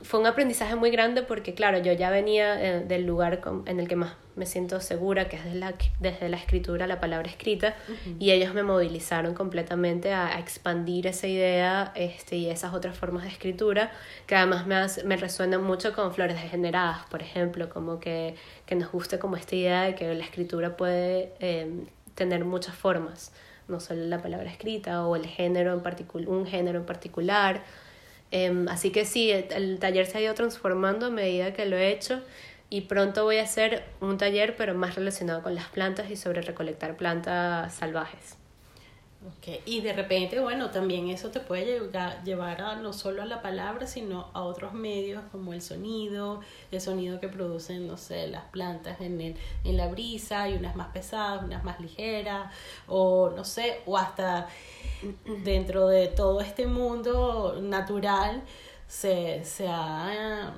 fue 0.03 0.19
un 0.19 0.27
aprendizaje 0.27 0.75
muy 0.75 0.91
grande 0.91 1.23
porque, 1.23 1.55
claro, 1.55 1.79
yo 1.79 1.93
ya 1.93 2.11
venía 2.11 2.61
eh, 2.61 2.81
del 2.81 3.07
lugar 3.07 3.41
en 3.67 3.79
el 3.79 3.87
que 3.87 3.95
más 3.95 4.17
me 4.35 4.47
siento 4.47 4.81
segura, 4.81 5.29
que 5.29 5.37
es 5.37 5.45
desde 5.45 5.59
la, 5.59 5.75
desde 6.01 6.29
la 6.29 6.37
escritura, 6.37 6.87
la 6.87 7.01
palabra 7.01 7.29
escrita, 7.29 7.75
y 8.19 8.31
ellos 8.31 8.55
me 8.55 8.63
movilizaron 8.63 9.35
completamente 9.35 10.13
a, 10.13 10.39
expandir 10.39 11.07
esa 11.07 11.27
idea 11.27 11.93
este, 11.95 12.37
y 12.37 12.49
esas 12.49 12.73
otras 12.73 12.97
formas 12.97 13.25
de 13.25 13.31
escritura, 13.31 13.91
que 14.27 14.35
además 14.35 14.67
me, 14.67 14.77
me 15.05 15.17
resuenan 15.17 15.63
mucho 15.63 15.93
con 15.95 16.15
flores 16.15 16.41
degeneradas, 16.41 17.05
por 17.11 17.23
ejemplo, 17.23 17.69
como 17.69 18.01
que, 18.01 18.35
que 18.65 18.75
nos 18.75 18.91
guste 18.91 19.19
como 19.19 19.37
esta 19.37 19.55
idea 19.55 19.83
de 19.83 19.95
que 19.95 20.15
la 20.15 20.25
escritura 20.25 20.77
puede 20.77 21.33
em, 21.41 21.87
tener 22.15 22.45
muchas 22.45 22.75
formas, 22.75 23.33
no 23.69 23.81
solo 23.81 24.05
la 24.07 24.23
palabra 24.23 24.51
escrita 24.51 25.07
o 25.07 25.17
el 25.17 25.27
género 25.27 25.75
en 25.75 25.83
particular, 25.83 26.29
un 26.29 26.47
género 26.47 26.79
en 26.79 26.87
particular. 26.87 27.63
Em, 28.31 28.67
así 28.69 28.91
que 28.91 29.05
sí, 29.05 29.31
el 29.31 29.79
taller 29.79 30.07
se 30.07 30.17
ha 30.17 30.21
ido 30.23 30.33
transformando 30.33 31.07
a 31.07 31.11
medida 31.11 31.53
que 31.53 31.67
lo 31.67 31.77
he 31.77 31.91
hecho 31.91 32.23
y 32.73 32.81
pronto 32.81 33.25
voy 33.25 33.37
a 33.37 33.43
hacer 33.43 33.85
un 34.01 34.17
taller 34.17 34.57
pero 34.57 34.73
más 34.75 34.95
relacionado 34.95 35.43
con 35.43 35.55
las 35.55 35.67
plantas 35.67 36.11
y 36.11 36.17
sobre 36.17 36.41
recolectar 36.41 36.97
plantas 36.97 37.75
salvajes. 37.75 38.39
Okay. 39.37 39.61
Y 39.67 39.83
de 39.83 39.93
repente, 39.93 40.41
bueno, 40.41 40.71
también 40.71 41.11
eso 41.11 41.29
te 41.29 41.39
puede 41.39 41.81
llevar, 41.81 42.25
llevar 42.25 42.63
a 42.63 42.77
no 42.77 42.95
solo 42.95 43.21
a 43.21 43.27
la 43.27 43.43
palabra, 43.43 43.87
sino 43.87 44.31
a 44.33 44.41
otros 44.43 44.73
medios 44.73 45.23
como 45.31 45.53
el 45.53 45.61
sonido, 45.61 46.41
el 46.71 46.81
sonido 46.81 47.21
que 47.21 47.29
producen, 47.29 47.87
no 47.87 47.99
sé, 47.99 48.27
las 48.29 48.45
plantas 48.45 49.03
en, 49.03 49.21
el, 49.21 49.37
en 49.65 49.77
la 49.77 49.89
brisa, 49.89 50.45
hay 50.45 50.55
unas 50.55 50.75
más 50.75 50.89
pesadas, 50.89 51.45
unas 51.45 51.63
más 51.65 51.79
ligeras, 51.79 52.51
o 52.89 53.31
no 53.37 53.45
sé, 53.45 53.83
o 53.85 53.99
hasta 53.99 54.49
dentro 55.45 55.89
de 55.89 56.09
todo 56.09 56.41
este 56.41 56.67
mundo 56.67 57.61
natural 57.61 58.43
se, 58.89 59.45
se 59.45 59.69
ha 59.69 60.55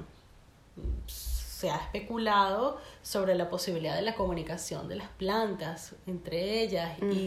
se 1.65 1.71
ha 1.71 1.77
especulado 1.77 2.77
sobre 3.03 3.35
la 3.35 3.49
posibilidad 3.49 3.97
de 3.97 4.03
la 4.03 4.15
comunicación 4.15 4.87
de 4.87 4.97
las 4.97 5.09
plantas 5.09 5.95
entre 6.07 6.61
ellas 6.63 6.91
y, 7.01 7.27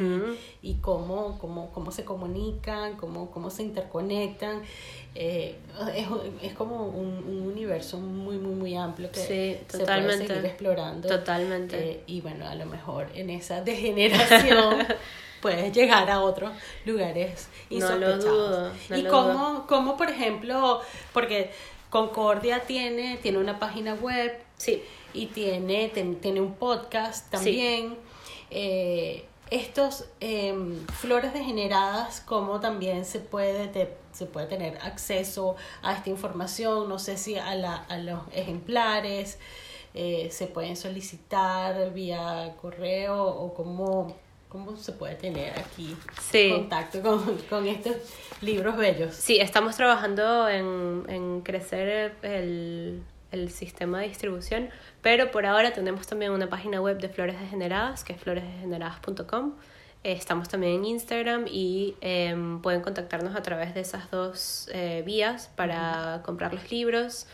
y 0.61 0.75
cómo, 0.75 1.39
cómo, 1.39 1.71
cómo, 1.71 1.89
se 1.91 2.05
comunican, 2.05 2.97
cómo, 2.97 3.31
cómo 3.31 3.49
se 3.49 3.63
interconectan. 3.63 4.61
Eh, 5.15 5.55
es, 5.95 6.07
es, 6.43 6.53
como 6.53 6.85
un, 6.85 7.23
un, 7.27 7.47
universo 7.47 7.97
muy, 7.97 8.38
muy, 8.38 8.53
muy 8.53 8.75
amplio 8.75 9.11
que 9.11 9.19
se 9.19 9.65
puede 9.67 10.17
seguir 10.17 10.45
explorando. 10.45 11.07
Totalmente. 11.07 11.91
Eh, 11.91 12.03
y 12.05 12.21
bueno, 12.21 12.47
a 12.47 12.53
lo 12.53 12.67
mejor 12.67 13.07
en 13.15 13.31
esa 13.31 13.61
degeneración 13.63 14.85
puedes 15.41 15.73
llegar 15.73 16.11
a 16.11 16.21
otros 16.21 16.51
lugares 16.85 17.47
insospechados. 17.71 18.23
No 18.23 18.31
lo 18.31 18.38
dudo. 18.38 18.71
y 18.95 19.03
cómo, 19.05 19.65
cómo, 19.67 19.97
por 19.97 20.11
ejemplo, 20.11 20.81
porque 21.11 21.49
Concordia 21.89 22.61
tiene, 22.65 23.17
tiene 23.17 23.38
una 23.38 23.59
página 23.59 23.93
web, 23.95 24.38
Sí. 24.57 24.83
Y 25.13 25.27
tiene, 25.27 25.89
ten- 25.89 26.15
tiene 26.19 26.41
un 26.41 26.53
podcast 26.55 27.29
también. 27.31 27.95
Eh, 28.49 29.25
estos 29.51 30.05
em, 30.19 30.85
flores 30.88 31.33
degeneradas, 31.33 32.21
como 32.21 32.59
también 32.59 33.05
se 33.05 33.19
puede, 33.19 33.67
te- 33.67 33.95
se 34.11 34.25
puede 34.25 34.47
tener 34.47 34.77
acceso 34.79 35.55
a 35.83 35.93
esta 35.93 36.09
información, 36.09 36.89
no 36.89 36.97
sé 36.99 37.17
si 37.17 37.38
a, 37.38 37.55
la, 37.55 37.75
a 37.75 37.97
los 37.97 38.19
ejemplares, 38.33 39.38
eh, 39.93 40.29
se 40.31 40.47
pueden 40.47 40.75
solicitar 40.75 41.93
vía 41.93 42.55
correo 42.61 43.23
o 43.25 43.53
cómo, 43.53 44.15
cómo 44.49 44.75
se 44.77 44.93
puede 44.93 45.15
tener 45.15 45.57
aquí 45.59 45.95
Sí. 46.21 46.51
contacto 46.55 47.01
con, 47.01 47.37
con 47.49 47.67
estos 47.67 47.95
libros 48.41 48.77
bellos. 48.77 49.13
Sí, 49.13 49.39
estamos 49.39 49.75
trabajando 49.75 50.47
en, 50.49 51.03
en 51.09 51.41
crecer 51.41 52.15
el, 52.21 53.03
el 53.31 53.51
sistema 53.51 53.99
de 54.01 54.07
distribución, 54.09 54.69
pero 55.01 55.31
por 55.31 55.45
ahora 55.45 55.73
tenemos 55.73 56.07
también 56.07 56.31
una 56.31 56.49
página 56.49 56.81
web 56.81 56.97
de 56.99 57.09
Flores 57.09 57.39
Degeneradas, 57.39 58.03
que 58.03 58.13
es 58.13 58.19
floresdegeneradas.com. 58.21 59.53
Eh, 60.03 60.13
Estamos 60.13 60.47
también 60.47 60.73
en 60.75 60.85
Instagram 60.85 61.45
y 61.49 61.95
em, 62.01 62.61
pueden 62.61 62.81
contactarnos 62.81 63.35
a 63.35 63.41
través 63.41 63.73
de 63.73 63.81
esas 63.81 64.09
dos 64.11 64.69
eh, 64.71 65.03
vías 65.05 65.49
para 65.55 66.21
comprar 66.23 66.53
los 66.53 66.71
libros. 66.71 67.27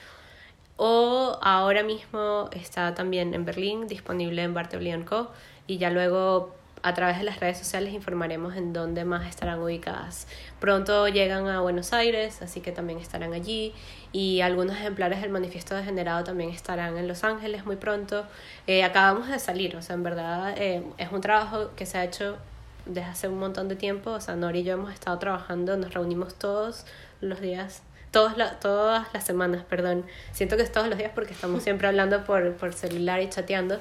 O 0.75 1.37
ahora 1.43 1.83
mismo 1.83 2.49
está 2.51 2.95
también 2.95 3.33
en 3.35 3.45
Berlín, 3.45 3.87
disponible 3.87 4.41
en 4.41 4.53
Bartleby 4.55 5.03
Co. 5.03 5.29
Y 5.67 5.77
ya 5.77 5.91
luego 5.91 6.55
a 6.83 6.93
través 6.93 7.17
de 7.17 7.23
las 7.23 7.39
redes 7.39 7.57
sociales 7.57 7.93
informaremos 7.93 8.55
en 8.55 8.73
dónde 8.73 9.05
más 9.05 9.25
estarán 9.27 9.59
ubicadas. 9.61 10.27
Pronto 10.59 11.07
llegan 11.07 11.47
a 11.47 11.61
Buenos 11.61 11.93
Aires, 11.93 12.41
así 12.41 12.59
que 12.61 12.71
también 12.71 12.99
estarán 12.99 13.33
allí. 13.33 13.73
Y 14.11 14.41
algunos 14.41 14.75
ejemplares 14.75 15.21
del 15.21 15.31
manifiesto 15.31 15.75
degenerado 15.75 16.23
también 16.23 16.49
estarán 16.51 16.97
en 16.97 17.07
Los 17.07 17.23
Ángeles 17.23 17.65
muy 17.65 17.77
pronto. 17.77 18.25
Eh, 18.67 18.83
acabamos 18.83 19.29
de 19.29 19.39
salir, 19.39 19.75
o 19.75 19.81
sea, 19.81 19.95
en 19.95 20.03
verdad 20.03 20.53
eh, 20.57 20.83
es 20.97 21.11
un 21.11 21.21
trabajo 21.21 21.71
que 21.75 21.85
se 21.85 21.97
ha 21.97 22.03
hecho 22.03 22.37
desde 22.85 23.07
hace 23.09 23.27
un 23.29 23.39
montón 23.39 23.69
de 23.69 23.75
tiempo. 23.75 24.11
O 24.11 24.19
sea, 24.21 24.35
Nori 24.35 24.59
y 24.59 24.63
yo 24.63 24.73
hemos 24.73 24.93
estado 24.93 25.17
trabajando, 25.19 25.77
nos 25.77 25.93
reunimos 25.93 26.35
todos 26.35 26.85
los 27.21 27.39
días 27.41 27.81
todas 28.11 28.37
la- 28.37 28.59
todas 28.59 29.07
las 29.11 29.23
semanas, 29.25 29.63
perdón. 29.67 30.05
Siento 30.33 30.55
que 30.55 30.61
es 30.61 30.71
todos 30.71 30.87
los 30.87 30.99
días 30.99 31.11
porque 31.15 31.33
estamos 31.33 31.63
siempre 31.63 31.87
hablando 31.87 32.23
por, 32.25 32.53
por 32.57 32.71
celular 32.73 33.19
y 33.21 33.29
chateando. 33.29 33.79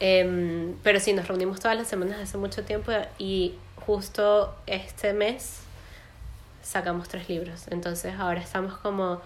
Em, 0.00 0.74
pero 0.82 1.00
sí, 1.00 1.12
nos 1.12 1.26
reunimos 1.28 1.60
todas 1.60 1.76
las 1.76 1.88
semanas 1.88 2.20
hace 2.20 2.36
mucho 2.36 2.64
tiempo 2.64 2.92
y 3.18 3.54
justo 3.86 4.54
este 4.66 5.12
mes 5.12 5.60
sacamos 6.62 7.08
tres 7.08 7.28
libros. 7.28 7.66
Entonces 7.70 8.14
ahora 8.18 8.40
estamos 8.40 8.76
como 8.78 9.20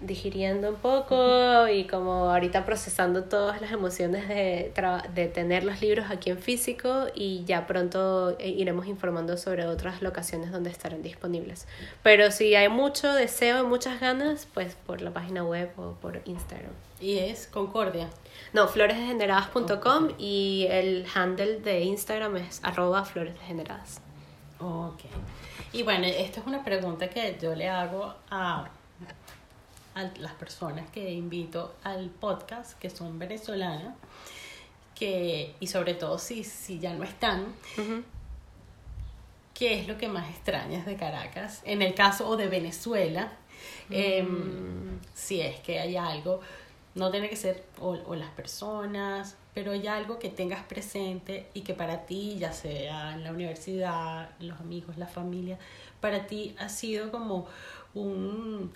digiriendo 0.00 0.70
un 0.70 0.76
poco 0.76 1.68
y 1.68 1.84
como 1.84 2.30
ahorita 2.30 2.64
procesando 2.64 3.24
todas 3.24 3.60
las 3.60 3.70
emociones 3.70 4.28
de, 4.28 4.72
de 5.14 5.28
tener 5.28 5.64
los 5.64 5.82
libros 5.82 6.06
aquí 6.10 6.30
en 6.30 6.38
físico 6.38 7.06
y 7.14 7.44
ya 7.44 7.66
pronto 7.66 8.36
eh, 8.38 8.48
iremos 8.48 8.86
informando 8.86 9.36
sobre 9.36 9.66
otras 9.66 10.00
locaciones 10.00 10.52
donde 10.52 10.70
estarán 10.70 11.02
disponibles. 11.02 11.66
Pero 12.02 12.30
si 12.30 12.54
hay 12.54 12.68
mucho 12.68 13.12
deseo 13.12 13.62
y 13.62 13.66
muchas 13.66 14.00
ganas, 14.00 14.48
pues 14.54 14.74
por 14.86 15.02
la 15.02 15.10
página 15.10 15.44
web 15.44 15.70
o 15.76 15.92
por 16.00 16.22
Instagram. 16.24 16.72
Y 16.98 17.18
es 17.18 17.46
Concordia. 17.46 18.08
No, 18.52 18.66
floresdegeneradas.com 18.66 20.10
y 20.18 20.66
el 20.68 21.06
handle 21.14 21.60
de 21.60 21.80
Instagram 21.82 22.36
es 22.36 22.60
arroba 22.64 23.04
floresdegeneradas. 23.04 24.00
Ok. 24.58 25.00
Y 25.72 25.82
bueno, 25.84 26.06
esta 26.06 26.40
es 26.40 26.46
una 26.46 26.64
pregunta 26.64 27.08
que 27.08 27.38
yo 27.40 27.54
le 27.54 27.68
hago 27.68 28.12
a, 28.28 28.68
a 29.94 30.02
las 30.18 30.32
personas 30.32 30.90
que 30.90 31.12
invito 31.12 31.74
al 31.84 32.10
podcast, 32.10 32.78
que 32.78 32.90
son 32.90 33.18
venezolanas, 33.18 33.94
que, 34.94 35.54
y 35.60 35.66
sobre 35.68 35.94
todo 35.94 36.18
si, 36.18 36.42
si 36.44 36.80
ya 36.80 36.92
no 36.94 37.04
están. 37.04 37.54
¿qué 39.60 39.78
es 39.78 39.86
lo 39.86 39.98
que 39.98 40.08
más 40.08 40.30
extrañas 40.30 40.86
de 40.86 40.96
Caracas? 40.96 41.60
En 41.66 41.82
el 41.82 41.92
caso 41.92 42.26
o 42.26 42.38
de 42.38 42.48
Venezuela, 42.48 43.30
em, 43.90 44.98
si 45.12 45.42
es 45.42 45.60
que 45.60 45.78
hay 45.78 45.98
algo, 45.98 46.40
no 46.94 47.10
tiene 47.10 47.28
que 47.28 47.36
ser 47.36 47.62
o, 47.80 47.90
o 48.06 48.14
las 48.14 48.30
personas, 48.30 49.36
pero 49.54 49.72
hay 49.72 49.86
algo 49.86 50.18
que 50.18 50.28
tengas 50.28 50.62
presente 50.64 51.46
y 51.54 51.62
que 51.62 51.74
para 51.74 52.06
ti, 52.06 52.36
ya 52.38 52.52
sea 52.52 53.14
en 53.14 53.24
la 53.24 53.32
universidad, 53.32 54.30
los 54.40 54.58
amigos, 54.60 54.96
la 54.98 55.06
familia, 55.06 55.58
para 56.00 56.26
ti 56.26 56.54
ha 56.58 56.68
sido 56.68 57.10
como 57.10 57.46
un, 57.94 58.72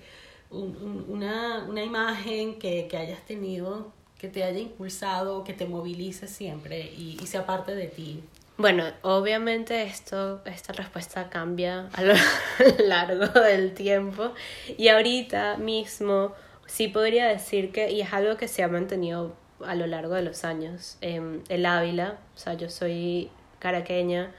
un- 0.50 0.76
un- 0.76 1.04
una, 1.08 1.64
una 1.68 1.82
imagen 1.82 2.58
que, 2.58 2.86
que 2.88 2.96
hayas 2.96 3.20
tenido, 3.26 3.92
que 4.18 4.28
te 4.28 4.44
haya 4.44 4.58
impulsado, 4.58 5.44
que 5.44 5.52
te 5.54 5.66
movilice 5.66 6.28
siempre 6.28 6.80
y, 6.96 7.18
y 7.20 7.26
sea 7.26 7.46
parte 7.46 7.74
de 7.74 7.86
ti. 7.88 8.22
Bueno, 8.56 8.84
obviamente 9.02 9.82
esto, 9.82 10.40
esta 10.44 10.72
respuesta 10.72 11.28
cambia 11.28 11.88
a 11.92 12.02
lo 12.02 12.14
largo 12.86 13.26
del 13.40 13.74
tiempo 13.74 14.32
y 14.78 14.88
ahorita 14.88 15.56
mismo 15.56 16.32
sí 16.66 16.88
podría 16.88 17.26
decir 17.26 17.72
que, 17.72 17.90
y 17.90 18.00
es 18.00 18.12
algo 18.12 18.36
que 18.36 18.48
se 18.48 18.62
ha 18.62 18.68
mantenido 18.68 19.34
a 19.64 19.74
lo 19.74 19.86
largo 19.86 20.14
de 20.14 20.22
los 20.22 20.44
años, 20.44 20.98
em, 21.00 21.42
el 21.48 21.66
Ávila, 21.66 22.18
o 22.34 22.38
sea, 22.38 22.54
yo 22.54 22.68
soy 22.70 23.30
caraqueña, 23.58 24.32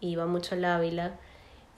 iba 0.00 0.26
mucho 0.26 0.54
al 0.54 0.64
Ávila 0.64 1.14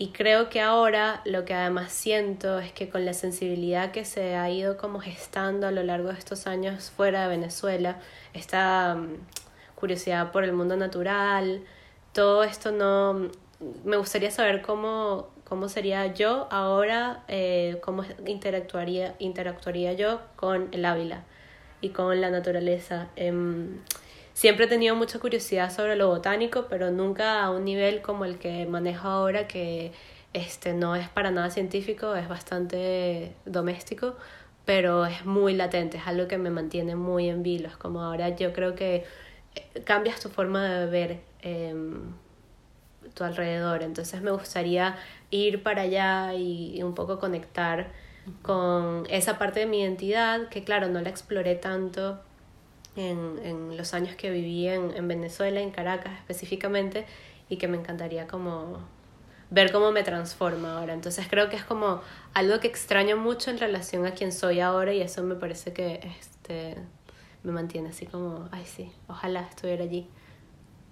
y 0.01 0.13
creo 0.13 0.49
que 0.49 0.63
ahora 0.63 1.21
lo 1.27 1.45
que 1.45 1.53
además 1.53 1.93
siento 1.93 2.59
es 2.59 2.73
que 2.73 2.89
con 2.89 3.05
la 3.05 3.13
sensibilidad 3.13 3.91
que 3.91 4.07
se 4.07 4.35
ha 4.35 4.49
ido 4.49 4.79
como 4.79 4.99
gestando 4.99 5.67
a 5.67 5.73
lo 5.73 5.83
largo 5.83 6.09
de 6.09 6.19
estos 6.19 6.47
años 6.47 6.91
fuera 6.91 7.25
de 7.25 7.29
Venezuela, 7.29 7.99
esta 8.33 8.95
mm, 8.95 9.19
curiosidad 9.75 10.33
por 10.33 10.45
el 10.45 10.55
mundo 10.55 10.75
natural, 10.79 11.63
todo 12.15 12.45
esto 12.45 12.73
no... 12.73 13.29
Me 13.85 13.99
gustaría 13.99 14.31
saber 14.31 14.63
cómo, 14.63 15.29
cómo 15.51 15.69
sería 15.69 16.07
yo 16.15 16.47
ahora, 16.53 17.25
eh, 17.27 17.79
cómo 17.83 18.05
interactuaría, 18.25 19.17
interactuaría 19.19 19.93
yo 19.95 20.21
con 20.37 20.69
el 20.71 20.85
Ávila 20.85 21.25
y 21.81 21.89
con 21.89 22.21
la 22.21 22.31
naturaleza. 22.31 23.09
Em, 23.17 23.81
siempre 24.33 24.67
he 24.67 24.69
tenido 24.69 24.95
mucha 24.95 25.19
curiosidad 25.19 25.75
sobre 25.75 25.97
lo 25.97 26.07
botánico, 26.07 26.67
pero 26.71 26.93
nunca 26.93 27.43
a 27.43 27.51
un 27.51 27.65
nivel 27.65 28.01
como 28.01 28.25
el 28.25 28.39
que 28.39 28.65
manejo 28.67 29.09
ahora, 29.09 29.49
que 29.49 29.91
este, 30.35 30.73
no 30.73 30.95
es 30.95 31.09
para 31.09 31.33
nada 31.33 31.51
científico, 31.51 32.15
es 32.15 32.29
bastante 32.29 33.35
doméstico, 33.45 34.15
pero 34.65 35.05
es 35.05 35.27
muy 35.27 35.55
latente, 35.55 35.97
es 35.97 36.07
algo 36.07 36.29
que 36.29 36.39
me 36.39 36.51
mantiene 36.51 36.95
muy 36.95 37.29
en 37.29 37.43
vilo. 37.43 37.67
Es 37.67 37.77
como 37.77 38.05
ahora 38.05 38.29
yo 38.37 38.53
creo 38.53 38.77
que 38.77 39.05
eh, 39.57 39.83
cambias 39.85 40.21
tu 40.21 40.29
forma 40.29 40.65
de 40.65 40.87
ver 40.87 41.21
em, 41.43 42.13
tu 43.15 43.25
alrededor. 43.25 43.83
Entonces 43.83 44.23
me 44.23 44.31
gustaría 44.31 44.97
ir 45.31 45.63
para 45.63 45.83
allá 45.83 46.35
y, 46.35 46.83
un 46.83 46.95
poco 46.95 47.19
conectar 47.19 47.93
con 48.43 49.07
esa 49.09 49.39
parte 49.39 49.61
de 49.61 49.67
mi 49.67 49.81
identidad 49.81 50.49
que 50.49 50.63
claro, 50.65 50.89
no 50.89 51.01
la 51.01 51.09
exploré 51.09 51.55
tanto 51.55 52.21
en, 52.97 53.39
en 53.45 53.77
los 53.77 53.95
años 53.95 54.15
que 54.17 54.31
viví 54.31 54.69
en, 54.69 54.95
en 54.97 55.09
Venezuela, 55.09 55.61
en 55.61 55.71
Caracas 55.71 56.13
específicamente, 56.19 57.07
y 57.49 57.57
que 57.57 57.69
me 57.69 57.77
encantaría 57.77 58.27
como 58.27 58.79
ver 59.51 59.73
cómo 59.73 59.91
me 59.93 60.03
transforma 60.03 60.79
ahora. 60.79 60.95
Entonces 60.95 61.27
creo 61.29 61.49
que 61.49 61.57
es 61.57 61.65
como 61.65 62.01
algo 62.35 62.61
que 62.61 62.69
extraño 62.69 63.17
mucho 63.17 63.51
en 63.51 63.59
relación 63.59 64.07
a 64.07 64.13
quien 64.13 64.33
soy 64.33 64.61
ahora 64.61 64.93
y 64.93 65.01
eso 65.01 65.23
me 65.23 65.35
parece 65.35 65.73
que 65.73 66.01
este, 66.19 66.77
me 67.43 67.53
mantiene 67.53 67.91
así 67.91 68.07
como, 68.07 68.49
ay 68.53 68.65
sí, 68.65 68.93
ojalá 69.09 69.43
estuviera 69.43 69.85
allí. 69.85 70.09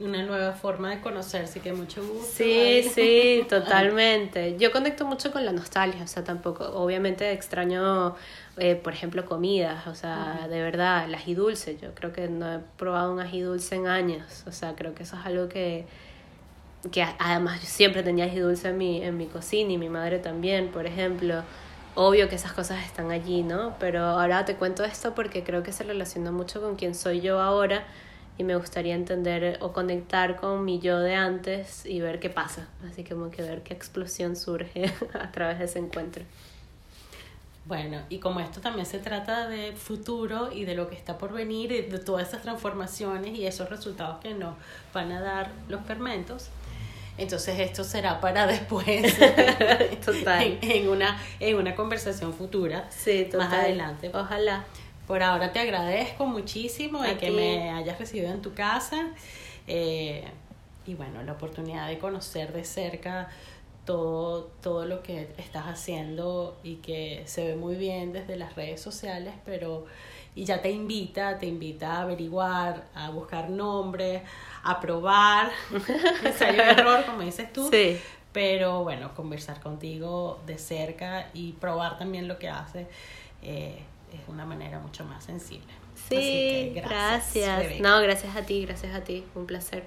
Una 0.01 0.23
nueva 0.23 0.53
forma 0.53 0.91
de 0.91 1.01
conocerse, 1.01 1.59
que 1.59 1.73
mucho 1.73 2.07
gusto. 2.07 2.25
Sí, 2.25 2.85
sí, 2.95 3.45
totalmente. 3.49 4.57
Yo 4.57 4.71
conecto 4.71 5.05
mucho 5.05 5.33
con 5.33 5.45
la 5.45 5.51
nostalgia, 5.51 6.05
o 6.05 6.07
sea, 6.07 6.23
tampoco, 6.23 6.65
obviamente 6.75 7.33
extraño, 7.33 8.15
eh, 8.59 8.77
por 8.77 8.93
ejemplo, 8.93 9.27
comidas, 9.27 9.89
o 9.89 9.97
sea, 9.97 10.47
de 10.49 10.63
verdad, 10.63 11.07
el 11.07 11.17
ají 11.17 11.35
dulce. 11.35 11.79
Yo 11.83 11.97
creo 11.97 12.13
que 12.13 12.29
no 12.29 12.55
he 12.55 12.59
probado 12.77 13.13
un 13.13 13.19
ají 13.19 13.41
dulce 13.41 13.75
en 13.75 13.89
años, 13.89 14.45
o 14.47 14.53
sea, 14.53 14.77
creo 14.77 14.95
que 14.95 15.03
eso 15.03 15.17
es 15.19 15.27
algo 15.27 15.49
que, 15.49 15.85
que 16.93 17.05
además 17.19 17.61
yo 17.61 17.67
siempre 17.67 18.05
tenía 18.05 18.27
ají 18.27 18.39
dulce 18.39 18.69
en 18.69 18.79
mi, 18.79 19.03
en 19.03 19.17
mi 19.17 19.27
cocina 19.27 19.73
y 19.73 19.79
mi 19.79 19.89
madre 19.89 20.21
también, 20.21 20.69
por 20.69 20.87
ejemplo. 20.87 21.43
Obvio 21.97 22.29
que 22.29 22.37
esas 22.37 22.53
cosas 22.53 22.85
están 22.85 23.11
allí, 23.11 23.43
¿no? 23.43 23.75
Pero 23.81 24.05
ahora 24.05 24.45
te 24.45 24.55
cuento 24.55 24.85
esto 24.85 25.17
porque 25.17 25.43
creo 25.43 25.65
que 25.65 25.73
se 25.73 25.83
relaciona 25.83 26.31
mucho 26.31 26.61
con 26.61 26.77
quién 26.77 26.95
soy 26.95 27.21
yo 27.21 27.41
ahora 27.41 27.85
y 28.39 28.45
me 28.45 28.55
gustaría 28.57 28.95
entender 28.95 29.59
o 29.61 29.73
conectar 29.73 30.37
con 30.37 30.65
mi 30.65 30.79
yo 30.81 30.99
de 31.01 31.15
antes 31.17 31.85
y 31.85 32.01
ver 32.01 32.21
qué 32.21 32.31
pasa. 32.31 32.69
Así 32.89 33.03
que 33.05 33.15
como 33.15 33.31
que 33.31 33.43
ver 33.43 33.63
qué 33.63 33.75
explosión 33.75 34.37
surge 34.37 34.93
a 35.21 35.31
través 35.33 35.59
de 35.59 35.65
ese 35.67 35.81
encuentro. 35.81 36.25
Bueno, 37.67 38.01
y 38.09 38.19
como 38.19 38.41
esto 38.41 38.61
también 38.63 38.87
se 38.87 38.99
trata 38.99 39.47
de 39.47 39.73
futuro 39.73 40.51
y 40.51 40.65
de 40.65 40.75
lo 40.75 40.89
que 40.89 40.95
está 40.95 41.19
por 41.19 41.35
venir, 41.35 41.71
y 41.73 41.83
de 41.83 41.99
todas 41.99 42.29
esas 42.29 42.41
transformaciones 42.41 43.37
y 43.37 43.47
esos 43.47 43.69
resultados 43.69 44.21
que 44.23 44.33
nos 44.33 44.55
van 44.95 45.13
a 45.13 45.21
dar 45.21 45.51
los 45.69 45.83
fermentos, 45.85 46.49
entonces 47.19 47.59
esto 47.61 47.85
será 47.85 48.21
para 48.23 48.47
después, 48.47 49.15
Total. 50.03 50.43
en, 50.43 50.59
en 50.63 50.89
una, 50.89 51.21
en 51.41 51.57
una 51.57 51.75
conversación 51.75 52.33
futura, 52.33 52.89
Sí, 52.91 53.25
total. 53.31 53.49
más 53.51 53.53
adelante. 53.59 54.11
Ojalá. 54.15 54.65
Por 55.09 55.23
ahora 55.23 55.53
te 55.53 55.59
agradezco 55.59 56.27
muchísimo 56.27 57.03
de 57.03 57.17
que 57.17 57.31
me 57.31 57.71
hayas 57.71 57.99
recibido 57.99 58.31
en 58.31 58.43
tu 58.43 58.55
casa. 58.55 59.09
eh, 59.67 60.25
y 60.87 60.95
bueno, 60.95 61.23
la 61.23 61.33
oportunidad 61.33 61.87
de 61.89 61.99
conocer 61.99 62.53
de 62.53 62.65
cerca 62.65 63.29
todo, 63.85 64.45
todo 64.63 64.87
lo 64.87 65.03
que 65.03 65.29
estás 65.37 65.67
haciendo 65.67 66.57
y 66.63 66.77
que 66.77 67.23
se 67.27 67.47
ve 67.47 67.57
muy 67.57 67.75
bien 67.75 68.13
desde 68.13 68.37
las 68.37 68.55
redes 68.55 68.81
sociales, 68.81 69.35
pero 69.45 69.87
y 70.35 70.45
ya 70.45 70.63
te 70.63 70.71
invita, 70.71 71.39
te 71.39 71.47
invita 71.47 71.97
a 71.97 72.03
averiguar, 72.03 72.85
a 72.95 73.11
buscar 73.11 73.51
nombres, 73.51 74.23
a 74.63 74.81
probar, 74.81 75.51
ensayo 76.25 76.63
error, 76.63 77.05
como 77.07 77.21
dices 77.23 77.53
tú. 77.53 77.69
Sí. 77.71 77.99
Pero 78.33 78.83
bueno, 78.85 79.15
conversar 79.15 79.61
contigo 79.61 80.39
de 80.47 80.59
cerca 80.59 81.29
y 81.35 81.53
probar 81.53 81.99
también 81.99 82.29
lo 82.29 82.39
que 82.39 82.49
haces 82.49 82.87
eh, 83.43 83.79
es 84.13 84.21
una 84.29 84.45
manera 84.45 84.79
mucho 84.79 85.05
más 85.05 85.25
sensible. 85.25 85.67
Así 85.95 86.15
Sí, 86.15 86.71
que 86.75 86.83
gracias. 86.85 87.59
Rebeca. 87.63 87.89
No, 87.89 88.01
gracias 88.01 88.37
a 88.37 88.43
ti, 88.43 88.65
gracias 88.65 88.95
a 88.95 89.03
ti. 89.03 89.25
Un 89.35 89.47
placer. 89.47 89.85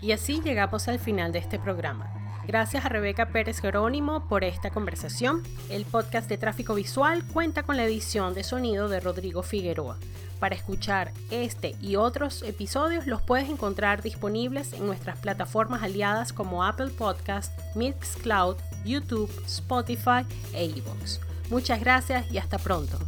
Y 0.00 0.12
así 0.12 0.40
llegamos 0.42 0.86
al 0.88 0.98
final 0.98 1.32
de 1.32 1.38
este 1.38 1.58
programa. 1.58 2.10
Gracias 2.46 2.84
a 2.84 2.90
Rebeca 2.90 3.26
Pérez 3.30 3.60
Jerónimo 3.60 4.28
por 4.28 4.44
esta 4.44 4.68
conversación. 4.70 5.42
El 5.70 5.86
podcast 5.86 6.28
de 6.28 6.36
Tráfico 6.36 6.74
Visual 6.74 7.24
cuenta 7.32 7.62
con 7.62 7.78
la 7.78 7.84
edición 7.84 8.34
de 8.34 8.44
sonido 8.44 8.88
de 8.88 9.00
Rodrigo 9.00 9.42
Figueroa. 9.42 9.96
Para 10.40 10.54
escuchar 10.54 11.10
este 11.30 11.74
y 11.80 11.96
otros 11.96 12.42
episodios 12.42 13.06
los 13.06 13.22
puedes 13.22 13.48
encontrar 13.48 14.02
disponibles 14.02 14.74
en 14.74 14.84
nuestras 14.84 15.18
plataformas 15.20 15.82
aliadas 15.82 16.34
como 16.34 16.64
Apple 16.64 16.88
Podcast, 16.90 17.58
Mixcloud, 17.74 18.56
YouTube, 18.84 19.30
Spotify 19.46 20.26
e 20.52 20.66
iVoox. 20.66 21.20
Muchas 21.48 21.80
gracias 21.80 22.30
y 22.30 22.36
hasta 22.36 22.58
pronto. 22.58 22.98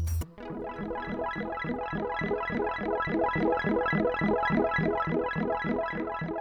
Thank 0.79 0.91
you. 6.31 6.36